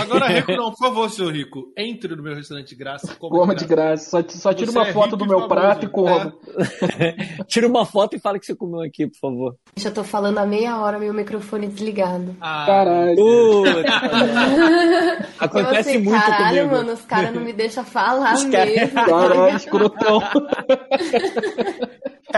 Agora, 0.00 0.28
Rico, 0.32 0.52
não, 0.52 0.70
por 0.70 0.78
favor, 0.78 1.10
seu 1.10 1.30
Rico, 1.30 1.72
entre 1.76 2.14
no 2.14 2.22
meu 2.22 2.34
restaurante 2.34 2.68
de 2.68 2.74
graça. 2.74 3.14
Coma, 3.16 3.38
coma 3.38 3.54
de 3.54 3.64
graça. 3.64 4.10
Só, 4.10 4.22
só 4.28 4.54
tira 4.54 4.70
uma 4.70 4.88
é 4.88 4.92
foto 4.92 5.16
do 5.16 5.26
meu 5.26 5.48
prato 5.48 5.86
e 5.86 5.88
coma. 5.88 6.34
É. 6.98 7.42
tira 7.48 7.66
uma 7.66 7.84
foto 7.84 8.16
e 8.16 8.18
fala 8.18 8.38
que 8.38 8.46
você 8.46 8.54
comeu 8.54 8.80
aqui, 8.80 9.06
por 9.06 9.18
favor. 9.18 9.56
Já 9.76 9.90
tô 9.90 10.02
falando 10.04 10.38
há 10.38 10.46
meia 10.46 10.78
hora, 10.80 10.98
meu 10.98 11.12
microfone 11.12 11.66
desligado. 11.68 12.36
Ah, 12.40 12.64
caralho. 12.66 13.64
Acontece 15.38 15.90
assim, 15.90 15.98
muito 15.98 16.20
caralho, 16.20 16.56
comigo. 16.58 16.76
mano, 16.76 16.92
os 16.92 17.04
caras 17.04 17.34
não 17.34 17.42
me 17.42 17.52
deixam 17.52 17.84
falar 17.84 18.34
os 18.34 18.44
mesmo. 18.44 18.94
Caralho, 18.94 19.56
escrotão. 19.56 20.20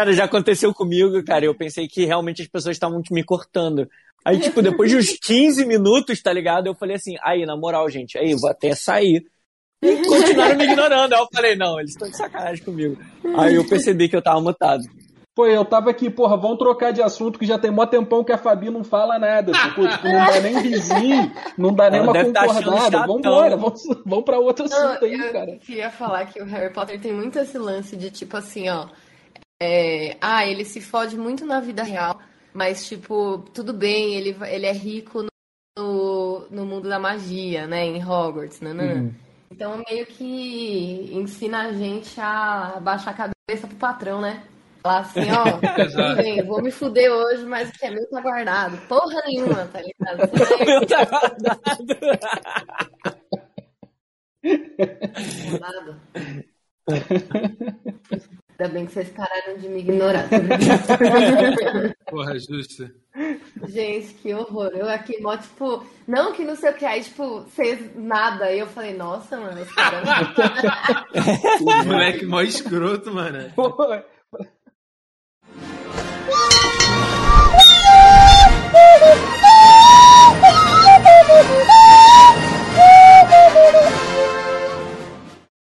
Cara, 0.01 0.15
já 0.15 0.25
aconteceu 0.25 0.73
comigo, 0.73 1.23
cara. 1.23 1.45
Eu 1.45 1.55
pensei 1.55 1.87
que 1.87 2.07
realmente 2.07 2.41
as 2.41 2.49
pessoas 2.49 2.75
estavam 2.75 3.03
me 3.11 3.23
cortando. 3.23 3.87
Aí, 4.25 4.41
tipo, 4.41 4.63
depois 4.63 4.91
de 4.91 4.97
uns 4.97 5.11
15 5.21 5.67
minutos, 5.67 6.23
tá 6.23 6.33
ligado? 6.33 6.69
Eu 6.69 6.75
falei 6.75 6.97
assim, 6.97 7.17
aí, 7.23 7.45
na 7.45 7.55
moral, 7.55 7.87
gente, 7.91 8.17
aí, 8.17 8.35
vou 8.35 8.49
até 8.49 8.75
sair. 8.75 9.27
E 9.83 9.97
continuaram 9.97 10.57
me 10.57 10.65
ignorando. 10.65 11.13
Aí 11.13 11.21
eu 11.21 11.29
falei, 11.31 11.55
não, 11.55 11.79
eles 11.79 11.91
estão 11.91 12.09
de 12.09 12.17
sacanagem 12.17 12.65
comigo. 12.65 12.97
Aí 13.37 13.57
eu 13.57 13.69
percebi 13.69 14.09
que 14.09 14.17
eu 14.17 14.23
tava 14.23 14.41
mutado. 14.41 14.83
Pô, 15.35 15.47
eu 15.47 15.67
tava 15.67 15.91
aqui, 15.91 16.09
porra, 16.09 16.35
vamos 16.35 16.57
trocar 16.57 16.95
de 16.95 17.03
assunto 17.03 17.39
que 17.39 17.45
já 17.45 17.59
tem 17.59 17.71
mó 17.71 17.85
tempão 17.85 18.25
que 18.25 18.33
a 18.33 18.39
Fabi 18.39 18.71
não 18.71 18.83
fala 18.83 19.19
nada. 19.19 19.53
Tipo, 19.53 19.87
tipo 19.87 20.09
não 20.09 20.27
dá 20.27 20.41
nem 20.41 20.63
vizinho, 20.63 21.33
não 21.59 21.75
dá 21.75 21.91
nem 21.91 22.01
uma 22.01 22.15
tá 22.33 22.47
concordada. 22.47 23.07
Vamos 23.07 23.19
embora, 23.19 23.57
vamos, 23.59 23.83
vamos 24.07 24.25
pra 24.25 24.39
outro 24.39 24.65
assunto 24.65 25.03
não, 25.03 25.09
aí, 25.09 25.13
eu 25.13 25.33
cara. 25.33 25.51
Eu 25.51 25.59
queria 25.59 25.91
falar 25.91 26.25
que 26.25 26.41
o 26.41 26.47
Harry 26.47 26.73
Potter 26.73 26.99
tem 26.99 27.13
muito 27.13 27.39
esse 27.39 27.59
lance 27.59 27.95
de 27.99 28.11
tipo 28.11 28.35
assim, 28.39 28.67
ó. 28.71 28.89
É, 29.63 30.17
ah, 30.21 30.47
ele 30.47 30.65
se 30.65 30.81
fode 30.81 31.19
muito 31.19 31.45
na 31.45 31.61
vida 31.61 31.83
real 31.83 32.21
mas, 32.53 32.87
tipo, 32.87 33.39
tudo 33.55 33.73
bem, 33.73 34.15
ele, 34.15 34.37
ele 34.49 34.67
é 34.67 34.73
rico 34.73 35.25
no, 35.79 36.47
no 36.51 36.67
mundo 36.67 36.89
da 36.89 36.99
magia, 36.99 37.67
né? 37.67 37.85
Em 37.85 38.05
Hogwarts, 38.05 38.61
né? 38.61 38.73
Uhum. 38.73 39.15
Então, 39.51 39.83
meio 39.89 40.07
que 40.07 41.11
ensina 41.13 41.69
a 41.69 41.73
gente 41.73 42.21
a 42.21 42.79
baixar 42.81 43.13
a 43.13 43.15
cabeça 43.15 43.67
pro 43.69 43.77
patrão, 43.77 44.21
né? 44.21 44.43
Falar 44.83 45.01
assim, 45.01 45.31
ó, 45.31 45.45
tudo 45.91 46.17
bem, 46.17 46.43
vou 46.45 46.63
me 46.63 46.71
fuder 46.71 47.13
hoje, 47.13 47.45
mas 47.45 47.69
o 47.69 47.73
que 47.73 47.87
é 47.87 47.91
meu 47.91 48.09
tá 48.09 48.21
guardado. 48.21 48.77
Porra 48.89 49.23
nenhuma, 49.27 49.67
tá 49.67 49.81
ligado? 49.81 50.31
O 50.61 50.67
meu 50.67 50.87
tá 50.87 51.05
guardado. 51.05 51.71
Ainda 58.61 58.75
bem 58.75 58.85
que 58.85 58.93
vocês 58.93 59.09
pararam 59.09 59.57
de 59.57 59.71
me 59.71 59.79
ignorar. 59.79 60.29
Porra, 62.11 62.39
justo. 62.39 62.91
Gente, 63.69 64.13
que 64.13 64.35
horror. 64.35 64.71
Eu 64.75 64.87
aqui, 64.87 65.19
mó, 65.23 65.35
tipo, 65.35 65.83
não 66.07 66.35
que 66.35 66.45
não 66.45 66.55
sei 66.55 66.71
o 66.71 66.75
que, 66.75 66.85
aí, 66.85 67.03
tipo, 67.03 67.43
fez 67.45 67.97
nada. 67.97 68.45
Aí 68.45 68.59
eu 68.59 68.67
falei, 68.67 68.93
nossa, 68.93 69.41
mano, 69.41 69.63
esse 69.63 69.75
cara. 69.75 70.03
Moleque 71.87 72.27
mó 72.27 72.43
escroto, 72.43 73.11
mano. 73.11 73.51
Porra. 73.57 74.05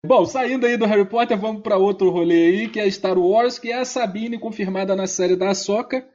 Bom, 0.06 0.24
saindo 0.26 0.68
aí 0.68 0.78
do 0.78 0.86
Harry 0.86 1.06
Potter, 1.06 1.36
vamos 1.36 1.64
para 1.64 1.78
outro 1.78 2.12
rolê 2.12 2.46
aí, 2.46 2.70
que 2.70 2.80
é 2.80 2.90
Star 2.92 3.18
Wars, 3.18 3.58
que 3.58 3.72
é 3.72 3.80
a 3.80 3.86
Sabine 3.86 4.38
confirmada 4.38 4.96
na 4.96 5.08
série 5.08 5.36
da 5.36 5.50
Ahsoka 5.50 6.08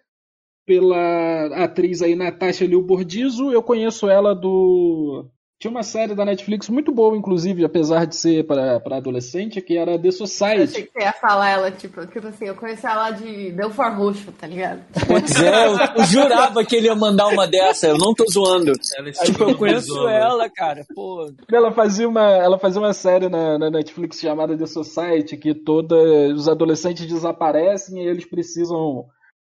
pela 0.65 1.65
atriz 1.65 2.01
aí 2.01 2.15
Natasha 2.15 2.65
Liu 2.65 2.83
Bordizo. 2.83 3.51
Eu 3.51 3.63
conheço 3.63 4.09
ela 4.09 4.33
do 4.33 5.29
tinha 5.61 5.71
uma 5.71 5.83
série 5.83 6.15
da 6.15 6.25
Netflix 6.25 6.71
muito 6.71 6.91
boa, 6.91 7.15
inclusive, 7.15 7.67
apesar 7.67 8.07
de 8.07 8.17
ser 8.17 8.47
para 8.47 8.81
adolescente, 8.97 9.61
que 9.61 9.77
era 9.77 9.99
The 9.99 10.11
Society. 10.11 10.57
Eu 10.57 10.65
achei 10.65 10.83
que 10.85 10.93
você 10.93 11.01
ia 11.01 11.13
falar 11.13 11.51
ela, 11.51 11.71
tipo, 11.71 12.07
tipo 12.07 12.27
assim, 12.29 12.47
eu 12.47 12.55
conheci 12.55 12.87
ela 12.87 13.11
de 13.11 13.53
Belfort 13.53 13.95
Roxo, 13.95 14.33
tá 14.33 14.47
ligado? 14.47 14.81
Pois 15.07 15.43
é, 15.43 15.67
eu, 15.67 15.77
eu, 15.97 16.05
jurava 16.05 16.65
que 16.65 16.75
ele 16.75 16.87
ia 16.87 16.95
mandar 16.95 17.29
uma 17.29 17.47
dessa, 17.47 17.89
eu 17.89 17.99
não 17.99 18.15
tô 18.15 18.25
zoando. 18.33 18.73
Ela 18.97 19.11
é 19.11 19.13
tipo, 19.13 19.43
eu 19.43 19.55
conheço 19.55 20.09
ela, 20.09 20.49
cara, 20.49 20.83
pô. 20.95 21.31
Ela 21.53 21.71
fazia 21.73 22.09
uma, 22.09 22.23
ela 22.23 22.59
fazia 22.59 22.81
uma 22.81 22.95
série 22.95 23.29
na, 23.29 23.59
na 23.59 23.71
Netflix 23.71 24.19
chamada 24.19 24.57
The 24.57 24.67
Society, 24.67 25.37
que 25.37 25.53
todos 25.53 25.99
os 26.39 26.49
adolescentes 26.49 27.07
desaparecem 27.07 28.03
e 28.03 28.09
eles 28.09 28.25
precisam 28.25 29.05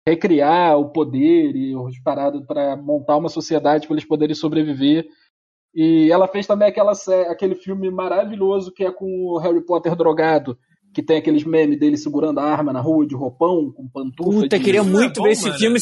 recriar 0.06 0.78
o 0.78 0.90
poder 0.90 1.56
e 1.56 1.74
os 1.74 1.98
parados 2.00 2.44
para 2.46 2.76
montar 2.76 3.16
uma 3.16 3.30
sociedade 3.30 3.86
para 3.86 3.94
eles 3.94 4.06
poderem 4.06 4.34
sobreviver 4.34 5.06
e 5.74 6.10
ela 6.10 6.28
fez 6.28 6.46
também 6.46 6.68
aquela 6.68 6.92
aquele 7.28 7.54
filme 7.54 7.90
maravilhoso 7.90 8.72
que 8.72 8.84
é 8.84 8.92
com 8.92 9.06
o 9.26 9.38
Harry 9.38 9.64
Potter 9.64 9.96
drogado, 9.96 10.56
que 10.94 11.02
tem 11.02 11.16
aqueles 11.16 11.44
memes 11.44 11.78
dele 11.78 11.96
segurando 11.96 12.38
a 12.38 12.44
arma 12.44 12.72
na 12.72 12.80
rua 12.80 13.06
de 13.06 13.14
roupão, 13.14 13.72
com 13.72 13.88
pantufa. 13.88 14.30
Puta, 14.30 14.58
de... 14.58 14.64
queria 14.64 14.84
muito 14.84 15.18
é 15.18 15.22
bom, 15.22 15.22
ver 15.24 15.30
esse 15.32 15.46
mano. 15.46 15.58
filme. 15.58 15.78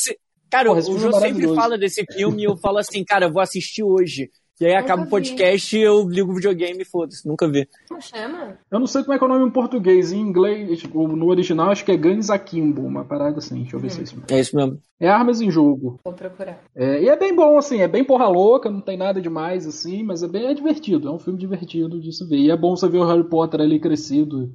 Cara, 0.51 0.69
Porra, 0.69 0.81
o 0.81 0.99
João 0.99 1.17
é 1.17 1.21
sempre 1.21 1.55
fala 1.55 1.79
desse 1.79 2.05
filme 2.13 2.43
e 2.43 2.45
eu 2.45 2.57
falo 2.57 2.79
assim, 2.79 3.05
cara, 3.05 3.27
eu 3.27 3.33
vou 3.33 3.43
assistir 3.43 3.83
hoje. 3.83 4.31
E 4.61 4.67
aí 4.67 4.75
acaba 4.75 5.03
o 5.03 5.09
podcast 5.09 5.77
e 5.77 5.81
eu 5.81 6.09
ligo 6.09 6.31
o 6.31 6.35
videogame 6.35 6.83
e 6.83 6.85
foda-se, 6.85 7.27
nunca 7.27 7.49
vi. 7.49 7.69
Como 7.89 8.01
chama? 8.01 8.59
Eu 8.71 8.79
não 8.79 8.87
sei 8.87 9.03
como 9.03 9.15
é 9.15 9.19
que 9.19 9.25
é 9.25 9.27
o 9.27 9.31
nome 9.31 9.47
em 9.47 9.51
português. 9.51 10.13
Em 10.13 10.21
inglês, 10.21 10.79
tipo, 10.79 11.09
no 11.09 11.27
original, 11.29 11.71
acho 11.71 11.85
que 11.85 11.93
é 11.93 11.97
Guns 11.97 12.31
Akimbo, 12.31 12.83
uma 12.83 13.05
parada 13.05 13.39
assim. 13.39 13.63
Deixa 13.63 13.77
eu 13.77 13.81
ver 13.81 13.89
hum. 13.89 13.91
se 13.91 14.01
é 14.01 14.03
isso 14.05 14.15
mesmo. 14.17 14.27
É 14.31 14.41
isso 14.41 14.57
mesmo. 14.57 14.79
É 15.01 15.09
armas 15.09 15.41
em 15.41 15.51
jogo. 15.51 15.99
Vou 16.05 16.15
procurar. 16.15 16.63
É, 16.77 17.03
e 17.03 17.09
é 17.09 17.17
bem 17.17 17.35
bom, 17.35 17.59
assim, 17.59 17.81
é 17.81 17.89
bem 17.89 18.05
porra 18.05 18.29
louca, 18.29 18.71
não 18.71 18.81
tem 18.81 18.97
nada 18.97 19.21
demais, 19.21 19.67
assim, 19.67 20.05
mas 20.05 20.23
é 20.23 20.29
bem 20.29 20.47
é 20.47 20.55
divertido. 20.55 21.09
É 21.09 21.11
um 21.11 21.19
filme 21.19 21.39
divertido 21.39 22.01
de 22.01 22.13
se 22.13 22.25
ver. 22.25 22.39
E 22.39 22.51
é 22.51 22.57
bom 22.57 22.77
você 22.77 22.89
ver 22.89 22.99
o 22.99 23.07
Harry 23.07 23.25
Potter 23.25 23.61
ali 23.61 23.81
crescido 23.81 24.55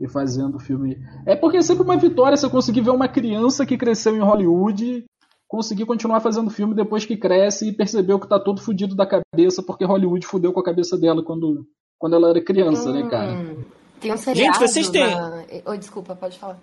e 0.00 0.08
fazendo 0.08 0.56
o 0.56 0.60
filme. 0.60 0.96
É 1.26 1.36
porque 1.36 1.58
é 1.58 1.62
sempre 1.62 1.82
uma 1.82 1.96
vitória 1.96 2.36
você 2.36 2.48
conseguir 2.48 2.80
ver 2.80 2.90
uma 2.90 3.08
criança 3.08 3.66
que 3.66 3.76
cresceu 3.76 4.16
em 4.16 4.20
Hollywood 4.20 5.04
conseguir 5.50 5.84
continuar 5.84 6.20
fazendo 6.20 6.48
filme 6.48 6.76
depois 6.76 7.04
que 7.04 7.16
cresce 7.16 7.68
e 7.68 7.72
percebeu 7.72 8.20
que 8.20 8.28
tá 8.28 8.38
todo 8.38 8.60
fudido 8.60 8.94
da 8.94 9.04
cabeça 9.04 9.60
porque 9.60 9.84
Hollywood 9.84 10.24
fudeu 10.24 10.52
com 10.52 10.60
a 10.60 10.64
cabeça 10.64 10.96
dela 10.96 11.24
quando, 11.24 11.66
quando 11.98 12.14
ela 12.14 12.30
era 12.30 12.40
criança, 12.40 12.88
hum, 12.88 12.92
né, 12.92 13.10
cara? 13.10 13.56
Tem 14.00 14.12
um 14.12 14.16
seriado. 14.16 14.54
Gente, 14.54 14.68
vocês 14.68 14.88
têm. 14.88 15.04
Na... 15.04 15.44
Oh, 15.66 15.76
desculpa, 15.76 16.14
pode 16.14 16.38
falar. 16.38 16.56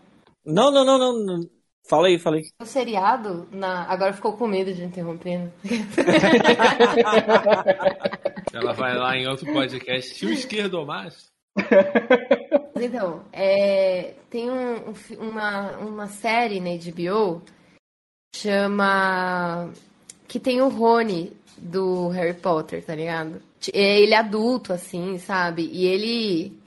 Não, 0.45 0.71
não, 0.71 0.85
não, 0.85 0.97
não. 0.97 1.25
não. 1.25 1.41
Fala 1.89 2.07
aí, 2.07 2.17
fala 2.17 2.37
aí. 2.37 2.43
O 2.61 2.65
seriado, 2.65 3.45
na... 3.51 3.83
agora 3.91 4.13
ficou 4.13 4.31
com 4.33 4.47
medo 4.47 4.73
de 4.73 4.85
interromper. 4.85 5.39
Né? 5.39 5.51
ela 8.53 8.71
vai 8.71 8.97
lá 8.97 9.17
em 9.17 9.27
outro 9.27 9.51
podcast. 9.51 10.15
Tio 10.15 10.31
esquerdo 10.31 10.75
ou 10.75 10.85
mais? 10.85 11.27
Então, 12.79 13.23
é... 13.33 14.13
tem 14.29 14.49
um, 14.49 14.93
uma, 15.19 15.71
uma 15.77 16.07
série 16.07 16.61
na 16.61 16.69
HBO 16.69 17.41
chama. 18.41 19.71
Que 20.27 20.39
tem 20.39 20.61
o 20.61 20.69
Rony 20.69 21.33
do 21.57 22.09
Harry 22.09 22.33
Potter, 22.33 22.83
tá 22.83 22.95
ligado? 22.95 23.41
É 23.73 23.99
ele 23.99 24.13
adulto, 24.13 24.73
assim, 24.73 25.17
sabe? 25.17 25.69
E 25.71 25.85
ele. 25.85 26.59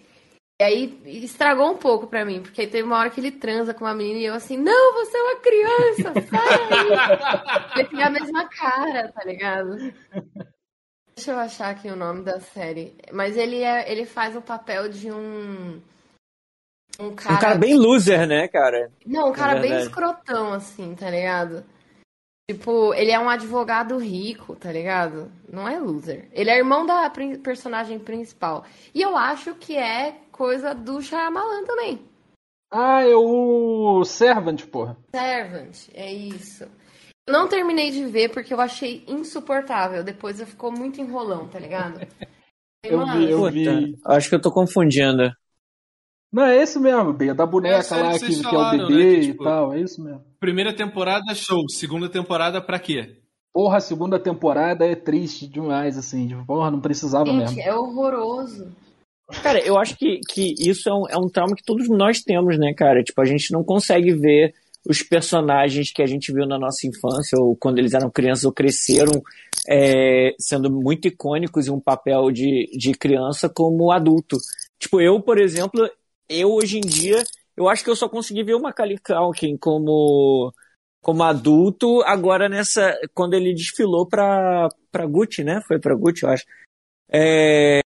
E 0.60 0.62
aí 0.62 1.02
estragou 1.24 1.70
um 1.70 1.76
pouco 1.76 2.06
pra 2.06 2.24
mim, 2.24 2.42
porque 2.42 2.66
teve 2.66 2.82
uma 2.82 2.98
hora 2.98 3.08
que 3.08 3.18
ele 3.18 3.30
transa 3.30 3.72
com 3.72 3.84
uma 3.84 3.94
menina 3.94 4.18
e 4.18 4.26
eu 4.26 4.34
assim, 4.34 4.58
não, 4.58 4.92
você 4.92 5.16
é 5.16 5.22
uma 5.22 5.36
criança, 5.36 6.28
sai 6.28 6.54
aí. 6.70 7.80
ele 7.80 7.88
tem 7.88 8.02
a 8.02 8.10
mesma 8.10 8.46
cara, 8.46 9.10
tá 9.10 9.24
ligado? 9.24 9.78
Deixa 11.16 11.32
eu 11.32 11.38
achar 11.38 11.70
aqui 11.70 11.88
o 11.88 11.96
nome 11.96 12.24
da 12.24 12.40
série. 12.40 12.94
Mas 13.12 13.36
ele, 13.36 13.62
é, 13.62 13.90
ele 13.90 14.04
faz 14.04 14.36
o 14.36 14.42
papel 14.42 14.88
de 14.88 15.10
um. 15.10 15.80
Um 16.98 17.14
cara, 17.14 17.34
um 17.34 17.38
cara 17.38 17.54
bem 17.54 17.76
loser, 17.76 18.26
né, 18.26 18.48
cara? 18.48 18.90
Não, 19.06 19.30
um 19.30 19.32
cara 19.32 19.58
é 19.58 19.60
bem 19.60 19.78
escrotão, 19.80 20.52
assim, 20.52 20.94
tá 20.94 21.10
ligado? 21.10 21.64
Tipo, 22.50 22.92
ele 22.94 23.12
é 23.12 23.18
um 23.18 23.30
advogado 23.30 23.96
rico, 23.96 24.56
tá 24.56 24.72
ligado? 24.72 25.30
Não 25.48 25.68
é 25.68 25.78
loser. 25.78 26.28
Ele 26.32 26.50
é 26.50 26.58
irmão 26.58 26.84
da 26.84 27.08
personagem 27.42 27.98
principal. 27.98 28.64
E 28.92 29.00
eu 29.00 29.16
acho 29.16 29.54
que 29.54 29.76
é 29.76 30.16
coisa 30.32 30.74
do 30.74 31.00
Shyamalan 31.00 31.64
também. 31.64 32.00
Ah, 32.72 33.02
é 33.02 33.14
o 33.14 34.02
Servant, 34.04 34.66
porra. 34.66 34.96
Servant, 35.14 35.76
é 35.94 36.12
isso. 36.12 36.64
Eu 37.28 37.32
não 37.32 37.48
terminei 37.48 37.92
de 37.92 38.04
ver 38.06 38.30
porque 38.30 38.52
eu 38.52 38.60
achei 38.60 39.04
insuportável. 39.06 40.02
Depois 40.02 40.40
eu 40.40 40.46
ficou 40.46 40.72
muito 40.72 41.00
enrolão, 41.00 41.46
tá 41.46 41.58
ligado? 41.60 42.00
eu 42.82 43.06
vi, 43.06 43.30
eu 43.30 43.50
vi. 43.50 43.98
Acho 44.04 44.28
que 44.28 44.34
eu 44.34 44.40
tô 44.40 44.50
confundindo. 44.50 45.32
Não, 46.32 46.44
é 46.44 46.62
esse 46.62 46.78
mesmo, 46.78 47.12
Bia, 47.12 47.34
da 47.34 47.44
boneca 47.44 47.96
lá 47.96 48.18
que, 48.18 48.26
que, 48.26 48.42
falaram, 48.42 48.80
é 48.80 48.84
o 48.84 48.88
bebê 48.88 49.04
né? 49.04 49.14
que, 49.14 49.26
tipo, 49.26 49.42
e 49.42 49.44
tal, 49.44 49.72
é 49.72 49.80
isso 49.80 50.02
mesmo. 50.02 50.24
Primeira 50.38 50.72
temporada, 50.72 51.34
show. 51.34 51.68
Segunda 51.68 52.08
temporada, 52.08 52.60
pra 52.60 52.78
quê? 52.78 53.16
Porra, 53.52 53.78
a 53.78 53.80
segunda 53.80 54.18
temporada 54.18 54.86
é 54.86 54.94
triste 54.94 55.48
demais, 55.48 55.98
assim. 55.98 56.28
Tipo, 56.28 56.46
porra, 56.46 56.70
não 56.70 56.80
precisava 56.80 57.26
Gente, 57.26 57.56
mesmo. 57.56 57.60
é 57.60 57.74
horroroso. 57.74 58.68
Cara, 59.42 59.60
eu 59.60 59.76
acho 59.76 59.96
que, 59.96 60.20
que 60.28 60.54
isso 60.58 60.88
é 60.88 60.94
um, 60.94 61.08
é 61.08 61.16
um 61.16 61.28
trauma 61.28 61.56
que 61.56 61.64
todos 61.64 61.88
nós 61.88 62.20
temos, 62.20 62.58
né, 62.58 62.72
cara? 62.74 63.02
Tipo, 63.02 63.20
a 63.20 63.24
gente 63.24 63.52
não 63.52 63.64
consegue 63.64 64.12
ver 64.12 64.54
os 64.88 65.02
personagens 65.02 65.92
que 65.92 66.02
a 66.02 66.06
gente 66.06 66.32
viu 66.32 66.46
na 66.46 66.58
nossa 66.58 66.86
infância, 66.86 67.38
ou 67.38 67.56
quando 67.56 67.78
eles 67.78 67.92
eram 67.92 68.10
crianças 68.10 68.44
ou 68.44 68.52
cresceram, 68.52 69.22
é, 69.68 70.34
sendo 70.38 70.70
muito 70.70 71.06
icônicos 71.06 71.66
em 71.66 71.70
um 71.70 71.80
papel 71.80 72.30
de, 72.30 72.70
de 72.76 72.92
criança 72.92 73.48
como 73.48 73.92
adulto. 73.92 74.36
Tipo, 74.78 75.00
eu, 75.00 75.20
por 75.20 75.38
exemplo, 75.38 75.88
eu 76.30 76.52
hoje 76.52 76.78
em 76.78 76.80
dia, 76.80 77.22
eu 77.56 77.68
acho 77.68 77.82
que 77.82 77.90
eu 77.90 77.96
só 77.96 78.08
consegui 78.08 78.44
ver 78.44 78.54
o 78.54 78.62
Macaulay 78.62 78.98
Culkin 78.98 79.56
como 79.58 80.52
como 81.02 81.22
adulto 81.22 82.02
agora 82.02 82.48
nessa 82.48 82.96
quando 83.14 83.34
ele 83.34 83.52
desfilou 83.52 84.06
para 84.06 84.68
para 84.92 85.06
Gucci, 85.06 85.42
né? 85.42 85.60
Foi 85.66 85.78
para 85.78 85.94
Gucci, 85.94 86.22
eu 86.22 86.30
acho. 86.30 86.44
É, 87.12 87.80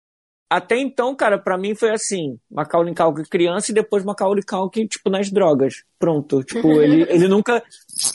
até 0.50 0.76
então, 0.76 1.14
cara, 1.14 1.38
para 1.38 1.56
mim 1.56 1.74
foi 1.74 1.90
assim, 1.90 2.38
Macaulay 2.50 2.94
Culkin 2.94 3.22
criança 3.24 3.70
e 3.70 3.74
depois 3.74 4.04
Macaulay 4.04 4.42
Culkin 4.42 4.86
tipo 4.86 5.08
nas 5.08 5.30
drogas. 5.30 5.84
Pronto, 5.98 6.42
tipo, 6.42 6.68
ele, 6.82 7.02
ele 7.08 7.28
nunca 7.28 7.62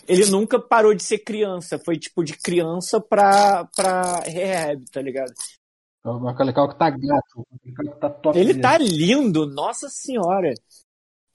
ele 0.07 0.25
nunca 0.25 0.59
parou 0.59 0.93
de 0.93 1.03
ser 1.03 1.19
criança, 1.19 1.79
foi 1.79 1.97
tipo 1.97 2.23
de 2.23 2.37
criança 2.37 2.99
pra 2.99 3.67
para 3.75 4.19
rehab, 4.19 4.83
tá 4.91 5.01
ligado? 5.01 5.33
O 6.11 6.19
Macaulay 6.19 6.53
Culkin 6.53 6.77
tá 6.77 6.89
gato. 6.89 7.39
O 7.39 7.95
tá 7.99 8.09
top. 8.09 8.37
Ele 8.37 8.59
tá 8.59 8.77
lindo, 8.77 9.45
nossa 9.45 9.89
senhora. 9.89 10.53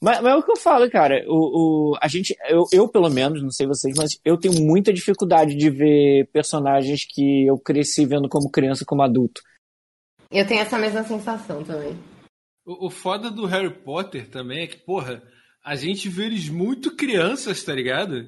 Mas, 0.03 0.21
mas, 0.21 0.33
é 0.33 0.37
o 0.37 0.43
que 0.43 0.51
eu 0.51 0.57
falo, 0.57 0.91
cara. 0.91 1.25
O, 1.29 1.93
o, 1.93 1.99
a 2.01 2.09
gente, 2.09 2.37
eu, 2.49 2.65
eu, 2.73 2.89
pelo 2.89 3.09
menos, 3.09 3.43
não 3.43 3.51
sei 3.51 3.67
vocês, 3.67 3.95
mas 3.97 4.19
eu 4.25 4.37
tenho 4.37 4.61
muita 4.61 4.93
dificuldade 4.93 5.55
de 5.55 5.71
ver 5.71 6.29
personagens 6.33 7.07
que 7.09 7.47
eu 7.47 7.57
cresci 7.59 8.05
vendo 8.05 8.29
como 8.29 8.51
criança, 8.51 8.85
como 8.85 9.03
adulto. 9.03 9.41
Eu 10.31 10.47
tenho 10.47 10.61
essa 10.61 10.79
mesma 10.79 11.05
sensação 11.05 11.63
também. 11.63 11.97
O, 12.67 12.87
o 12.87 12.91
foda 12.91 13.31
do 13.31 13.47
Harry 13.47 13.73
Potter 13.73 14.29
também 14.29 14.65
é 14.65 14.67
que, 14.67 14.79
porra, 14.79 15.23
a 15.65 15.77
gente 15.77 16.09
vê 16.09 16.25
eles 16.25 16.49
muito 16.49 16.97
crianças, 16.97 17.63
tá 17.63 17.73
ligado? 17.73 18.27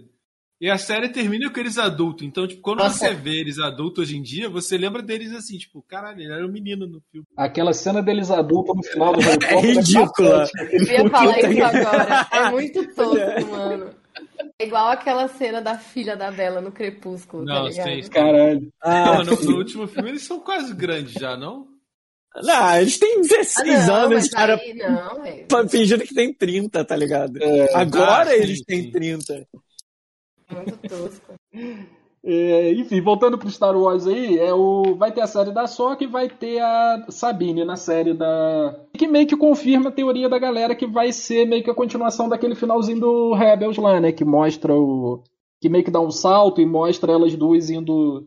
E 0.65 0.71
a 0.71 0.79
série 0.79 1.11
termina 1.11 1.51
com 1.53 1.61
eles 1.61 1.77
adultos. 1.77 2.27
Então, 2.27 2.49
tipo, 2.49 2.63
quando 2.63 2.79
Nossa. 2.79 2.97
você 2.97 3.13
vê 3.13 3.39
eles 3.39 3.59
adultos 3.59 4.05
hoje 4.05 4.17
em 4.17 4.23
dia, 4.23 4.49
você 4.49 4.79
lembra 4.79 5.03
deles 5.03 5.31
assim, 5.35 5.59
tipo, 5.59 5.83
caralho, 5.83 6.23
ele 6.23 6.33
era 6.33 6.47
um 6.47 6.51
menino 6.51 6.87
no 6.87 7.03
filme. 7.13 7.27
Aquela 7.37 7.75
cena 7.75 8.03
deles 8.03 8.31
adultos 8.31 8.75
no 8.75 8.83
final 8.83 9.13
do 9.13 9.21
Harry 9.21 9.37
é 9.45 9.53
Potter. 9.53 9.59
É 9.59 9.61
ridícula. 9.61 10.49
Eu 10.57 11.05
ia 11.05 11.11
falar 11.11 11.39
isso 11.39 11.65
agora. 11.69 12.29
É 12.33 12.51
muito 12.51 12.95
tosco, 12.95 13.51
mano. 13.51 13.91
É 14.59 14.65
igual 14.67 14.89
aquela 14.89 15.29
cena 15.29 15.61
da 15.61 15.77
filha 15.77 16.17
da 16.17 16.31
Bela 16.31 16.63
no 16.63 16.73
Crepúsculo, 16.73 17.45
tá 17.45 17.53
não, 17.53 17.65
tá 17.65 17.69
ligado? 17.69 18.03
Sim, 18.03 18.11
caralho. 18.11 18.73
Ah, 18.83 19.23
no, 19.23 19.37
no, 19.37 19.57
último 19.59 19.87
filme 19.87 20.09
eles 20.09 20.23
são 20.23 20.41
quase 20.41 20.73
grandes 20.73 21.13
já, 21.13 21.37
não? 21.37 21.69
Não, 22.43 22.77
eles 22.79 22.99
têm 22.99 23.21
16 23.21 23.69
ah, 23.69 23.87
não, 23.87 23.95
anos, 23.97 24.31
cara. 24.31 24.55
Aí, 24.55 24.73
não, 24.73 25.69
fingindo 25.69 26.05
que 26.05 26.15
tem 26.15 26.33
30, 26.33 26.83
tá 26.87 26.97
ligado? 26.97 27.37
É, 27.43 27.75
Agora 27.75 28.31
ah, 28.31 28.35
eles 28.35 28.61
sim, 28.61 28.65
têm 28.65 28.83
sim. 28.85 28.91
30. 28.93 29.47
Tosco. 30.89 31.35
É, 32.27 32.73
enfim, 32.73 33.03
voltando 33.03 33.37
pro 33.37 33.51
Star 33.51 33.77
Wars 33.77 34.07
aí, 34.07 34.39
é 34.39 34.51
o, 34.55 34.95
vai 34.97 35.13
ter 35.13 35.21
a 35.21 35.27
série 35.27 35.53
da 35.53 35.67
Soca 35.67 36.03
e 36.03 36.07
vai 36.07 36.27
ter 36.27 36.59
a 36.59 37.05
Sabine 37.11 37.67
na 37.67 37.77
série 37.77 38.15
da. 38.15 38.81
Que 38.95 39.07
meio 39.07 39.27
que 39.27 39.37
confirma 39.37 39.91
a 39.91 39.93
teoria 39.93 40.27
da 40.27 40.39
galera 40.39 40.75
que 40.75 40.87
vai 40.87 41.13
ser 41.13 41.47
meio 41.47 41.63
que 41.63 41.69
a 41.69 41.75
continuação 41.75 42.27
daquele 42.27 42.55
finalzinho 42.55 42.99
do 42.99 43.35
Rebels 43.35 43.77
lá, 43.77 44.01
né? 44.01 44.11
Que 44.11 44.25
mostra 44.25 44.75
o. 44.75 45.23
Que 45.61 45.69
meio 45.69 45.85
que 45.85 45.91
dá 45.91 46.01
um 46.01 46.11
salto 46.11 46.63
e 46.63 46.67
mostra 46.67 47.13
elas 47.13 47.37
duas 47.37 47.69
indo 47.69 48.27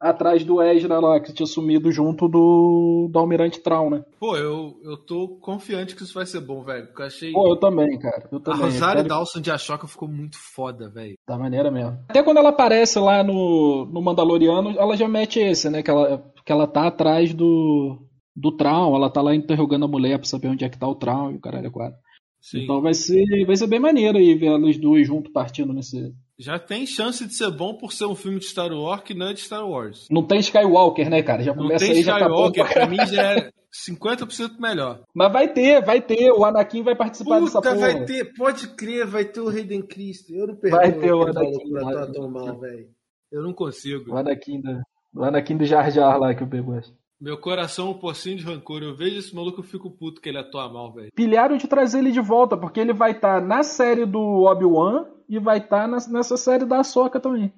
atrás 0.00 0.42
do 0.42 0.62
Ezra 0.62 0.98
lá, 0.98 1.20
que 1.20 1.32
tinha 1.32 1.46
sumido 1.46 1.92
junto 1.92 2.26
do, 2.26 3.08
do 3.12 3.18
Almirante 3.18 3.60
Traum, 3.60 3.90
né? 3.90 4.04
Pô, 4.18 4.36
eu, 4.36 4.80
eu 4.82 4.96
tô 4.96 5.28
confiante 5.40 5.94
que 5.94 6.02
isso 6.02 6.14
vai 6.14 6.24
ser 6.24 6.40
bom, 6.40 6.62
velho. 6.62 6.86
Porque 6.86 7.02
eu 7.02 7.06
achei. 7.06 7.32
Pô, 7.32 7.52
eu 7.52 7.56
também, 7.56 7.98
cara. 7.98 8.26
Eu 8.32 8.40
também. 8.40 8.60
A 8.60 8.64
Rosário 8.64 9.02
quero... 9.02 9.08
Dawson 9.08 9.40
de 9.40 9.50
Ashoka 9.50 9.86
ficou 9.86 10.08
muito 10.08 10.38
foda, 10.38 10.88
velho. 10.88 11.14
Da 11.28 11.36
maneira 11.36 11.70
mesmo. 11.70 11.98
Até 12.08 12.22
quando 12.22 12.38
ela 12.38 12.48
aparece 12.48 12.98
lá 12.98 13.22
no, 13.22 13.84
no 13.92 14.00
Mandaloriano, 14.00 14.70
ela 14.78 14.96
já 14.96 15.06
mete 15.06 15.38
esse, 15.38 15.68
né? 15.68 15.82
Que 15.82 15.90
ela, 15.90 16.24
que 16.44 16.50
ela 16.50 16.66
tá 16.66 16.86
atrás 16.86 17.34
do, 17.34 17.98
do 18.34 18.56
Traum, 18.56 18.96
ela 18.96 19.10
tá 19.10 19.20
lá 19.20 19.34
interrogando 19.34 19.84
a 19.84 19.88
mulher 19.88 20.18
pra 20.18 20.26
saber 20.26 20.48
onde 20.48 20.64
é 20.64 20.68
que 20.68 20.78
tá 20.78 20.88
o 20.88 20.94
Traum 20.94 21.32
e 21.32 21.36
o 21.36 21.40
caralho 21.40 21.66
é 21.66 21.70
quadro. 21.70 21.98
Sim. 22.40 22.64
Então 22.64 22.80
vai 22.80 22.94
ser, 22.94 23.44
vai 23.44 23.54
ser 23.54 23.66
bem 23.66 23.78
maneiro 23.78 24.16
aí 24.16 24.34
ver 24.34 24.46
elas 24.46 24.78
duas 24.78 25.06
junto 25.06 25.30
partindo 25.30 25.74
nesse. 25.74 26.14
Já 26.40 26.58
tem 26.58 26.86
chance 26.86 27.26
de 27.26 27.34
ser 27.34 27.50
bom 27.50 27.74
por 27.74 27.92
ser 27.92 28.06
um 28.06 28.14
filme 28.14 28.38
de 28.38 28.46
Star 28.46 28.72
Wars 28.72 29.02
que 29.02 29.12
não 29.12 29.28
é 29.28 29.34
de 29.34 29.40
Star 29.40 29.68
Wars. 29.68 30.08
Não 30.10 30.22
tem 30.22 30.40
Skywalker, 30.40 31.10
né, 31.10 31.22
cara? 31.22 31.42
Já 31.42 31.54
não 31.54 31.64
começa 31.64 31.84
tem 31.84 31.96
aí, 31.96 32.00
Skywalker, 32.00 32.66
já 32.66 32.68
tá 32.68 32.80
pra 32.80 32.86
mim 32.86 32.96
já 33.06 33.34
é 33.34 33.50
50% 33.86 34.58
melhor. 34.58 35.02
Mas 35.14 35.30
vai 35.30 35.52
ter, 35.52 35.84
vai 35.84 36.00
ter. 36.00 36.32
O 36.32 36.42
Anakin 36.42 36.82
vai 36.82 36.96
participar 36.96 37.40
Puta, 37.40 37.44
dessa 37.44 37.60
porra. 37.60 37.76
vai 37.76 38.04
ter, 38.06 38.32
pode 38.34 38.68
crer, 38.68 39.06
vai 39.06 39.26
ter 39.26 39.40
o 39.40 39.50
Hayden 39.50 39.82
Christ. 39.82 40.30
Eu 40.30 40.46
não 40.46 40.56
perdoo 40.56 40.80
Vai 40.80 40.92
ter 40.92 41.12
o 41.12 41.22
Anakin 41.22 41.72
pra 41.72 42.06
tão 42.06 42.30
mal, 42.30 42.58
velho. 42.58 42.88
Eu 43.30 43.42
não 43.42 43.52
consigo. 43.52 44.14
O 44.14 44.16
Anakin, 44.16 44.62
do, 44.62 44.80
o 45.14 45.22
Anakin 45.22 45.58
do 45.58 45.66
Jar 45.66 45.90
Jar 45.90 46.18
lá 46.18 46.34
que 46.34 46.42
eu 46.42 46.48
pego. 46.48 46.80
Meu 47.20 47.36
coração 47.36 47.88
é 47.88 47.90
um 47.90 47.98
pocinho 47.98 48.38
de 48.38 48.44
rancor. 48.44 48.82
Eu 48.82 48.96
vejo 48.96 49.18
esse 49.18 49.34
maluco, 49.36 49.60
eu 49.60 49.64
fico 49.64 49.90
puto 49.90 50.22
que 50.22 50.28
ele 50.30 50.38
atua 50.38 50.72
mal, 50.72 50.90
velho. 50.90 51.12
Pilharam 51.14 51.58
de 51.58 51.68
trazer 51.68 51.98
ele 51.98 52.12
de 52.12 52.20
volta, 52.20 52.56
porque 52.56 52.80
ele 52.80 52.94
vai 52.94 53.10
estar 53.10 53.42
na 53.42 53.62
série 53.62 54.06
do 54.06 54.44
Obi-Wan 54.44 55.04
e 55.30 55.38
vai 55.38 55.58
estar 55.58 55.86
nessa 55.86 56.36
série 56.36 56.66
da 56.66 56.80
Ahsoka 56.80 57.20
também. 57.20 57.52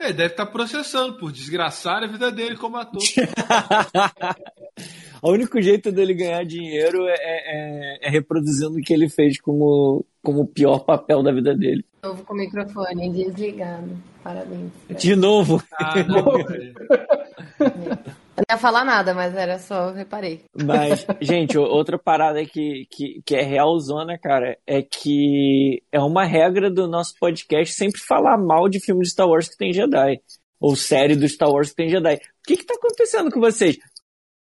É, 0.00 0.12
deve 0.12 0.32
estar 0.32 0.46
processando 0.46 1.18
por 1.18 1.30
desgraçar 1.30 2.02
a 2.02 2.06
vida 2.06 2.32
dele 2.32 2.56
como 2.56 2.78
ator. 2.78 3.02
o 5.20 5.30
único 5.30 5.60
jeito 5.60 5.92
dele 5.92 6.14
ganhar 6.14 6.42
dinheiro 6.44 7.06
é, 7.06 7.16
é, 7.18 7.98
é, 8.06 8.08
reproduzindo 8.08 8.78
o 8.78 8.80
que 8.80 8.94
ele 8.94 9.10
fez 9.10 9.38
como, 9.40 10.06
como 10.22 10.42
o 10.42 10.46
pior 10.46 10.84
papel 10.84 11.22
da 11.22 11.32
vida 11.32 11.54
dele. 11.54 11.84
De 12.02 12.08
novo 12.08 12.24
com 12.24 12.32
o 12.32 12.36
microfone 12.36 13.10
desligado. 13.10 13.98
Parabéns. 14.22 14.72
De 14.96 15.14
novo. 15.14 15.62
Ah, 15.74 16.02
não. 16.04 16.24
Eu 18.38 18.44
não 18.48 18.54
ia 18.54 18.58
falar 18.58 18.84
nada, 18.84 19.12
mas 19.14 19.34
era 19.34 19.58
só, 19.58 19.88
eu 19.88 19.94
reparei. 19.94 20.44
Mas, 20.54 21.04
gente, 21.20 21.58
outra 21.58 21.98
parada 21.98 22.44
que, 22.44 22.86
que, 22.88 23.20
que 23.26 23.34
é 23.34 23.42
realzona, 23.42 24.16
cara, 24.16 24.56
é 24.64 24.80
que 24.80 25.82
é 25.90 25.98
uma 25.98 26.24
regra 26.24 26.70
do 26.70 26.86
nosso 26.86 27.14
podcast 27.18 27.74
sempre 27.74 28.00
falar 28.00 28.38
mal 28.38 28.68
de 28.68 28.78
filme 28.78 29.02
de 29.02 29.10
Star 29.10 29.28
Wars 29.28 29.48
que 29.48 29.56
tem 29.56 29.72
Jedi. 29.72 30.20
Ou 30.60 30.76
série 30.76 31.16
do 31.16 31.28
Star 31.28 31.50
Wars 31.50 31.70
que 31.70 31.76
tem 31.76 31.88
Jedi. 31.88 32.14
O 32.14 32.20
que 32.46 32.56
que 32.58 32.64
tá 32.64 32.74
acontecendo 32.74 33.28
com 33.32 33.40
vocês? 33.40 33.76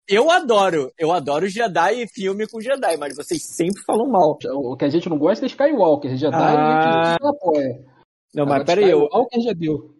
Eu 0.09 0.33
adoro, 0.33 0.93
eu 0.99 1.13
adoro 1.13 1.49
Jedi 1.49 2.03
e 2.03 2.09
filme 2.09 2.49
com 2.49 2.61
Jedi, 2.61 2.97
mas 2.97 3.15
vocês 3.15 3.45
sempre 3.45 3.83
falam 3.85 4.09
mal. 4.09 4.37
O 4.53 4.77
que 4.77 4.85
a 4.85 4.89
gente 4.89 5.09
não 5.09 5.19
gosta 5.19 5.45
é 5.45 5.49
Skywalker. 5.49 6.17
Jedi 6.17 6.35
ah... 6.35 7.03
a 7.03 7.11
gente 7.13 7.23
não 7.23 7.31
apoia. 7.31 7.85
Não, 8.35 8.47
mas 8.47 8.65
peraí, 8.65 8.91
eu... 8.91 9.05
Skywalker 9.05 9.41
já 9.43 9.53
deu. 9.53 9.96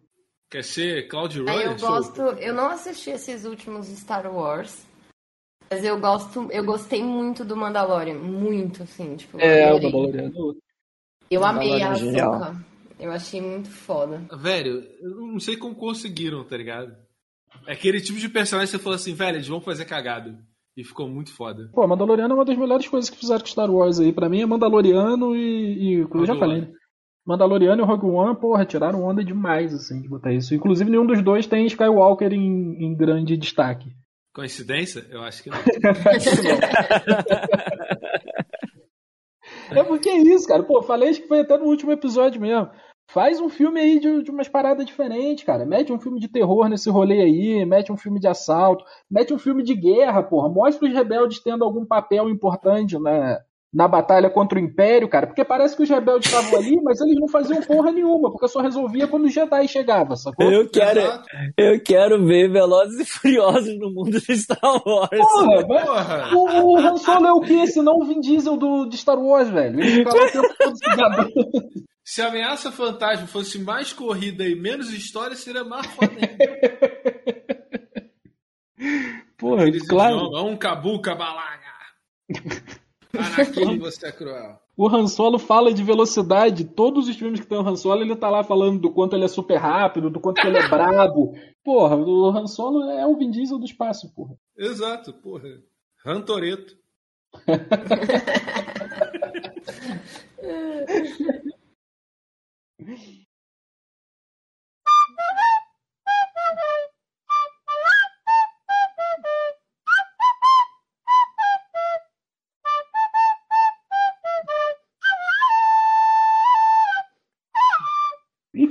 Quer 0.51 0.63
ser 0.63 1.09
Claudio 1.09 1.49
Aí 1.49 1.65
Roy? 1.65 1.75
eu 1.75 1.77
gosto, 1.79 2.21
eu 2.21 2.55
não 2.55 2.69
assisti 2.69 3.11
esses 3.11 3.45
últimos 3.45 3.87
Star 3.89 4.33
Wars, 4.33 4.87
mas 5.71 5.85
eu 5.85 5.99
gosto, 5.99 6.49
eu 6.53 6.65
gostei 6.65 7.03
muito 7.03 7.45
do 7.45 7.57
Mandalorian, 7.57 8.15
muito 8.15 8.85
assim, 8.85 9.17
tipo, 9.17 9.41
É, 9.41 9.73
o 9.73 9.77
adorei. 9.77 9.93
Mandaloriano. 9.93 10.57
Eu 11.29 11.45
amei 11.45 11.83
a 11.83 11.91
Mandalorian 11.91 12.17
é. 12.17 12.21
Ahsoka. 12.21 12.65
Eu 12.99 13.11
achei 13.13 13.41
muito 13.43 13.71
foda. 13.71 14.23
Velho, 14.39 14.83
eu 15.01 15.11
não 15.27 15.41
sei 15.41 15.57
como 15.57 15.75
conseguiram, 15.75 16.45
tá 16.45 16.57
ligado? 16.57 16.97
É 17.67 17.73
aquele 17.73 18.01
tipo 18.01 18.19
de 18.19 18.29
personagem 18.29 18.71
que 18.71 18.77
você 18.79 18.83
falou 18.83 18.97
assim, 18.97 19.15
velho, 19.15 19.37
eles 19.37 19.49
vão 19.49 19.61
fazer 19.61 19.85
cagado. 19.85 20.39
E 20.77 20.85
ficou 20.85 21.09
muito 21.09 21.33
foda. 21.35 21.71
Pô, 21.73 21.87
Mandaloriano 21.87 22.35
é 22.35 22.37
uma 22.37 22.45
das 22.45 22.57
melhores 22.57 22.87
coisas 22.87 23.09
que 23.11 23.19
fizeram 23.19 23.41
com 23.41 23.47
Star 23.47 23.71
Wars 23.71 23.99
aí. 23.99 24.13
Pra 24.13 24.29
mim 24.29 24.43
é 24.43 24.47
Mandaloriano 24.47 25.35
e. 25.35 25.95
e 25.95 25.95
eu 26.01 26.27
já 26.27 26.37
falei, 26.37 26.61
né? 26.63 26.73
Mandaloriano 27.27 27.83
e 27.83 27.85
Rogue 27.85 28.07
One, 28.07 28.37
porra, 28.37 28.65
tiraram 28.65 29.03
onda 29.03 29.25
demais, 29.25 29.75
assim, 29.75 30.01
de 30.01 30.09
botar 30.09 30.33
isso. 30.33 30.55
Inclusive, 30.55 30.89
nenhum 30.89 31.05
dos 31.05 31.21
dois 31.23 31.47
tem 31.47 31.67
Skywalker 31.67 32.33
em, 32.33 32.85
em 32.85 32.95
grande 32.95 33.37
destaque. 33.37 33.91
Coincidência? 34.33 35.05
Eu 35.11 35.23
acho 35.23 35.43
que 35.43 35.51
não. 35.51 35.59
É 39.71 39.83
porque 39.83 40.09
é 40.09 40.19
isso, 40.19 40.47
cara. 40.47 40.63
Pô, 40.63 40.83
falei 40.83 41.13
que 41.13 41.27
foi 41.27 41.41
até 41.41 41.57
no 41.57 41.65
último 41.65 41.93
episódio 41.93 42.41
mesmo. 42.41 42.69
Faz 43.09 43.41
um 43.41 43.49
filme 43.49 43.81
aí 43.81 44.01
de, 44.01 44.23
de 44.23 44.31
umas 44.31 44.49
paradas 44.49 44.85
diferentes, 44.85 45.45
cara. 45.45 45.65
Mete 45.65 45.93
um 45.93 45.99
filme 45.99 46.19
de 46.19 46.29
terror 46.29 46.69
nesse 46.69 46.91
rolê 46.91 47.23
aí, 47.23 47.65
mete 47.65 47.93
um 47.93 47.97
filme 47.97 48.19
de 48.19 48.27
assalto, 48.27 48.85
mete 49.11 49.33
um 49.33 49.39
filme 49.39 49.63
de 49.63 49.75
guerra, 49.75 50.23
porra. 50.23 50.49
Mostra 50.49 50.89
os 50.89 50.95
rebeldes 50.95 51.41
tendo 51.41 51.65
algum 51.65 51.87
papel 51.87 52.29
importante 52.29 52.99
na, 52.99 53.41
na 53.77 53.87
batalha 53.87 54.31
contra 54.31 54.59
o 54.59 54.63
Império, 54.63 55.07
cara. 55.07 55.27
Porque 55.27 55.45
parece 55.45 55.77
que 55.77 55.83
os 55.83 55.89
rebeldes 55.91 56.27
estavam 56.33 56.59
ali, 56.59 56.81
mas 56.83 56.99
eles 57.03 57.21
não 57.21 57.29
faziam 57.29 57.61
porra 57.61 57.93
nenhuma, 57.93 58.31
porque 58.31 58.49
só 58.49 58.63
resolvia 58.63 59.07
quando 59.07 59.27
os 59.27 59.35
Jedi 59.35 59.69
chegavam, 59.69 60.17
sacou? 60.17 60.51
Eu 60.51 60.67
quero, 60.71 61.01
Exato. 61.01 61.29
eu 61.59 61.83
quero 61.83 62.25
ver 62.25 62.51
Velozes 62.51 62.99
e 63.01 63.05
Furiosos 63.05 63.79
no 63.79 63.91
mundo 63.93 64.19
de 64.19 64.39
Star 64.39 64.59
Wars. 64.63 65.11
Porra, 65.11 65.67
Porra! 65.67 66.31
o, 66.35 66.73
o 66.73 66.79
Han 66.79 66.97
Solo 66.97 67.27
é 67.27 67.33
o 67.33 67.41
quê? 67.43 67.67
Senão 67.67 67.99
o 67.99 68.07
Vin 68.07 68.21
Diesel 68.21 68.57
do, 68.57 68.87
de 68.87 68.97
Star 68.97 69.19
Wars, 69.19 69.51
velho. 69.51 69.79
Ele 69.79 69.91
ficava 69.91 70.17
o 70.17 70.31
tempo 70.31 70.55
todo 70.59 70.75
se 72.03 72.23
a 72.23 72.29
ameaça 72.29 72.73
fantasma 72.73 73.27
fosse 73.27 73.59
mais 73.59 73.93
corrida 73.93 74.45
e 74.49 74.55
menos 74.55 74.91
história, 74.91 75.37
seria 75.37 75.65
mais 75.65 75.87
foda. 75.89 76.15
Porra, 79.37 79.65
Eles 79.67 79.87
claro. 79.87 80.17
jogam 80.21 80.49
um 80.49 80.57
cabuca 80.57 81.15
balaga. 81.15 81.67
Anakin, 83.19 83.79
você 83.79 84.07
é 84.07 84.13
cruel. 84.13 84.59
O 84.77 84.89
Han 84.89 85.07
Solo 85.07 85.39
fala 85.39 85.73
de 85.73 85.83
velocidade. 85.83 86.65
Todos 86.65 87.09
os 87.09 87.17
filmes 87.17 87.41
que 87.41 87.47
tem 87.47 87.57
o 87.57 87.67
Han 87.67 87.77
Solo, 87.77 88.03
ele 88.03 88.15
tá 88.15 88.29
lá 88.29 88.45
falando 88.45 88.81
do 88.81 88.93
quanto 88.93 89.17
ele 89.17 89.25
é 89.25 89.29
super 89.29 89.57
rápido, 89.57 90.11
do 90.11 90.21
quanto 90.21 90.47
ele 90.47 90.59
é 90.59 90.69
brabo. 90.69 91.33
Porra, 91.65 91.97
o 91.97 92.29
Han 92.29 92.47
Solo 92.47 92.91
é 92.91 93.07
o 93.07 93.17
Vin 93.17 93.31
Diesel 93.31 93.59
do 93.59 93.65
espaço, 93.65 94.13
porra. 94.15 94.37
Exato, 94.57 95.15
porra. 95.15 95.49
Rantoreto. 96.05 96.77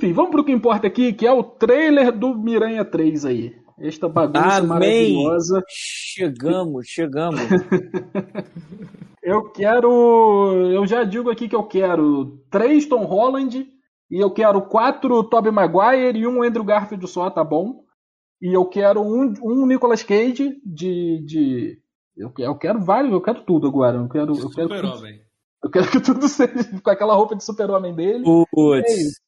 Enfim, 0.06 0.14
vamos 0.14 0.30
pro 0.30 0.44
que 0.44 0.52
importa 0.52 0.86
aqui, 0.86 1.14
que 1.14 1.26
é 1.26 1.32
o 1.32 1.42
trailer 1.42 2.12
do 2.12 2.36
Miranha 2.36 2.86
3 2.86 3.26
aí. 3.26 3.56
Esta 3.80 4.08
bagunça 4.08 4.58
Amém! 4.58 4.68
maravilhosa. 4.68 5.64
Chegamos, 5.68 6.86
chegamos. 6.88 7.42
Eu 9.24 9.50
quero. 9.52 10.70
Eu 10.72 10.86
já 10.86 11.04
digo 11.04 11.32
aqui 11.32 11.50
que 11.50 11.56
eu 11.56 11.64
quero 11.64 12.40
três 12.52 12.86
Tom 12.86 13.06
Holland, 13.06 13.68
e 14.12 14.20
eu 14.20 14.30
quero 14.30 14.62
quatro 14.62 15.24
Tobey 15.24 15.52
Maguire 15.52 16.20
e 16.20 16.28
um 16.28 16.44
Andrew 16.44 16.64
Garfield 16.64 17.08
só, 17.08 17.28
tá 17.32 17.44
bom? 17.44 17.84
E 18.40 18.56
eu 18.56 18.64
quero 18.66 19.02
um, 19.02 19.34
um 19.42 19.66
Nicolas 19.66 20.04
Cage 20.04 20.62
de. 20.64 21.26
de... 21.26 21.80
Eu, 22.16 22.30
quero, 22.30 22.52
eu 22.52 22.56
quero 22.56 22.80
vários, 22.82 23.12
eu 23.12 23.20
quero 23.20 23.42
tudo 23.42 23.68
agora. 23.68 23.98
Eu 23.98 24.08
quero, 24.08 24.38
eu 24.38 24.50
quero, 24.52 24.76
eu 25.64 25.72
quero 25.72 25.90
que 25.90 26.00
tudo 26.00 26.28
seja 26.30 26.80
com 26.84 26.90
aquela 26.92 27.16
roupa 27.16 27.36
de 27.36 27.44
super-homem 27.44 27.96
dele. 27.96 28.24
É 28.24 28.44
Putz. 28.52 29.26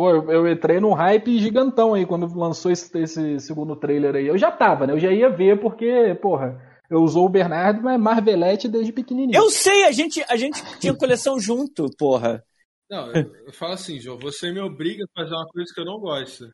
Pô, 0.00 0.08
eu, 0.08 0.30
eu 0.30 0.50
entrei 0.50 0.80
num 0.80 0.94
hype 0.94 1.38
gigantão 1.38 1.92
aí 1.92 2.06
quando 2.06 2.26
lançou 2.34 2.72
esse, 2.72 2.90
esse 2.98 3.38
segundo 3.38 3.76
trailer 3.76 4.16
aí. 4.16 4.26
Eu 4.26 4.38
já 4.38 4.50
tava, 4.50 4.86
né? 4.86 4.94
Eu 4.94 4.98
já 4.98 5.12
ia 5.12 5.28
ver 5.28 5.60
porque, 5.60 6.14
porra, 6.22 6.58
eu 6.90 7.00
usou 7.02 7.26
o 7.26 7.28
Bernardo, 7.28 7.82
mas 7.82 8.00
Marvelete 8.00 8.66
desde 8.66 8.94
pequenininho. 8.94 9.36
Eu 9.36 9.50
sei, 9.50 9.84
a 9.84 9.92
gente, 9.92 10.24
a 10.26 10.38
gente 10.38 10.58
tinha 10.78 10.96
coleção 10.96 11.38
junto, 11.38 11.86
porra. 11.98 12.42
Não, 12.90 13.12
eu, 13.12 13.30
eu 13.44 13.52
falo 13.52 13.74
assim, 13.74 14.00
João, 14.00 14.16
você 14.16 14.50
me 14.50 14.60
obriga 14.60 15.04
a 15.04 15.22
fazer 15.22 15.34
uma 15.34 15.46
coisa 15.48 15.70
que 15.74 15.80
eu 15.82 15.84
não 15.84 16.00
gosto. 16.00 16.48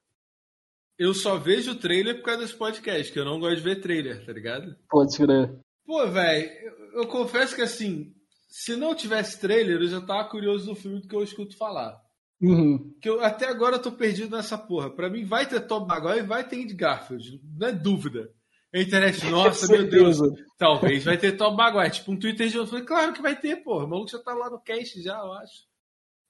Eu 0.98 1.14
só 1.14 1.38
vejo 1.38 1.70
o 1.70 1.78
trailer 1.78 2.16
por 2.16 2.24
causa 2.24 2.40
desse 2.40 2.58
podcast, 2.58 3.12
que 3.12 3.18
eu 3.20 3.24
não 3.24 3.38
gosto 3.38 3.58
de 3.58 3.62
ver 3.62 3.80
trailer, 3.80 4.26
tá 4.26 4.32
ligado? 4.32 4.74
Pode 4.90 5.16
crer. 5.16 5.56
Pô, 5.84 6.04
velho, 6.08 6.50
eu, 6.64 7.02
eu 7.02 7.06
confesso 7.06 7.54
que 7.54 7.62
assim, 7.62 8.12
se 8.48 8.74
não 8.74 8.92
tivesse 8.92 9.38
trailer, 9.38 9.80
eu 9.80 9.86
já 9.86 10.00
tava 10.00 10.28
curioso 10.28 10.66
do 10.66 10.74
filme 10.74 11.00
do 11.00 11.06
que 11.06 11.14
eu 11.14 11.22
escuto 11.22 11.56
falar. 11.56 12.04
Uhum. 12.40 12.94
Que 13.00 13.08
eu 13.08 13.22
até 13.24 13.48
agora 13.48 13.76
eu 13.76 13.82
tô 13.82 13.92
perdido 13.92 14.36
nessa 14.36 14.58
porra. 14.58 14.90
Pra 14.90 15.08
mim 15.08 15.24
vai 15.24 15.46
ter 15.46 15.60
Tom 15.60 15.86
Maguire 15.86 16.18
e 16.18 16.26
vai 16.26 16.46
ter 16.46 16.56
Andy 16.62 16.74
Garfield, 16.74 17.40
não 17.58 17.68
é 17.68 17.72
dúvida. 17.72 18.30
A 18.74 18.78
internet, 18.80 19.24
nossa, 19.30 19.66
meu 19.72 19.88
Deus, 19.88 20.18
talvez 20.58 21.04
vai 21.04 21.16
ter 21.16 21.32
Tom 21.36 21.54
Maguire. 21.54 21.90
Tipo, 21.92 22.12
um 22.12 22.18
Twitter 22.18 22.48
de 22.48 22.56
eu 22.56 22.66
falei, 22.66 22.84
claro 22.84 23.12
que 23.12 23.22
vai 23.22 23.34
ter, 23.38 23.56
porra. 23.62 23.84
O 23.84 23.88
maluco 23.88 24.10
já 24.10 24.18
tá 24.18 24.34
lá 24.34 24.50
no 24.50 24.60
cast 24.60 25.00
já, 25.02 25.16
eu 25.18 25.32
acho. 25.32 25.64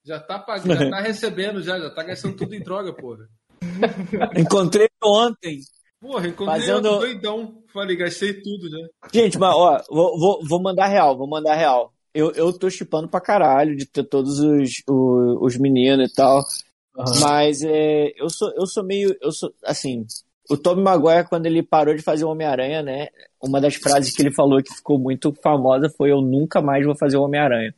Já 0.05 0.21
tá 0.21 0.39
pagando, 0.39 0.79
já 0.79 0.91
tá 0.91 1.01
recebendo 1.03 1.61
já, 1.63 1.79
já 1.81 1.91
tá 1.91 2.03
gastando 2.05 2.37
tudo 2.37 2.55
em 2.55 2.63
droga, 2.63 2.93
porra. 2.93 3.27
Encontrei 4.39 4.89
ontem. 5.03 5.59
Porra, 6.01 6.29
encontrei 6.29 6.61
Fazendo- 6.61 6.99
doidão. 6.99 7.63
Falei, 7.73 7.97
gastei 7.97 8.35
tudo, 8.41 8.71
né? 8.71 8.87
Gente, 9.13 9.39
mas 9.39 9.55
ó, 9.55 9.83
vou, 9.91 10.19
vou, 10.19 10.47
vou 10.47 10.63
mandar 10.63 10.87
real, 10.87 11.17
vou 11.17 11.29
mandar 11.29 11.55
real. 11.55 11.93
Eu, 12.17 12.33
eu 12.33 12.53
tô 12.53 12.71
chipando 12.71 13.09
pra 13.09 13.21
caralho 13.21 13.77
de 13.77 13.85
ter 13.87 14.05
todos 14.05 14.39
os, 14.41 14.83
os, 14.89 15.37
os 15.41 15.57
meninos 15.59 16.11
e 16.11 16.15
tal. 16.15 16.43
Aham. 16.99 17.21
Mas 17.21 17.63
é, 17.63 18.13
eu 18.17 18.31
sou 18.31 18.51
eu 18.57 18.67
sou 18.67 18.83
meio. 18.85 19.15
Eu 19.21 19.31
sou, 19.31 19.53
assim, 19.65 20.07
o 20.49 20.57
Tobey 20.57 20.83
Maguire, 20.83 21.29
quando 21.29 21.47
ele 21.47 21.63
parou 21.63 21.95
de 21.95 22.03
fazer 22.03 22.25
o 22.25 22.31
Homem-Aranha, 22.31 22.83
né? 22.83 23.09
Uma 23.43 23.61
das 23.61 23.75
frases 23.75 24.15
que 24.15 24.23
ele 24.23 24.33
falou 24.33 24.63
que 24.63 24.75
ficou 24.75 24.99
muito 24.99 25.33
famosa 25.43 25.91
foi 25.97 26.11
eu 26.11 26.23
nunca 26.23 26.63
mais 26.63 26.85
vou 26.87 26.97
fazer 26.97 27.17
o 27.19 27.23
Homem-Aranha. 27.23 27.75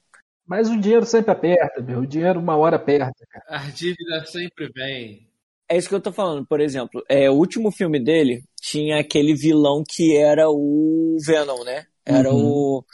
Mas 0.46 0.70
o 0.70 0.80
dinheiro 0.80 1.04
sempre 1.04 1.32
aperta, 1.32 1.82
meu. 1.82 2.00
O 2.00 2.06
dinheiro 2.06 2.38
uma 2.38 2.56
hora 2.56 2.76
aperta, 2.76 3.26
cara. 3.28 3.44
A 3.48 3.70
dívida 3.70 4.24
sempre 4.24 4.70
vem. 4.74 5.26
É 5.68 5.76
isso 5.76 5.88
que 5.88 5.94
eu 5.94 6.00
tô 6.00 6.10
falando, 6.12 6.46
por 6.46 6.60
exemplo, 6.60 7.04
é, 7.08 7.28
o 7.28 7.34
último 7.34 7.70
filme 7.70 8.02
dele 8.02 8.42
tinha 8.58 8.98
aquele 9.00 9.34
vilão 9.34 9.82
que 9.86 10.16
era 10.16 10.48
o 10.48 11.18
Venom, 11.26 11.62
né? 11.64 11.84
Era 12.06 12.32
Uhum. 12.32 12.38
o. 12.78 12.84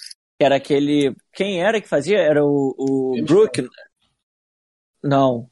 Era 0.45 0.57
aquele. 0.57 1.15
Quem 1.33 1.63
era 1.63 1.81
que 1.81 1.89
fazia? 1.89 2.19
Era 2.19 2.45
o, 2.45 2.75
o 2.79 3.17
James 3.17 3.27
Brook? 3.27 3.63
Não, 5.03 5.51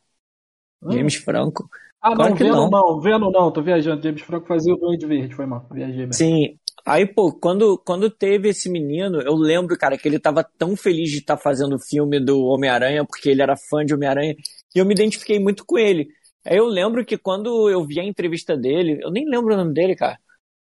Hum. 0.82 0.93
James 0.93 1.14
Franco. 1.16 1.68
Ah, 2.01 2.14
Claro 2.14 2.34
não, 2.34 2.36
Venom 2.36 2.68
não. 2.70 2.70
não. 2.70 3.01
Venom 3.01 3.30
não, 3.30 3.53
tô 3.53 3.62
viajando. 3.62 4.03
James 4.03 4.22
Franco 4.22 4.47
fazia 4.47 4.74
o 4.74 4.76
Duende 4.76 5.07
Verde, 5.07 5.34
foi 5.34 5.47
mal. 5.47 5.66
Viajei 5.70 6.07
mesmo. 6.07 6.14
Sim. 6.14 6.59
Aí, 6.84 7.07
pô, 7.07 7.32
quando, 7.32 7.78
quando 7.78 8.11
teve 8.11 8.49
esse 8.49 8.68
menino, 8.68 9.20
eu 9.22 9.34
lembro, 9.34 9.76
cara, 9.78 9.97
que 9.97 10.09
ele 10.09 10.18
tava 10.18 10.43
tão 10.59 10.76
feliz 10.76 11.11
de 11.11 11.18
estar 11.18 11.36
fazendo 11.36 11.76
o 11.76 11.80
filme 11.80 12.18
do 12.18 12.45
Homem-Aranha, 12.45 13.05
porque 13.07 13.28
ele 13.30 13.40
era 13.43 13.57
fã 13.57 13.84
de 13.84 13.95
Homem-Aranha, 13.95 14.34
e 14.74 14.78
eu 14.78 14.84
me 14.84 14.93
identifiquei 14.93 15.38
muito 15.38 15.64
com 15.64 15.78
ele. 15.78 16.09
Aí 16.45 16.57
eu 16.57 16.66
lembro 16.66 17.05
que 17.05 17.16
quando 17.16 17.70
eu 17.70 17.86
vi 17.86 18.01
a 18.01 18.05
entrevista 18.05 18.57
dele, 18.57 18.99
eu 19.01 19.11
nem 19.12 19.24
lembro 19.28 19.55
o 19.55 19.57
nome 19.57 19.72
dele, 19.72 19.95
cara. 19.95 20.18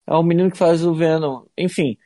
É 0.07 0.13
o 0.15 0.23
menino 0.23 0.51
que 0.51 0.57
faz 0.57 0.85
o 0.85 0.93
Venom. 0.95 1.45
Enfim, 1.57 1.97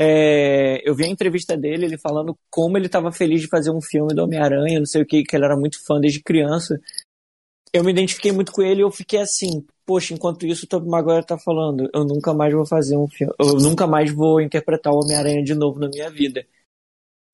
é, 0.00 0.80
eu 0.88 0.94
vi 0.94 1.04
a 1.04 1.08
entrevista 1.08 1.56
dele, 1.56 1.86
ele 1.86 1.98
falando 1.98 2.38
como 2.48 2.78
ele 2.78 2.88
tava 2.88 3.10
feliz 3.10 3.40
de 3.40 3.48
fazer 3.48 3.70
um 3.70 3.80
filme 3.80 4.14
do 4.14 4.22
Homem-Aranha, 4.22 4.78
não 4.78 4.86
sei 4.86 5.02
o 5.02 5.06
que, 5.06 5.24
que 5.24 5.34
ele 5.34 5.44
era 5.44 5.56
muito 5.56 5.84
fã 5.84 6.00
desde 6.00 6.22
criança. 6.22 6.80
Eu 7.72 7.82
me 7.82 7.90
identifiquei 7.90 8.30
muito 8.30 8.52
com 8.52 8.62
ele 8.62 8.80
e 8.80 8.84
eu 8.84 8.90
fiquei 8.90 9.20
assim, 9.20 9.66
poxa, 9.84 10.14
enquanto 10.14 10.46
isso 10.46 10.64
o 10.64 10.68
Tobey 10.68 10.88
Maguire 10.88 11.26
tá 11.26 11.36
falando, 11.36 11.90
eu 11.92 12.04
nunca 12.04 12.32
mais 12.32 12.54
vou 12.54 12.64
fazer 12.64 12.96
um 12.96 13.08
filme, 13.08 13.34
eu 13.40 13.54
nunca 13.54 13.86
mais 13.86 14.12
vou 14.12 14.40
interpretar 14.40 14.92
o 14.92 15.00
Homem-Aranha 15.02 15.42
de 15.42 15.54
novo 15.54 15.80
na 15.80 15.88
minha 15.88 16.08
vida. 16.08 16.46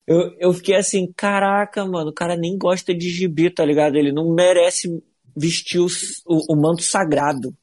Eu, 0.07 0.35
eu 0.39 0.53
fiquei 0.53 0.75
assim, 0.75 1.11
caraca, 1.15 1.85
mano, 1.85 2.09
o 2.09 2.13
cara 2.13 2.35
nem 2.35 2.57
gosta 2.57 2.93
de 2.93 3.09
gibi, 3.09 3.49
tá 3.49 3.63
ligado? 3.63 3.95
Ele 3.95 4.11
não 4.11 4.33
merece 4.33 5.03
vestir 5.35 5.79
o, 5.79 5.87
o, 6.25 6.53
o 6.53 6.55
manto 6.55 6.81
sagrado. 6.81 7.55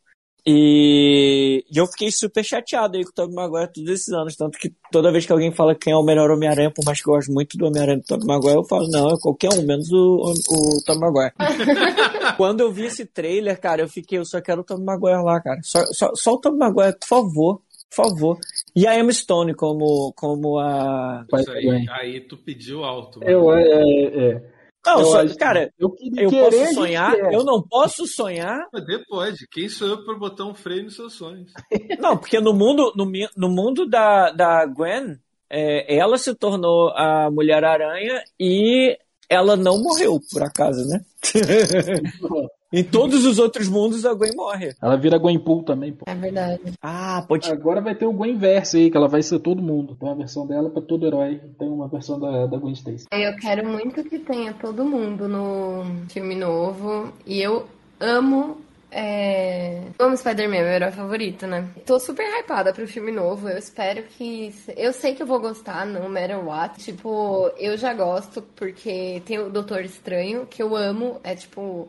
E, 0.45 1.65
e 1.71 1.79
eu 1.79 1.87
fiquei 1.87 2.11
super 2.11 2.45
chateado 2.45 2.97
aí 2.97 3.05
com 3.05 3.11
o 3.11 3.13
Tobey 3.13 3.35
Maguire 3.35 3.73
todos 3.73 3.89
esses 3.91 4.13
anos. 4.13 4.35
Tanto 4.35 4.59
que 4.59 4.73
toda 4.91 5.13
vez 5.13 5.25
que 5.25 5.33
alguém 5.33 5.53
fala 5.53 5.75
quem 5.75 5.93
é 5.93 5.97
o 5.97 6.03
melhor 6.03 6.31
Homem-Aranha, 6.31 6.73
por 6.73 6.85
mais 6.85 7.01
que 7.01 7.09
eu 7.09 7.15
goste 7.15 7.31
muito 7.31 7.57
do 7.57 7.67
Homem-Aranha 7.67 7.99
do 7.99 8.05
Tobey 8.05 8.27
Maguire, 8.27 8.57
eu 8.57 8.65
falo, 8.65 8.89
não, 8.89 9.09
é 9.09 9.21
qualquer 9.21 9.51
um, 9.53 9.63
menos 9.63 9.91
o, 9.93 9.97
o, 9.97 10.79
o 10.79 10.85
Tobey 10.85 11.01
Maguire. 11.01 11.33
Quando 12.37 12.61
eu 12.61 12.73
vi 12.73 12.87
esse 12.87 13.07
trailer, 13.07 13.61
cara, 13.61 13.83
eu 13.83 13.89
fiquei, 13.89 14.19
eu 14.19 14.25
só 14.25 14.41
quero 14.41 14.63
o 14.63 14.65
Tobey 14.65 14.85
Maguire 14.85 15.23
lá, 15.23 15.41
cara. 15.41 15.61
Só, 15.63 15.85
só, 15.93 16.11
só 16.15 16.33
o 16.35 16.39
Tobey 16.39 16.59
Maguire, 16.59 16.99
por 16.99 17.07
favor, 17.07 17.63
por 17.95 18.09
favor. 18.09 18.39
E 18.75 18.85
a 18.85 18.99
Emma 18.99 19.13
Stone 19.13 19.55
como, 19.55 20.13
como 20.17 20.59
a... 20.59 21.25
Isso 21.39 21.53
aí, 21.53 21.87
aí 21.91 22.21
tu 22.21 22.37
pediu 22.37 22.83
alto. 22.83 23.21
mano. 23.21 23.31
Eu, 23.31 23.55
é, 23.55 23.63
é, 23.63 24.29
é. 24.33 24.52
Não, 24.85 24.99
Eu 24.99 25.05
só- 25.29 25.37
cara, 25.37 25.73
eu, 25.79 25.95
eu 26.17 26.31
posso 26.31 26.75
sonhar, 26.75 27.15
eu 27.33 27.45
não 27.45 27.63
posso 27.63 28.07
sonhar 28.07 28.69
Poder 28.71 29.05
pode. 29.09 29.47
Quem 29.51 29.69
sou 29.69 29.87
eu 29.89 30.05
pra 30.05 30.15
botar 30.15 30.45
um 30.45 30.55
freio 30.55 30.85
nos 30.85 30.97
seus 30.97 31.13
sonhos? 31.13 31.53
Não, 32.01 32.17
porque 32.17 32.41
no 32.41 32.53
mundo, 32.53 32.93
no, 32.97 33.05
no 33.37 33.49
mundo 33.49 33.87
da, 33.89 34.31
da 34.33 34.67
Gwen, 34.67 35.17
é, 35.49 35.97
ela 35.97 36.19
se 36.19 36.35
tornou 36.35 36.89
a 36.97 37.31
Mulher-Aranha 37.31 38.23
e 38.41 38.99
ela 39.29 39.57
não 39.57 39.81
morreu, 39.83 40.19
por 40.33 40.43
acaso, 40.43 40.85
né? 40.89 41.01
em 42.73 42.83
todos 42.83 43.25
os 43.27 43.39
outros 43.39 43.69
mundos, 43.69 44.07
a 44.07 44.15
Gwen 44.15 44.35
morre. 44.35 44.75
Ela 44.81 44.97
vira 44.97 45.19
Gwenpool 45.19 45.63
também, 45.63 45.93
pô. 45.93 46.05
É 46.07 46.15
verdade. 46.15 46.61
Ah, 46.81 47.25
pode. 47.29 47.51
Agora 47.51 47.81
vai 47.81 47.95
ter 47.95 48.07
o 48.07 48.13
Gwen 48.13 48.39
Verse 48.39 48.77
aí, 48.77 48.91
que 48.91 48.97
ela 48.97 49.09
vai 49.09 49.23
ser 49.23 49.39
todo 49.41 49.63
mundo. 49.63 49.95
Tem 49.95 50.09
uma 50.09 50.17
versão 50.17 50.47
dela 50.47 50.71
pra 50.71 50.81
todo 50.81 51.07
herói. 51.07 51.41
Tem 51.59 51.69
uma 51.69 51.87
versão 51.89 52.19
da, 52.19 52.47
da 52.47 52.57
Gwen 52.57 52.73
Stacy. 52.73 53.07
Eu 53.13 53.37
quero 53.37 53.69
muito 53.69 54.03
que 54.05 54.19
tenha 54.19 54.55
todo 54.55 54.85
mundo 54.85 55.29
no 55.29 55.85
filme 56.09 56.35
novo. 56.35 57.13
E 57.27 57.43
eu 57.43 57.67
amo. 58.01 58.57
É... 58.95 59.85
Amo 59.99 60.17
Spider-Man, 60.17 60.51
meu 60.51 60.67
herói 60.67 60.91
favorito, 60.91 61.47
né? 61.47 61.67
Tô 61.87 61.99
super 61.99 62.27
hypada 62.27 62.75
pro 62.75 62.87
filme 62.87 63.11
novo. 63.11 63.49
Eu 63.49 63.59
espero 63.59 64.03
que. 64.03 64.55
Eu 64.77 64.93
sei 64.93 65.15
que 65.15 65.23
eu 65.23 65.27
vou 65.27 65.41
gostar, 65.41 65.87
no 65.87 66.09
matter 66.09 66.43
what. 66.43 66.79
Tipo, 66.83 67.51
eu 67.59 67.77
já 67.77 67.95
gosto, 67.95 68.43
porque 68.55 69.23
tem 69.25 69.39
o 69.39 69.51
Doutor 69.51 69.83
Estranho, 69.83 70.47
que 70.47 70.63
eu 70.63 70.77
amo. 70.77 71.21
É 71.23 71.35
tipo. 71.35 71.89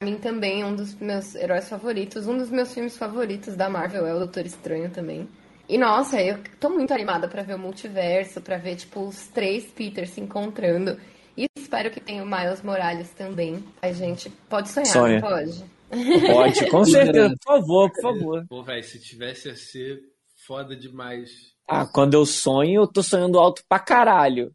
Pra 0.00 0.08
mim 0.08 0.16
também 0.16 0.62
é 0.62 0.64
um 0.64 0.74
dos 0.74 0.94
meus 0.94 1.34
heróis 1.34 1.68
favoritos. 1.68 2.26
Um 2.26 2.38
dos 2.38 2.48
meus 2.48 2.72
filmes 2.72 2.96
favoritos 2.96 3.54
da 3.54 3.68
Marvel 3.68 4.06
é 4.06 4.14
o 4.14 4.18
Doutor 4.20 4.46
Estranho 4.46 4.88
também. 4.88 5.28
E 5.68 5.76
nossa, 5.76 6.18
eu 6.22 6.38
tô 6.58 6.70
muito 6.70 6.94
animada 6.94 7.28
pra 7.28 7.42
ver 7.42 7.56
o 7.56 7.58
multiverso, 7.58 8.40
pra 8.40 8.56
ver, 8.56 8.76
tipo, 8.76 9.06
os 9.06 9.26
três 9.26 9.66
Peters 9.66 10.08
se 10.08 10.20
encontrando. 10.22 10.98
E 11.36 11.44
espero 11.54 11.90
que 11.90 12.00
tenha 12.00 12.22
o 12.22 12.26
Miles 12.26 12.62
Morales 12.62 13.10
também. 13.10 13.62
A 13.82 13.92
gente 13.92 14.30
pode 14.48 14.70
sonhar, 14.70 14.86
Sonha. 14.88 15.20
não 15.20 15.28
pode? 15.28 15.64
Pode, 16.26 16.70
com 16.70 16.82
certeza. 16.86 17.34
Por 17.44 17.60
favor, 17.60 17.92
por 17.92 18.00
favor. 18.00 18.46
Pô, 18.48 18.62
velho, 18.62 18.82
se 18.82 18.98
tivesse 18.98 19.50
a 19.50 19.54
ser 19.54 20.00
foda 20.46 20.74
demais. 20.74 21.28
Ah, 21.68 21.84
quando 21.84 22.14
eu 22.14 22.24
sonho, 22.24 22.80
eu 22.84 22.86
tô 22.86 23.02
sonhando 23.02 23.38
alto 23.38 23.62
pra 23.68 23.78
caralho. 23.78 24.50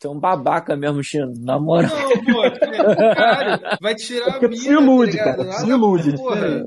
Tu 0.00 0.08
é 0.08 0.10
um 0.10 0.18
babaca 0.18 0.74
mesmo, 0.74 1.02
Chino. 1.04 1.32
Na 1.38 1.60
moral. 1.60 1.90
Não, 1.90 2.24
pô, 2.24 2.44
é, 2.44 3.14
caralho, 3.14 3.78
vai 3.82 3.94
tirar 3.94 4.28
a 4.28 4.30
Porque 4.32 4.48
minha, 4.48 4.60
tu 4.60 4.64
se 4.64 4.72
ilude, 4.72 5.16
tá 5.18 5.24
cara, 5.24 5.52
se 5.52 5.68
ilude, 5.68 6.16
Porra, 6.16 6.64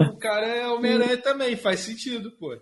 o 0.00 0.16
cara 0.18 0.46
é 0.46 0.66
Homem-Aranha 0.68 1.18
também, 1.18 1.56
faz 1.56 1.80
sentido, 1.80 2.30
pô. 2.38 2.56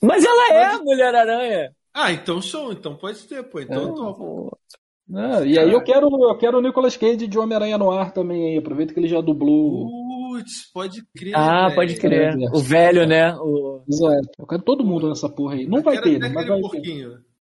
Mas 0.00 0.24
ela 0.24 0.54
é 0.54 0.64
a 0.66 0.78
Mulher-Aranha. 0.78 1.72
Ah, 1.92 2.12
então 2.12 2.40
sou, 2.40 2.72
então 2.72 2.94
pode 2.96 3.26
ter, 3.26 3.42
pô. 3.42 3.60
Então 3.60 3.88
eu 3.88 3.94
topo. 3.94 4.58
Ah, 5.12 5.44
e 5.44 5.58
aí 5.58 5.70
eu 5.70 5.82
quero, 5.82 6.06
eu 6.06 6.38
quero 6.38 6.58
o 6.58 6.62
Nicolas 6.62 6.96
Cage 6.96 7.26
de 7.26 7.38
Homem-Aranha 7.38 7.76
no 7.76 7.90
ar 7.90 8.12
também 8.12 8.52
aí. 8.52 8.58
Aproveita 8.58 8.94
que 8.94 9.00
ele 9.00 9.08
já 9.08 9.20
dublou. 9.20 9.88
Putz, 10.30 10.70
pode 10.72 11.02
crer. 11.16 11.34
Ah, 11.36 11.64
velho. 11.64 11.74
pode 11.74 11.96
crer. 11.96 12.34
É, 12.34 12.56
O 12.56 12.60
velho, 12.60 13.06
né? 13.06 13.34
O... 13.36 13.82
Exato. 13.88 14.28
Eu 14.38 14.46
quero 14.46 14.62
todo 14.62 14.84
mundo 14.84 15.08
nessa 15.08 15.28
porra 15.28 15.54
aí. 15.54 15.66
Não 15.66 15.82
vai 15.82 15.94
Quero 15.94 16.04
ter, 16.10 16.18
né? 16.20 16.30
Mas 16.32 16.46
vai 16.46 16.56
ter. 16.56 16.60
porquinho. 16.60 17.10
Porco-aranha. 17.10 17.33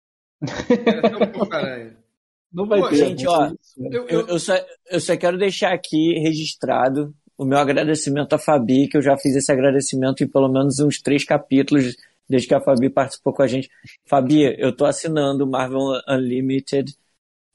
Não 2.54 2.66
vai 2.66 2.80
Pô, 2.82 2.90
ter. 2.90 2.96
gente, 2.98 3.28
ó, 3.28 3.50
né? 3.50 3.56
Eu, 3.92 4.28
Eu, 4.28 4.40
só, 4.40 4.54
eu 4.90 5.00
só 5.00 5.16
quero 5.16 5.38
deixar 5.38 5.72
aqui 5.74 6.20
registrado 6.20 7.14
o 7.38 7.46
meu 7.46 7.58
agradecimento 7.58 8.34
à 8.34 8.38
Fabi, 8.38 8.88
que 8.88 8.98
eu 8.98 9.02
já 9.02 9.18
fiz 9.18 9.36
esse 9.36 9.52
agradecimento 9.52 10.24
em 10.24 10.28
pelo 10.28 10.50
menos 10.50 10.80
uns 10.80 11.02
três 11.02 11.24
capítulos 11.24 11.96
desde 12.30 12.48
que 12.48 12.54
a 12.54 12.62
Fabi 12.62 12.90
participou 12.90 13.34
com 13.34 13.42
a 13.42 13.48
gente. 13.48 13.70
Fabi, 14.06 14.44
eu 14.58 14.76
tô 14.76 14.86
assinando 14.86 15.44
o 15.46 15.50
Marvel 15.50 15.80
Unlimited. 16.08 16.94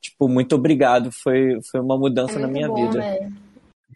Tipo, 0.00 0.28
muito 0.28 0.54
obrigado. 0.54 1.10
Foi, 1.12 1.58
foi 1.70 1.80
uma 1.80 1.98
mudança 1.98 2.38
É 2.38 2.42
na 2.42 2.48
minha 2.48 2.68
bom, 2.68 2.74
vida. 2.86 2.98
né? 2.98 3.32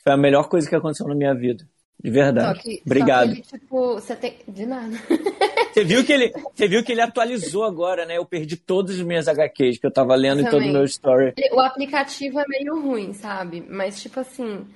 Foi 0.03 0.13
a 0.13 0.17
melhor 0.17 0.49
coisa 0.49 0.69
que 0.69 0.75
aconteceu 0.75 1.07
na 1.07 1.15
minha 1.15 1.35
vida. 1.35 1.67
De 2.03 2.09
Só 2.09 2.15
verdade. 2.15 2.61
que, 2.61 2.83
Obrigado. 2.85 3.29
Só 3.29 3.33
que 3.35 3.39
ele, 3.39 3.43
tipo, 3.43 3.95
você 3.95 4.17
tem. 4.17 4.37
De 4.49 4.67
nada. 4.67 4.97
Você 5.71 5.85
viu 5.85 6.05
que 6.05 6.13
ele, 6.13 6.33
você 6.53 6.67
viu 6.67 6.83
que 6.83 6.91
ele 6.91 7.01
atualizou 7.01 7.63
agora, 7.63 8.05
né? 8.05 8.19
Eu 8.19 8.27
perdi 8.27 8.57
todas 8.57 8.97
as 8.97 9.03
minhas 9.03 9.29
HQs 9.29 9.79
que 9.79 9.87
eu 9.87 9.93
tava 9.93 10.17
lendo 10.17 10.41
em 10.41 10.45
todo 10.45 10.55
o 10.55 10.59
Também. 10.59 10.73
meu 10.73 10.83
story. 10.83 11.33
O 11.53 11.61
aplicativo 11.61 12.41
é 12.41 12.45
meio 12.49 12.81
ruim, 12.81 13.13
sabe? 13.13 13.65
Mas, 13.69 14.03
tipo 14.03 14.19
assim, 14.19 14.67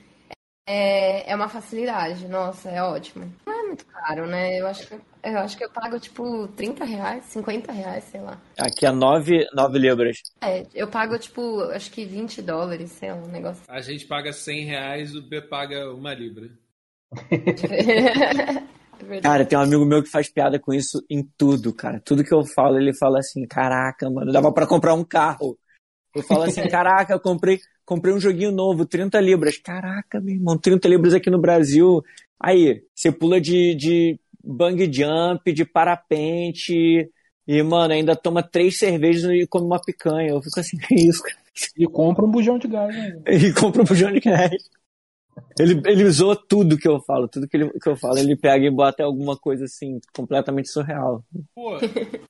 é, 0.68 1.30
é 1.32 1.34
uma 1.34 1.48
facilidade. 1.48 2.28
Nossa, 2.28 2.70
é 2.70 2.80
ótimo. 2.80 3.28
Não 3.44 3.52
é 3.52 3.66
muito 3.66 3.84
caro, 3.86 4.26
né? 4.28 4.60
Eu 4.60 4.68
acho 4.68 4.86
que 4.86 4.94
eu, 4.94 5.38
acho 5.38 5.56
que 5.56 5.64
eu 5.64 5.70
pago, 5.70 5.98
tipo, 5.98 6.46
30 6.48 6.84
reais, 6.84 7.24
50 7.24 7.72
reais, 7.72 8.04
sei 8.04 8.20
lá. 8.20 8.40
Aqui 8.58 8.86
a 8.86 8.92
9, 8.92 9.48
9 9.52 9.78
libras. 9.78 10.18
É, 10.42 10.64
eu 10.74 10.86
pago, 10.86 11.18
tipo, 11.18 11.60
acho 11.70 11.90
que 11.90 12.04
20 12.04 12.40
dólares, 12.42 12.92
sei 12.92 13.10
lá, 13.10 13.16
um 13.16 13.28
negócio. 13.28 13.62
a 13.66 13.80
gente 13.80 14.06
paga 14.06 14.32
100 14.32 14.64
reais, 14.64 15.16
o 15.16 15.22
B 15.22 15.40
paga 15.40 15.90
uma 15.92 16.14
libra. 16.14 16.50
É. 17.30 18.74
Cara, 19.22 19.44
tem 19.44 19.58
um 19.58 19.62
amigo 19.62 19.84
meu 19.84 20.02
que 20.02 20.08
faz 20.08 20.30
piada 20.30 20.58
com 20.58 20.72
isso 20.72 21.04
em 21.10 21.22
tudo, 21.36 21.74
cara. 21.74 22.00
Tudo 22.00 22.24
que 22.24 22.32
eu 22.32 22.44
falo, 22.44 22.78
ele 22.78 22.96
fala 22.96 23.18
assim: 23.18 23.46
caraca, 23.46 24.08
mano, 24.10 24.32
dava 24.32 24.52
pra 24.52 24.66
comprar 24.66 24.94
um 24.94 25.04
carro. 25.04 25.58
Eu 26.14 26.22
falo 26.22 26.44
assim: 26.44 26.62
caraca, 26.68 27.12
eu 27.12 27.20
comprei, 27.20 27.60
comprei 27.84 28.14
um 28.14 28.20
joguinho 28.20 28.52
novo, 28.52 28.86
30 28.86 29.20
libras. 29.20 29.58
Caraca, 29.58 30.20
meu 30.20 30.34
irmão, 30.34 30.56
30 30.56 30.88
libras 30.88 31.14
aqui 31.14 31.30
no 31.30 31.40
Brasil. 31.40 32.02
Aí, 32.40 32.82
você 32.94 33.12
pula 33.12 33.40
de, 33.40 33.74
de 33.74 34.18
bang 34.42 34.90
jump, 34.92 35.52
de 35.52 35.64
parapente. 35.64 37.10
E, 37.46 37.62
mano, 37.62 37.92
ainda 37.92 38.16
toma 38.16 38.42
três 38.42 38.78
cervejas 38.78 39.30
e 39.30 39.46
come 39.46 39.66
uma 39.66 39.80
picanha. 39.80 40.30
Eu 40.30 40.42
fico 40.42 40.60
assim, 40.60 40.78
que 40.88 40.94
isso, 40.94 41.22
cara? 41.22 41.36
E 41.76 41.86
compra 41.86 42.24
um 42.24 42.30
bujão 42.30 42.58
de 42.58 42.66
gás, 42.66 42.94
né? 42.94 43.22
E 43.28 43.52
compra 43.52 43.82
um 43.82 43.84
bujão 43.84 44.10
de 44.10 44.20
gás. 44.20 44.50
Ele, 45.58 45.80
ele 45.86 46.04
usou 46.04 46.34
tudo 46.34 46.76
que 46.76 46.88
eu 46.88 47.00
falo, 47.00 47.28
tudo 47.28 47.48
que, 47.48 47.56
ele, 47.56 47.70
que 47.70 47.88
eu 47.88 47.96
falo, 47.96 48.18
ele 48.18 48.36
pega 48.36 48.66
e 48.66 48.70
bota 48.70 49.04
alguma 49.04 49.36
coisa 49.36 49.64
assim, 49.64 50.00
completamente 50.14 50.68
surreal. 50.68 51.24
Pô, 51.54 51.76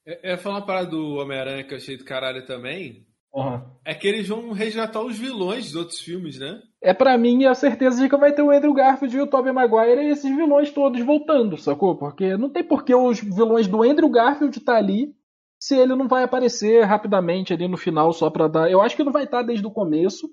é, 0.06 0.32
é 0.32 0.36
falar 0.36 0.56
uma 0.56 0.66
parada 0.66 0.90
do 0.90 1.14
Homem-Aranha 1.14 1.64
que 1.64 1.72
eu 1.72 1.78
achei 1.78 1.96
do 1.96 2.04
caralho 2.04 2.44
também. 2.46 3.06
Uhum. 3.34 3.60
É 3.84 3.94
que 3.94 4.06
eles 4.06 4.28
vão 4.28 4.52
resgatar 4.52 5.02
os 5.02 5.18
vilões 5.18 5.66
dos 5.66 5.74
outros 5.74 6.00
filmes, 6.00 6.38
né? 6.38 6.62
É 6.80 6.94
para 6.94 7.18
mim 7.18 7.44
a 7.46 7.54
certeza 7.54 8.00
de 8.00 8.08
que 8.08 8.16
vai 8.16 8.32
ter 8.32 8.42
o 8.42 8.50
Andrew 8.50 8.72
Garfield 8.72 9.16
e 9.16 9.20
o 9.20 9.26
Tobey 9.26 9.52
Maguire 9.52 10.02
e 10.02 10.10
esses 10.10 10.30
vilões 10.36 10.70
todos 10.70 11.04
voltando, 11.04 11.58
sacou? 11.58 11.96
Porque 11.96 12.36
não 12.36 12.48
tem 12.48 12.62
por 12.62 12.84
que 12.84 12.94
os 12.94 13.20
vilões 13.20 13.66
do 13.66 13.82
Andrew 13.82 14.08
Garfield 14.08 14.56
estar 14.56 14.74
tá 14.74 14.78
ali 14.78 15.12
se 15.58 15.74
ele 15.74 15.96
não 15.96 16.06
vai 16.06 16.22
aparecer 16.22 16.84
rapidamente 16.84 17.52
ali 17.52 17.66
no 17.66 17.76
final 17.76 18.12
só 18.12 18.30
pra 18.30 18.46
dar. 18.46 18.70
Eu 18.70 18.80
acho 18.80 18.94
que 18.94 19.02
não 19.02 19.10
vai 19.10 19.24
estar 19.24 19.38
tá 19.38 19.42
desde 19.44 19.66
o 19.66 19.70
começo, 19.70 20.28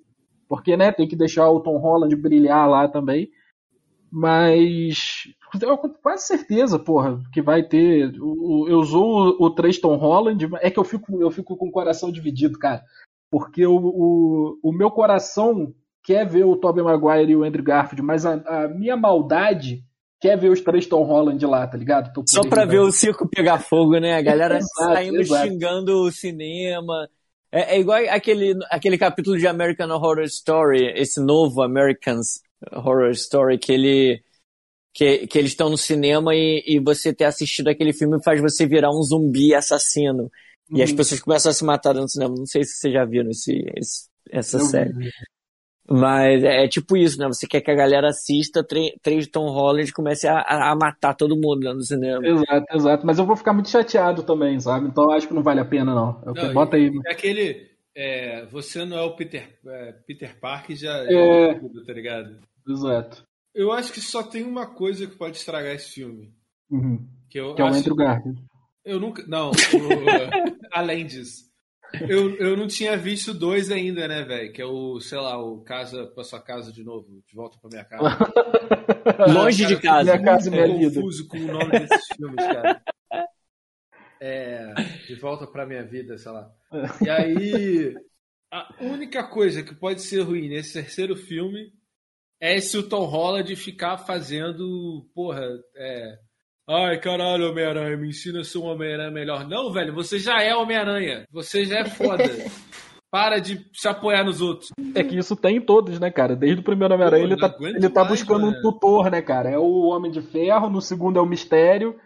porque 0.52 0.76
né, 0.76 0.92
tem 0.92 1.08
que 1.08 1.16
deixar 1.16 1.50
o 1.50 1.62
Tom 1.62 1.78
Holland 1.78 2.14
brilhar 2.14 2.70
lá 2.70 2.86
também. 2.86 3.32
Mas 4.12 5.30
eu 5.62 5.78
com 5.78 5.88
quase 5.88 6.28
certeza, 6.28 6.78
porra, 6.78 7.18
que 7.32 7.42
vai 7.42 7.64
ter. 7.64 8.14
Eu 8.14 8.78
usou 8.78 9.38
o, 9.40 9.46
o 9.46 9.50
3 9.50 9.80
Tom 9.80 9.96
Holland, 9.96 10.50
é 10.60 10.70
que 10.70 10.78
eu 10.78 10.84
fico, 10.84 11.22
eu 11.22 11.32
fico 11.32 11.56
com 11.56 11.70
o 11.70 11.72
coração 11.72 12.12
dividido, 12.12 12.60
cara. 12.60 12.84
Porque 13.32 13.66
o, 13.66 13.78
o, 13.78 14.60
o 14.62 14.74
meu 14.74 14.92
coração 14.92 15.74
quer 16.04 16.28
ver 16.28 16.44
o 16.44 16.58
Tobey 16.58 16.84
Maguire 16.84 17.32
e 17.32 17.36
o 17.38 17.46
Andrew 17.46 17.64
Garfield, 17.64 18.02
mas 18.02 18.26
a, 18.26 18.34
a 18.34 18.68
minha 18.68 18.98
maldade 18.98 19.86
quer 20.20 20.38
ver 20.38 20.52
os 20.52 20.60
três 20.60 20.86
Tom 20.86 21.04
Holland 21.04 21.46
lá, 21.46 21.66
tá 21.66 21.78
ligado? 21.78 22.12
Só 22.28 22.42
pra 22.42 22.66
ver 22.66 22.82
o 22.82 22.92
circo 22.92 23.26
pegar 23.26 23.60
fogo, 23.60 23.98
né? 24.00 24.18
A 24.18 24.22
galera 24.22 24.60
saindo 24.76 25.24
xingando 25.24 25.94
o 26.02 26.12
cinema. 26.12 27.08
É, 27.52 27.76
é, 27.76 27.80
igual 27.80 28.00
aquele, 28.10 28.56
aquele 28.70 28.98
capítulo 28.98 29.38
de 29.38 29.46
American 29.46 29.90
Horror 29.90 30.22
Story, 30.22 30.94
esse 30.96 31.20
novo 31.20 31.62
Americans 31.62 32.42
Horror 32.72 33.12
Story, 33.12 33.58
que 33.58 33.72
ele. 33.72 34.24
Que, 34.94 35.26
que 35.26 35.40
eles 35.40 35.52
estão 35.52 35.70
no 35.70 35.78
cinema 35.78 36.36
e, 36.36 36.66
e 36.68 36.78
você 36.78 37.14
ter 37.14 37.24
assistido 37.24 37.70
aquele 37.70 37.94
filme 37.94 38.22
faz 38.22 38.42
você 38.42 38.68
virar 38.68 38.90
um 38.90 39.02
zumbi 39.02 39.56
assassino. 39.56 40.24
Uhum. 40.70 40.80
E 40.80 40.84
as 40.84 40.90
uhum. 40.90 40.98
pessoas 40.98 41.22
começam 41.22 41.50
a 41.50 41.54
se 41.54 41.64
matar 41.64 41.94
no 41.94 42.10
cinema. 42.10 42.36
Não 42.38 42.46
sei 42.46 42.66
se 42.66 42.74
vocês 42.74 42.94
já 42.94 43.06
viram 43.06 43.30
esse, 43.30 43.54
esse 43.78 44.12
essa 44.30 44.60
série. 44.60 44.94
Mas 45.92 46.44
é, 46.44 46.64
é, 46.64 46.68
tipo 46.68 46.96
isso, 46.96 47.20
né? 47.20 47.28
Você 47.28 47.46
quer 47.46 47.62
que 47.62 47.70
a 47.70 47.76
galera 47.76 48.10
assista 48.10 48.64
três 48.64 49.28
Tom 49.28 49.50
Holland 49.50 49.90
e 49.90 49.94
comece 49.94 50.28
a, 50.28 50.40
a, 50.40 50.76
matar 50.76 51.14
todo 51.14 51.36
mundo 51.36 51.60
né, 51.60 51.74
no 51.74 51.82
cinema. 51.82 52.26
Exato, 52.26 52.66
exato. 52.74 53.06
Mas 53.06 53.20
eu 53.20 53.26
vou 53.26 53.36
ficar 53.36 53.54
muito 53.54 53.70
chateado 53.70 54.24
também, 54.24 54.60
sabe? 54.60 54.88
Então 54.88 55.06
eu 55.06 55.12
acho 55.12 55.28
que 55.28 55.34
não 55.34 55.44
vale 55.44 55.60
a 55.60 55.66
pena, 55.66 55.94
não. 55.94 56.22
Não 56.26 56.54
bota 56.54 56.78
aí. 56.78 56.90
É 57.08 57.12
aquele. 57.12 57.70
É, 57.94 58.46
você 58.46 58.86
não 58.86 58.98
é 58.98 59.02
o 59.02 59.16
Peter, 59.16 59.50
é, 59.66 59.92
Peter 60.08 60.40
Parker 60.40 60.78
já, 60.78 61.04
já 61.04 61.12
é 61.12 61.54
tudo, 61.56 61.84
tá 61.84 61.92
ligado? 61.92 62.38
Exato. 62.66 63.24
Eu 63.54 63.74
acho 63.74 63.92
que 63.92 64.00
só 64.00 64.24
tem 64.24 64.46
uma 64.46 64.66
coisa 64.66 65.06
que 65.06 65.18
pode 65.18 65.36
estragar 65.36 65.76
esse 65.76 65.92
filme. 65.96 66.34
Uhum. 66.70 67.06
Que, 67.30 67.38
eu 67.38 67.54
que 67.54 67.62
é 67.62 67.66
o 67.66 67.68
Andrew 67.68 67.96
Garfield. 67.96 68.42
Eu 68.86 69.00
nunca. 69.00 69.26
Não, 69.28 69.52
o, 69.52 69.52
além 70.72 71.06
disso. 71.06 71.51
Eu, 72.08 72.36
eu 72.38 72.58
não 72.58 72.68
tinha 72.68 72.96
visto 72.98 73.34
dois 73.34 73.70
ainda, 73.70 74.08
né, 74.08 74.24
velho? 74.24 74.54
Que 74.54 74.62
é 74.62 74.66
o, 74.66 75.00
sei 75.00 75.18
lá, 75.18 75.38
o 75.38 75.62
Casa 75.62 76.08
pra 76.08 76.24
sua 76.24 76.42
casa 76.42 76.72
de 76.72 76.84
novo, 76.84 77.22
de 77.28 77.36
volta 77.36 77.58
pra 77.60 77.70
minha 77.70 77.86
casa. 77.86 78.18
Longe 79.34 79.64
cara, 79.64 79.76
de 79.76 79.82
casa. 79.82 80.04
Minha 80.04 80.24
casa, 80.24 80.52
minha 80.52 80.68
confuso 80.68 81.28
com 81.28 81.38
o 81.38 81.48
nome 81.48 81.72
desses 81.72 82.08
filmes, 82.16 82.46
cara. 82.46 82.82
É, 84.20 84.74
de 85.08 85.16
volta 85.16 85.48
pra 85.48 85.66
minha 85.66 85.84
vida, 85.84 86.18
sei 86.18 86.32
lá. 86.32 86.52
E 87.04 87.10
aí, 87.10 87.96
a 88.52 88.76
única 88.80 89.24
coisa 89.24 89.64
que 89.64 89.74
pode 89.74 90.02
ser 90.02 90.22
ruim 90.22 90.48
nesse 90.48 90.74
terceiro 90.74 91.16
filme 91.16 91.74
é 92.40 92.60
se 92.60 92.78
o 92.78 92.88
Tom 92.88 93.06
Holland 93.06 93.56
ficar 93.56 93.98
fazendo, 93.98 95.10
porra, 95.14 95.46
é, 95.76 96.20
Ai, 96.74 96.98
caralho, 97.00 97.50
Homem-Aranha, 97.50 97.98
me 97.98 98.08
ensina 98.08 98.40
a 98.40 98.44
ser 98.46 98.58
um 98.60 98.64
Homem-Aranha 98.64 99.12
melhor. 99.12 99.46
Não, 99.46 99.74
velho, 99.74 99.94
você 99.94 100.18
já 100.18 100.42
é 100.42 100.56
Homem-Aranha. 100.56 101.26
Você 101.30 101.66
já 101.66 101.80
é 101.80 101.86
foda. 101.86 102.24
Para 103.12 103.40
de 103.40 103.66
se 103.74 103.90
apoiar 103.90 104.24
nos 104.24 104.40
outros. 104.40 104.72
É 104.96 105.04
que 105.04 105.18
isso 105.18 105.36
tem 105.36 105.58
em 105.58 105.62
todos, 105.62 106.00
né, 106.00 106.10
cara? 106.10 106.34
Desde 106.34 106.62
o 106.62 106.64
primeiro 106.64 106.94
Homem-Aranha 106.94 107.26
ele, 107.26 107.36
tá, 107.36 107.54
ele 107.60 107.90
tá 107.90 108.06
buscando 108.06 108.46
um 108.46 108.62
tutor, 108.62 109.12
né, 109.12 109.22
cara? 109.22 109.50
É 109.50 109.58
o 109.58 109.90
Homem 109.90 110.10
de 110.10 110.22
Ferro, 110.22 110.70
no 110.70 110.82
segundo 110.82 111.20
é 111.20 111.22
o 111.22 111.26
Mistério, 111.26 112.00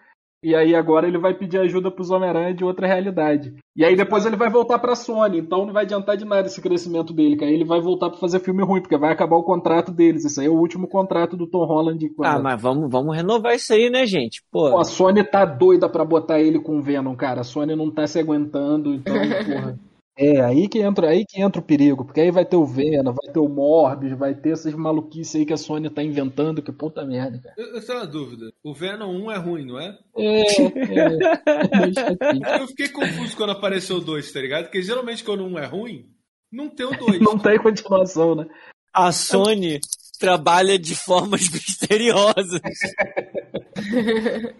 e 0.45 0.53
aí 0.53 0.75
agora 0.75 1.07
ele 1.07 1.17
vai 1.17 1.33
pedir 1.33 1.57
ajuda 1.57 1.89
pros 1.89 2.11
Homem-Aranha 2.11 2.53
de 2.53 2.63
outra 2.63 2.85
realidade. 2.85 3.55
E 3.75 3.83
aí 3.83 3.95
depois 3.95 4.27
ele 4.27 4.35
vai 4.35 4.47
voltar 4.47 4.77
pra 4.77 4.95
Sony, 4.95 5.39
então 5.39 5.65
não 5.65 5.73
vai 5.73 5.85
adiantar 5.85 6.15
de 6.15 6.23
nada 6.23 6.47
esse 6.47 6.61
crescimento 6.61 7.11
dele, 7.11 7.35
cara. 7.35 7.51
Ele 7.51 7.65
vai 7.65 7.81
voltar 7.81 8.11
pra 8.11 8.19
fazer 8.19 8.39
filme 8.39 8.63
ruim, 8.63 8.79
porque 8.79 8.95
vai 8.95 9.11
acabar 9.11 9.37
o 9.37 9.43
contrato 9.43 9.91
deles. 9.91 10.23
Esse 10.23 10.39
aí 10.41 10.45
é 10.45 10.49
o 10.49 10.53
último 10.53 10.87
contrato 10.87 11.35
do 11.35 11.47
Tom 11.47 11.65
Holland. 11.65 12.11
Ah, 12.21 12.37
mas 12.37 12.61
vamos, 12.61 12.91
vamos 12.91 13.15
renovar 13.15 13.55
isso 13.55 13.73
aí, 13.73 13.89
né, 13.89 14.05
gente? 14.05 14.43
Pô. 14.51 14.69
Pô 14.69 14.77
a 14.77 14.83
Sony 14.83 15.23
tá 15.23 15.43
doida 15.45 15.89
pra 15.89 16.05
botar 16.05 16.39
ele 16.39 16.59
com 16.59 16.77
o 16.77 16.81
Venom, 16.81 17.15
cara. 17.15 17.41
A 17.41 17.43
Sony 17.43 17.75
não 17.75 17.89
tá 17.89 18.05
se 18.05 18.19
aguentando, 18.19 18.93
então, 18.93 19.15
porra. 19.15 19.79
É, 20.17 20.39
aí 20.39 20.69
que 20.69 20.79
entra, 20.79 21.09
aí 21.09 21.25
que 21.25 21.41
entra 21.41 21.59
o 21.59 21.65
perigo, 21.65 22.05
porque 22.05 22.21
aí 22.21 22.31
vai 22.31 22.45
ter 22.45 22.55
o 22.55 22.65
Venom, 22.65 23.11
vai 23.11 23.33
ter 23.33 23.39
o 23.39 23.49
Morbius, 23.49 24.17
vai 24.17 24.33
ter 24.33 24.51
essas 24.51 24.73
maluquices 24.73 25.35
aí 25.35 25.45
que 25.45 25.51
a 25.51 25.57
Sony 25.57 25.89
tá 25.89 26.01
inventando, 26.01 26.61
que 26.61 26.71
puta 26.71 27.03
merda, 27.03 27.37
cara. 27.39 27.53
Eu, 27.57 27.75
eu 27.75 27.85
tenho 27.85 27.99
uma 27.99 28.07
dúvida. 28.07 28.53
O 28.63 28.73
Venom 28.73 29.11
1 29.25 29.31
é 29.31 29.37
ruim, 29.37 29.65
não 29.65 29.77
é? 29.77 29.97
É, 30.17 30.41
é. 30.41 30.45
eu 32.61 32.67
fiquei 32.67 32.87
confuso 32.87 33.35
quando 33.35 33.49
apareceu 33.49 33.97
o 33.97 34.01
2, 34.01 34.31
tá 34.31 34.39
ligado? 34.39 34.63
Porque 34.63 34.81
geralmente 34.81 35.21
quando 35.21 35.43
um 35.43 35.59
é 35.59 35.65
ruim, 35.65 36.09
não 36.49 36.69
tem 36.69 36.85
o 36.85 36.91
2. 36.97 37.19
não 37.19 37.37
tem 37.37 37.59
continuação, 37.59 38.35
né? 38.35 38.47
A 38.93 39.11
Sony 39.11 39.81
trabalha 40.17 40.79
de 40.79 40.95
formas 40.95 41.41
misteriosas. 41.51 42.61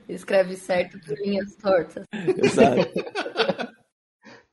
Escreve 0.10 0.58
certo 0.58 1.00
por 1.00 1.18
linhas 1.18 1.56
tortas. 1.56 2.04
Exato 2.44 3.75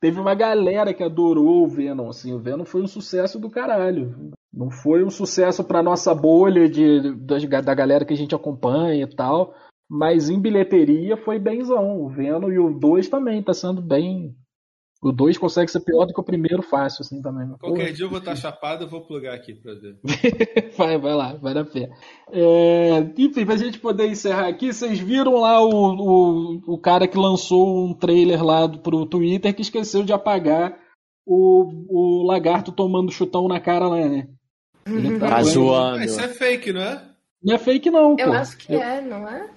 teve 0.03 0.19
uma 0.19 0.35
galera 0.35 0.93
que 0.93 1.05
adorou 1.05 1.63
o 1.63 1.69
Venom, 1.69 2.09
assim, 2.09 2.33
o 2.33 2.39
Venom 2.41 2.65
foi 2.65 2.83
um 2.83 2.89
sucesso 2.89 3.39
do 3.39 3.49
caralho. 3.49 4.33
Não 4.53 4.69
foi 4.69 5.05
um 5.05 5.09
sucesso 5.09 5.63
pra 5.63 5.81
nossa 5.81 6.13
bolha 6.13 6.69
de, 6.69 7.15
da, 7.15 7.61
da 7.61 7.73
galera 7.73 8.05
que 8.05 8.13
a 8.13 8.17
gente 8.17 8.35
acompanha 8.35 9.05
e 9.05 9.07
tal, 9.07 9.55
mas 9.89 10.29
em 10.29 10.41
bilheteria 10.41 11.17
foi 11.17 11.39
benzão. 11.39 12.03
O 12.03 12.09
Venom 12.09 12.51
e 12.51 12.59
o 12.59 12.77
2 12.77 13.09
também 13.09 13.41
tá 13.41 13.55
sendo 13.55 13.81
bem, 13.81 14.35
o 15.03 15.11
2 15.11 15.37
consegue 15.37 15.69
ser 15.69 15.81
pior 15.81 16.07
do 16.07 16.15
que 16.15 16.21
o 16.21 16.25
primeiro 16.25 16.63
fácil, 16.63 17.03
assim, 17.03 17.21
também. 17.21 17.49
Qualquer 17.59 17.87
Porra. 17.87 17.93
dia 17.93 18.05
eu 18.05 18.09
vou 18.09 18.21
estar 18.21 18.37
chapado, 18.37 18.85
eu 18.85 18.89
vou 18.89 19.01
plugar 19.01 19.35
aqui 19.35 19.53
pra 19.53 19.75
ver. 19.75 19.99
vai, 20.79 20.97
vai 20.97 21.15
lá, 21.15 21.35
vai 21.35 21.53
dar 21.53 21.65
fé. 21.65 21.91
É, 22.31 22.99
enfim, 23.19 23.45
pra 23.45 23.57
gente 23.57 23.81
poder 23.81 24.07
encerrar 24.07 24.47
aqui, 24.47 24.73
vocês 24.73 25.01
viram 25.01 25.41
lá 25.41 25.61
o, 25.61 25.71
o, 25.71 26.75
o 26.75 26.79
cara 26.79 27.09
que 27.09 27.19
lançou 27.19 27.85
um 27.85 27.93
trailer 27.93 28.45
lá 28.45 28.69
pro 28.69 29.05
Twitter 29.05 29.53
que 29.53 29.63
esqueceu 29.63 30.05
de 30.05 30.13
apagar 30.13 30.79
o, 31.27 31.65
o 31.89 32.23
lagarto 32.25 32.71
tomando 32.71 33.11
chutão 33.11 33.49
na 33.49 33.59
cara 33.59 33.89
lá, 33.89 34.09
né? 34.09 34.29
Ele 34.87 35.19
tá, 35.19 35.29
tá 35.31 35.43
zoando. 35.43 36.05
Isso 36.05 36.21
é 36.21 36.29
fake, 36.29 36.73
não 36.73 36.81
é? 36.81 37.09
Não 37.43 37.55
é 37.57 37.59
fake, 37.59 37.91
não. 37.91 38.17
Eu 38.17 38.29
pô. 38.29 38.33
acho 38.35 38.57
que 38.57 38.73
eu... 38.73 38.81
é, 38.81 39.01
não 39.01 39.29
é? 39.29 39.51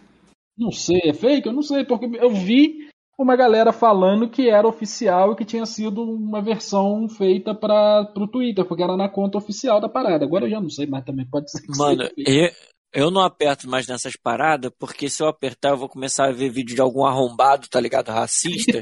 Não 0.57 0.71
sei, 0.71 1.01
é 1.05 1.13
fake? 1.13 1.47
Eu 1.47 1.53
não 1.53 1.61
sei, 1.61 1.85
porque 1.85 2.09
eu 2.17 2.31
vi 2.31 2.89
uma 3.17 3.35
galera 3.35 3.71
falando 3.71 4.29
que 4.29 4.49
era 4.49 4.67
oficial 4.67 5.31
e 5.31 5.35
que 5.35 5.45
tinha 5.45 5.65
sido 5.65 6.03
uma 6.03 6.41
versão 6.41 7.07
feita 7.07 7.55
para 7.55 8.11
o 8.15 8.27
Twitter, 8.27 8.65
porque 8.65 8.83
era 8.83 8.97
na 8.97 9.07
conta 9.07 9.37
oficial 9.37 9.79
da 9.79 9.87
parada. 9.87 10.25
Agora 10.25 10.45
eu 10.45 10.49
já 10.49 10.59
não 10.59 10.69
sei 10.69 10.85
mais 10.85 11.05
também, 11.05 11.25
pode 11.25 11.49
ser. 11.49 11.61
Mano, 11.77 12.03
eu, 12.17 12.49
eu 12.95 13.11
não 13.11 13.21
aperto 13.21 13.69
mais 13.69 13.85
nessas 13.85 14.15
paradas, 14.15 14.71
porque 14.79 15.09
se 15.09 15.21
eu 15.21 15.27
apertar 15.27 15.71
eu 15.71 15.77
vou 15.77 15.89
começar 15.89 16.29
a 16.29 16.31
ver 16.31 16.49
vídeo 16.49 16.73
de 16.73 16.81
algum 16.81 17.05
arrombado, 17.05 17.67
tá 17.67 17.79
ligado? 17.79 18.09
Racista, 18.09 18.81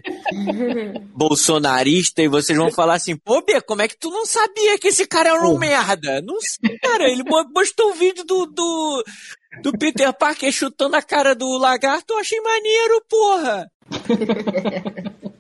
bolsonarista, 1.16 2.22
e 2.22 2.28
vocês 2.28 2.57
vão 2.57 2.72
falar 2.72 2.93
assim, 2.93 3.18
pô, 3.18 3.41
Bê, 3.43 3.59
como 3.59 3.82
é 3.82 3.88
que 3.88 3.97
tu 3.97 4.11
não 4.11 4.26
sabia 4.26 4.78
que 4.78 4.89
esse 4.89 5.07
cara 5.07 5.30
era 5.30 5.47
um 5.47 5.57
merda? 5.57 6.22
Não 6.22 6.38
sei, 6.39 6.78
cara, 6.78 7.09
ele 7.09 7.24
postou 7.51 7.89
um 7.89 7.95
vídeo 7.95 8.24
do, 8.24 8.45
do, 8.45 9.03
do 9.64 9.72
Peter 9.78 10.14
Parker 10.14 10.51
chutando 10.51 10.95
a 10.95 11.01
cara 11.01 11.34
do 11.34 11.57
lagarto, 11.57 12.14
eu 12.14 12.20
achei 12.20 12.39
maneiro, 12.39 13.03
porra! 13.09 13.68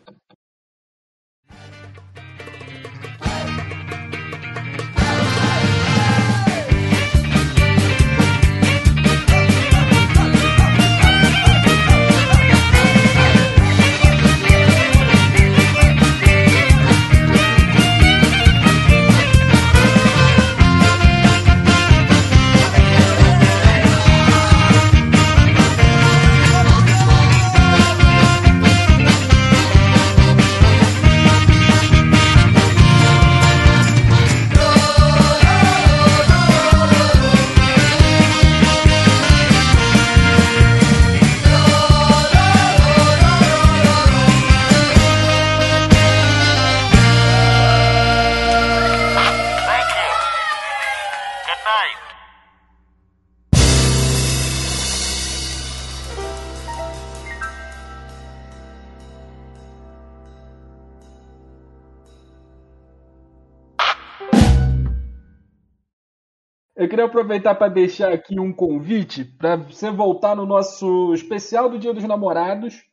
Eu 66.83 66.89
queria 66.89 67.05
aproveitar 67.05 67.55
para 67.55 67.71
deixar 67.71 68.11
aqui 68.11 68.37
um 68.37 68.51
convite 68.51 69.23
para 69.23 69.55
você 69.55 69.89
voltar 69.89 70.35
no 70.35 70.45
nosso 70.45 71.13
especial 71.13 71.69
do 71.69 71.79
Dia 71.79 71.93
dos 71.93 72.03
Namorados, 72.03 72.83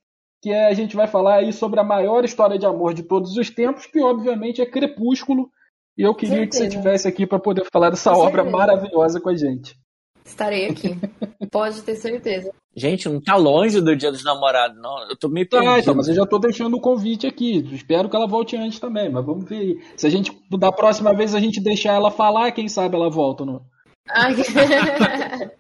que 0.41 0.53
é, 0.53 0.69
a 0.69 0.73
gente 0.75 0.95
vai 0.95 1.09
falar 1.09 1.39
aí 1.39 1.53
sobre 1.53 1.81
a 1.81 1.85
maior 1.85 2.25
história 2.25 2.57
de 2.57 2.65
amor 2.65 2.95
de 2.95 3.03
todos 3.03 3.37
os 3.37 3.51
tempos, 3.51 3.87
que 3.87 4.01
obviamente 4.01 4.63
é 4.63 4.67
Crepúsculo. 4.67 5.51
E 5.99 6.03
eu 6.03 6.15
queria 6.15 6.37
Certeza. 6.37 6.51
que 6.51 6.57
você 6.57 6.67
estivesse 6.69 7.09
aqui 7.09 7.27
para 7.27 7.41
poder 7.41 7.67
falar 7.73 7.91
dessa 7.91 8.13
com 8.13 8.21
obra 8.21 8.45
certeza. 8.45 8.57
maravilhosa 8.57 9.21
com 9.21 9.29
a 9.29 9.37
gente. 9.37 9.77
Estarei 10.25 10.69
aqui. 10.69 10.97
Pode 11.51 11.83
ter 11.83 11.97
certeza. 11.97 12.53
Gente, 12.77 13.09
não 13.09 13.21
tá 13.21 13.35
longe 13.35 13.81
do 13.81 13.97
Dia 13.97 14.13
dos 14.13 14.23
Namorados, 14.23 14.81
não. 14.81 15.11
Eu 15.11 15.17
tô 15.17 15.29
meio 15.29 15.49
perdido. 15.49 15.69
Ah, 15.69 15.81
então, 15.81 15.97
mas 15.97 16.07
eu 16.07 16.15
já 16.15 16.25
tô 16.25 16.39
deixando 16.39 16.77
o 16.77 16.81
convite 16.81 17.27
aqui. 17.27 17.69
Espero 17.75 18.09
que 18.09 18.15
ela 18.15 18.29
volte 18.29 18.57
antes 18.57 18.79
também, 18.79 19.11
mas 19.11 19.27
vamos 19.27 19.49
ver 19.49 19.59
aí. 19.59 19.81
Se 19.97 20.07
a 20.07 20.11
gente, 20.11 20.31
da 20.49 20.71
próxima 20.71 21.13
vez, 21.13 21.35
a 21.35 21.41
gente 21.41 21.61
deixar 21.61 21.95
ela 21.95 22.13
falar, 22.13 22.53
quem 22.53 22.69
sabe 22.69 22.95
ela 22.95 23.11
volta, 23.11 23.45
não? 23.45 23.63
Okay. 24.17 25.47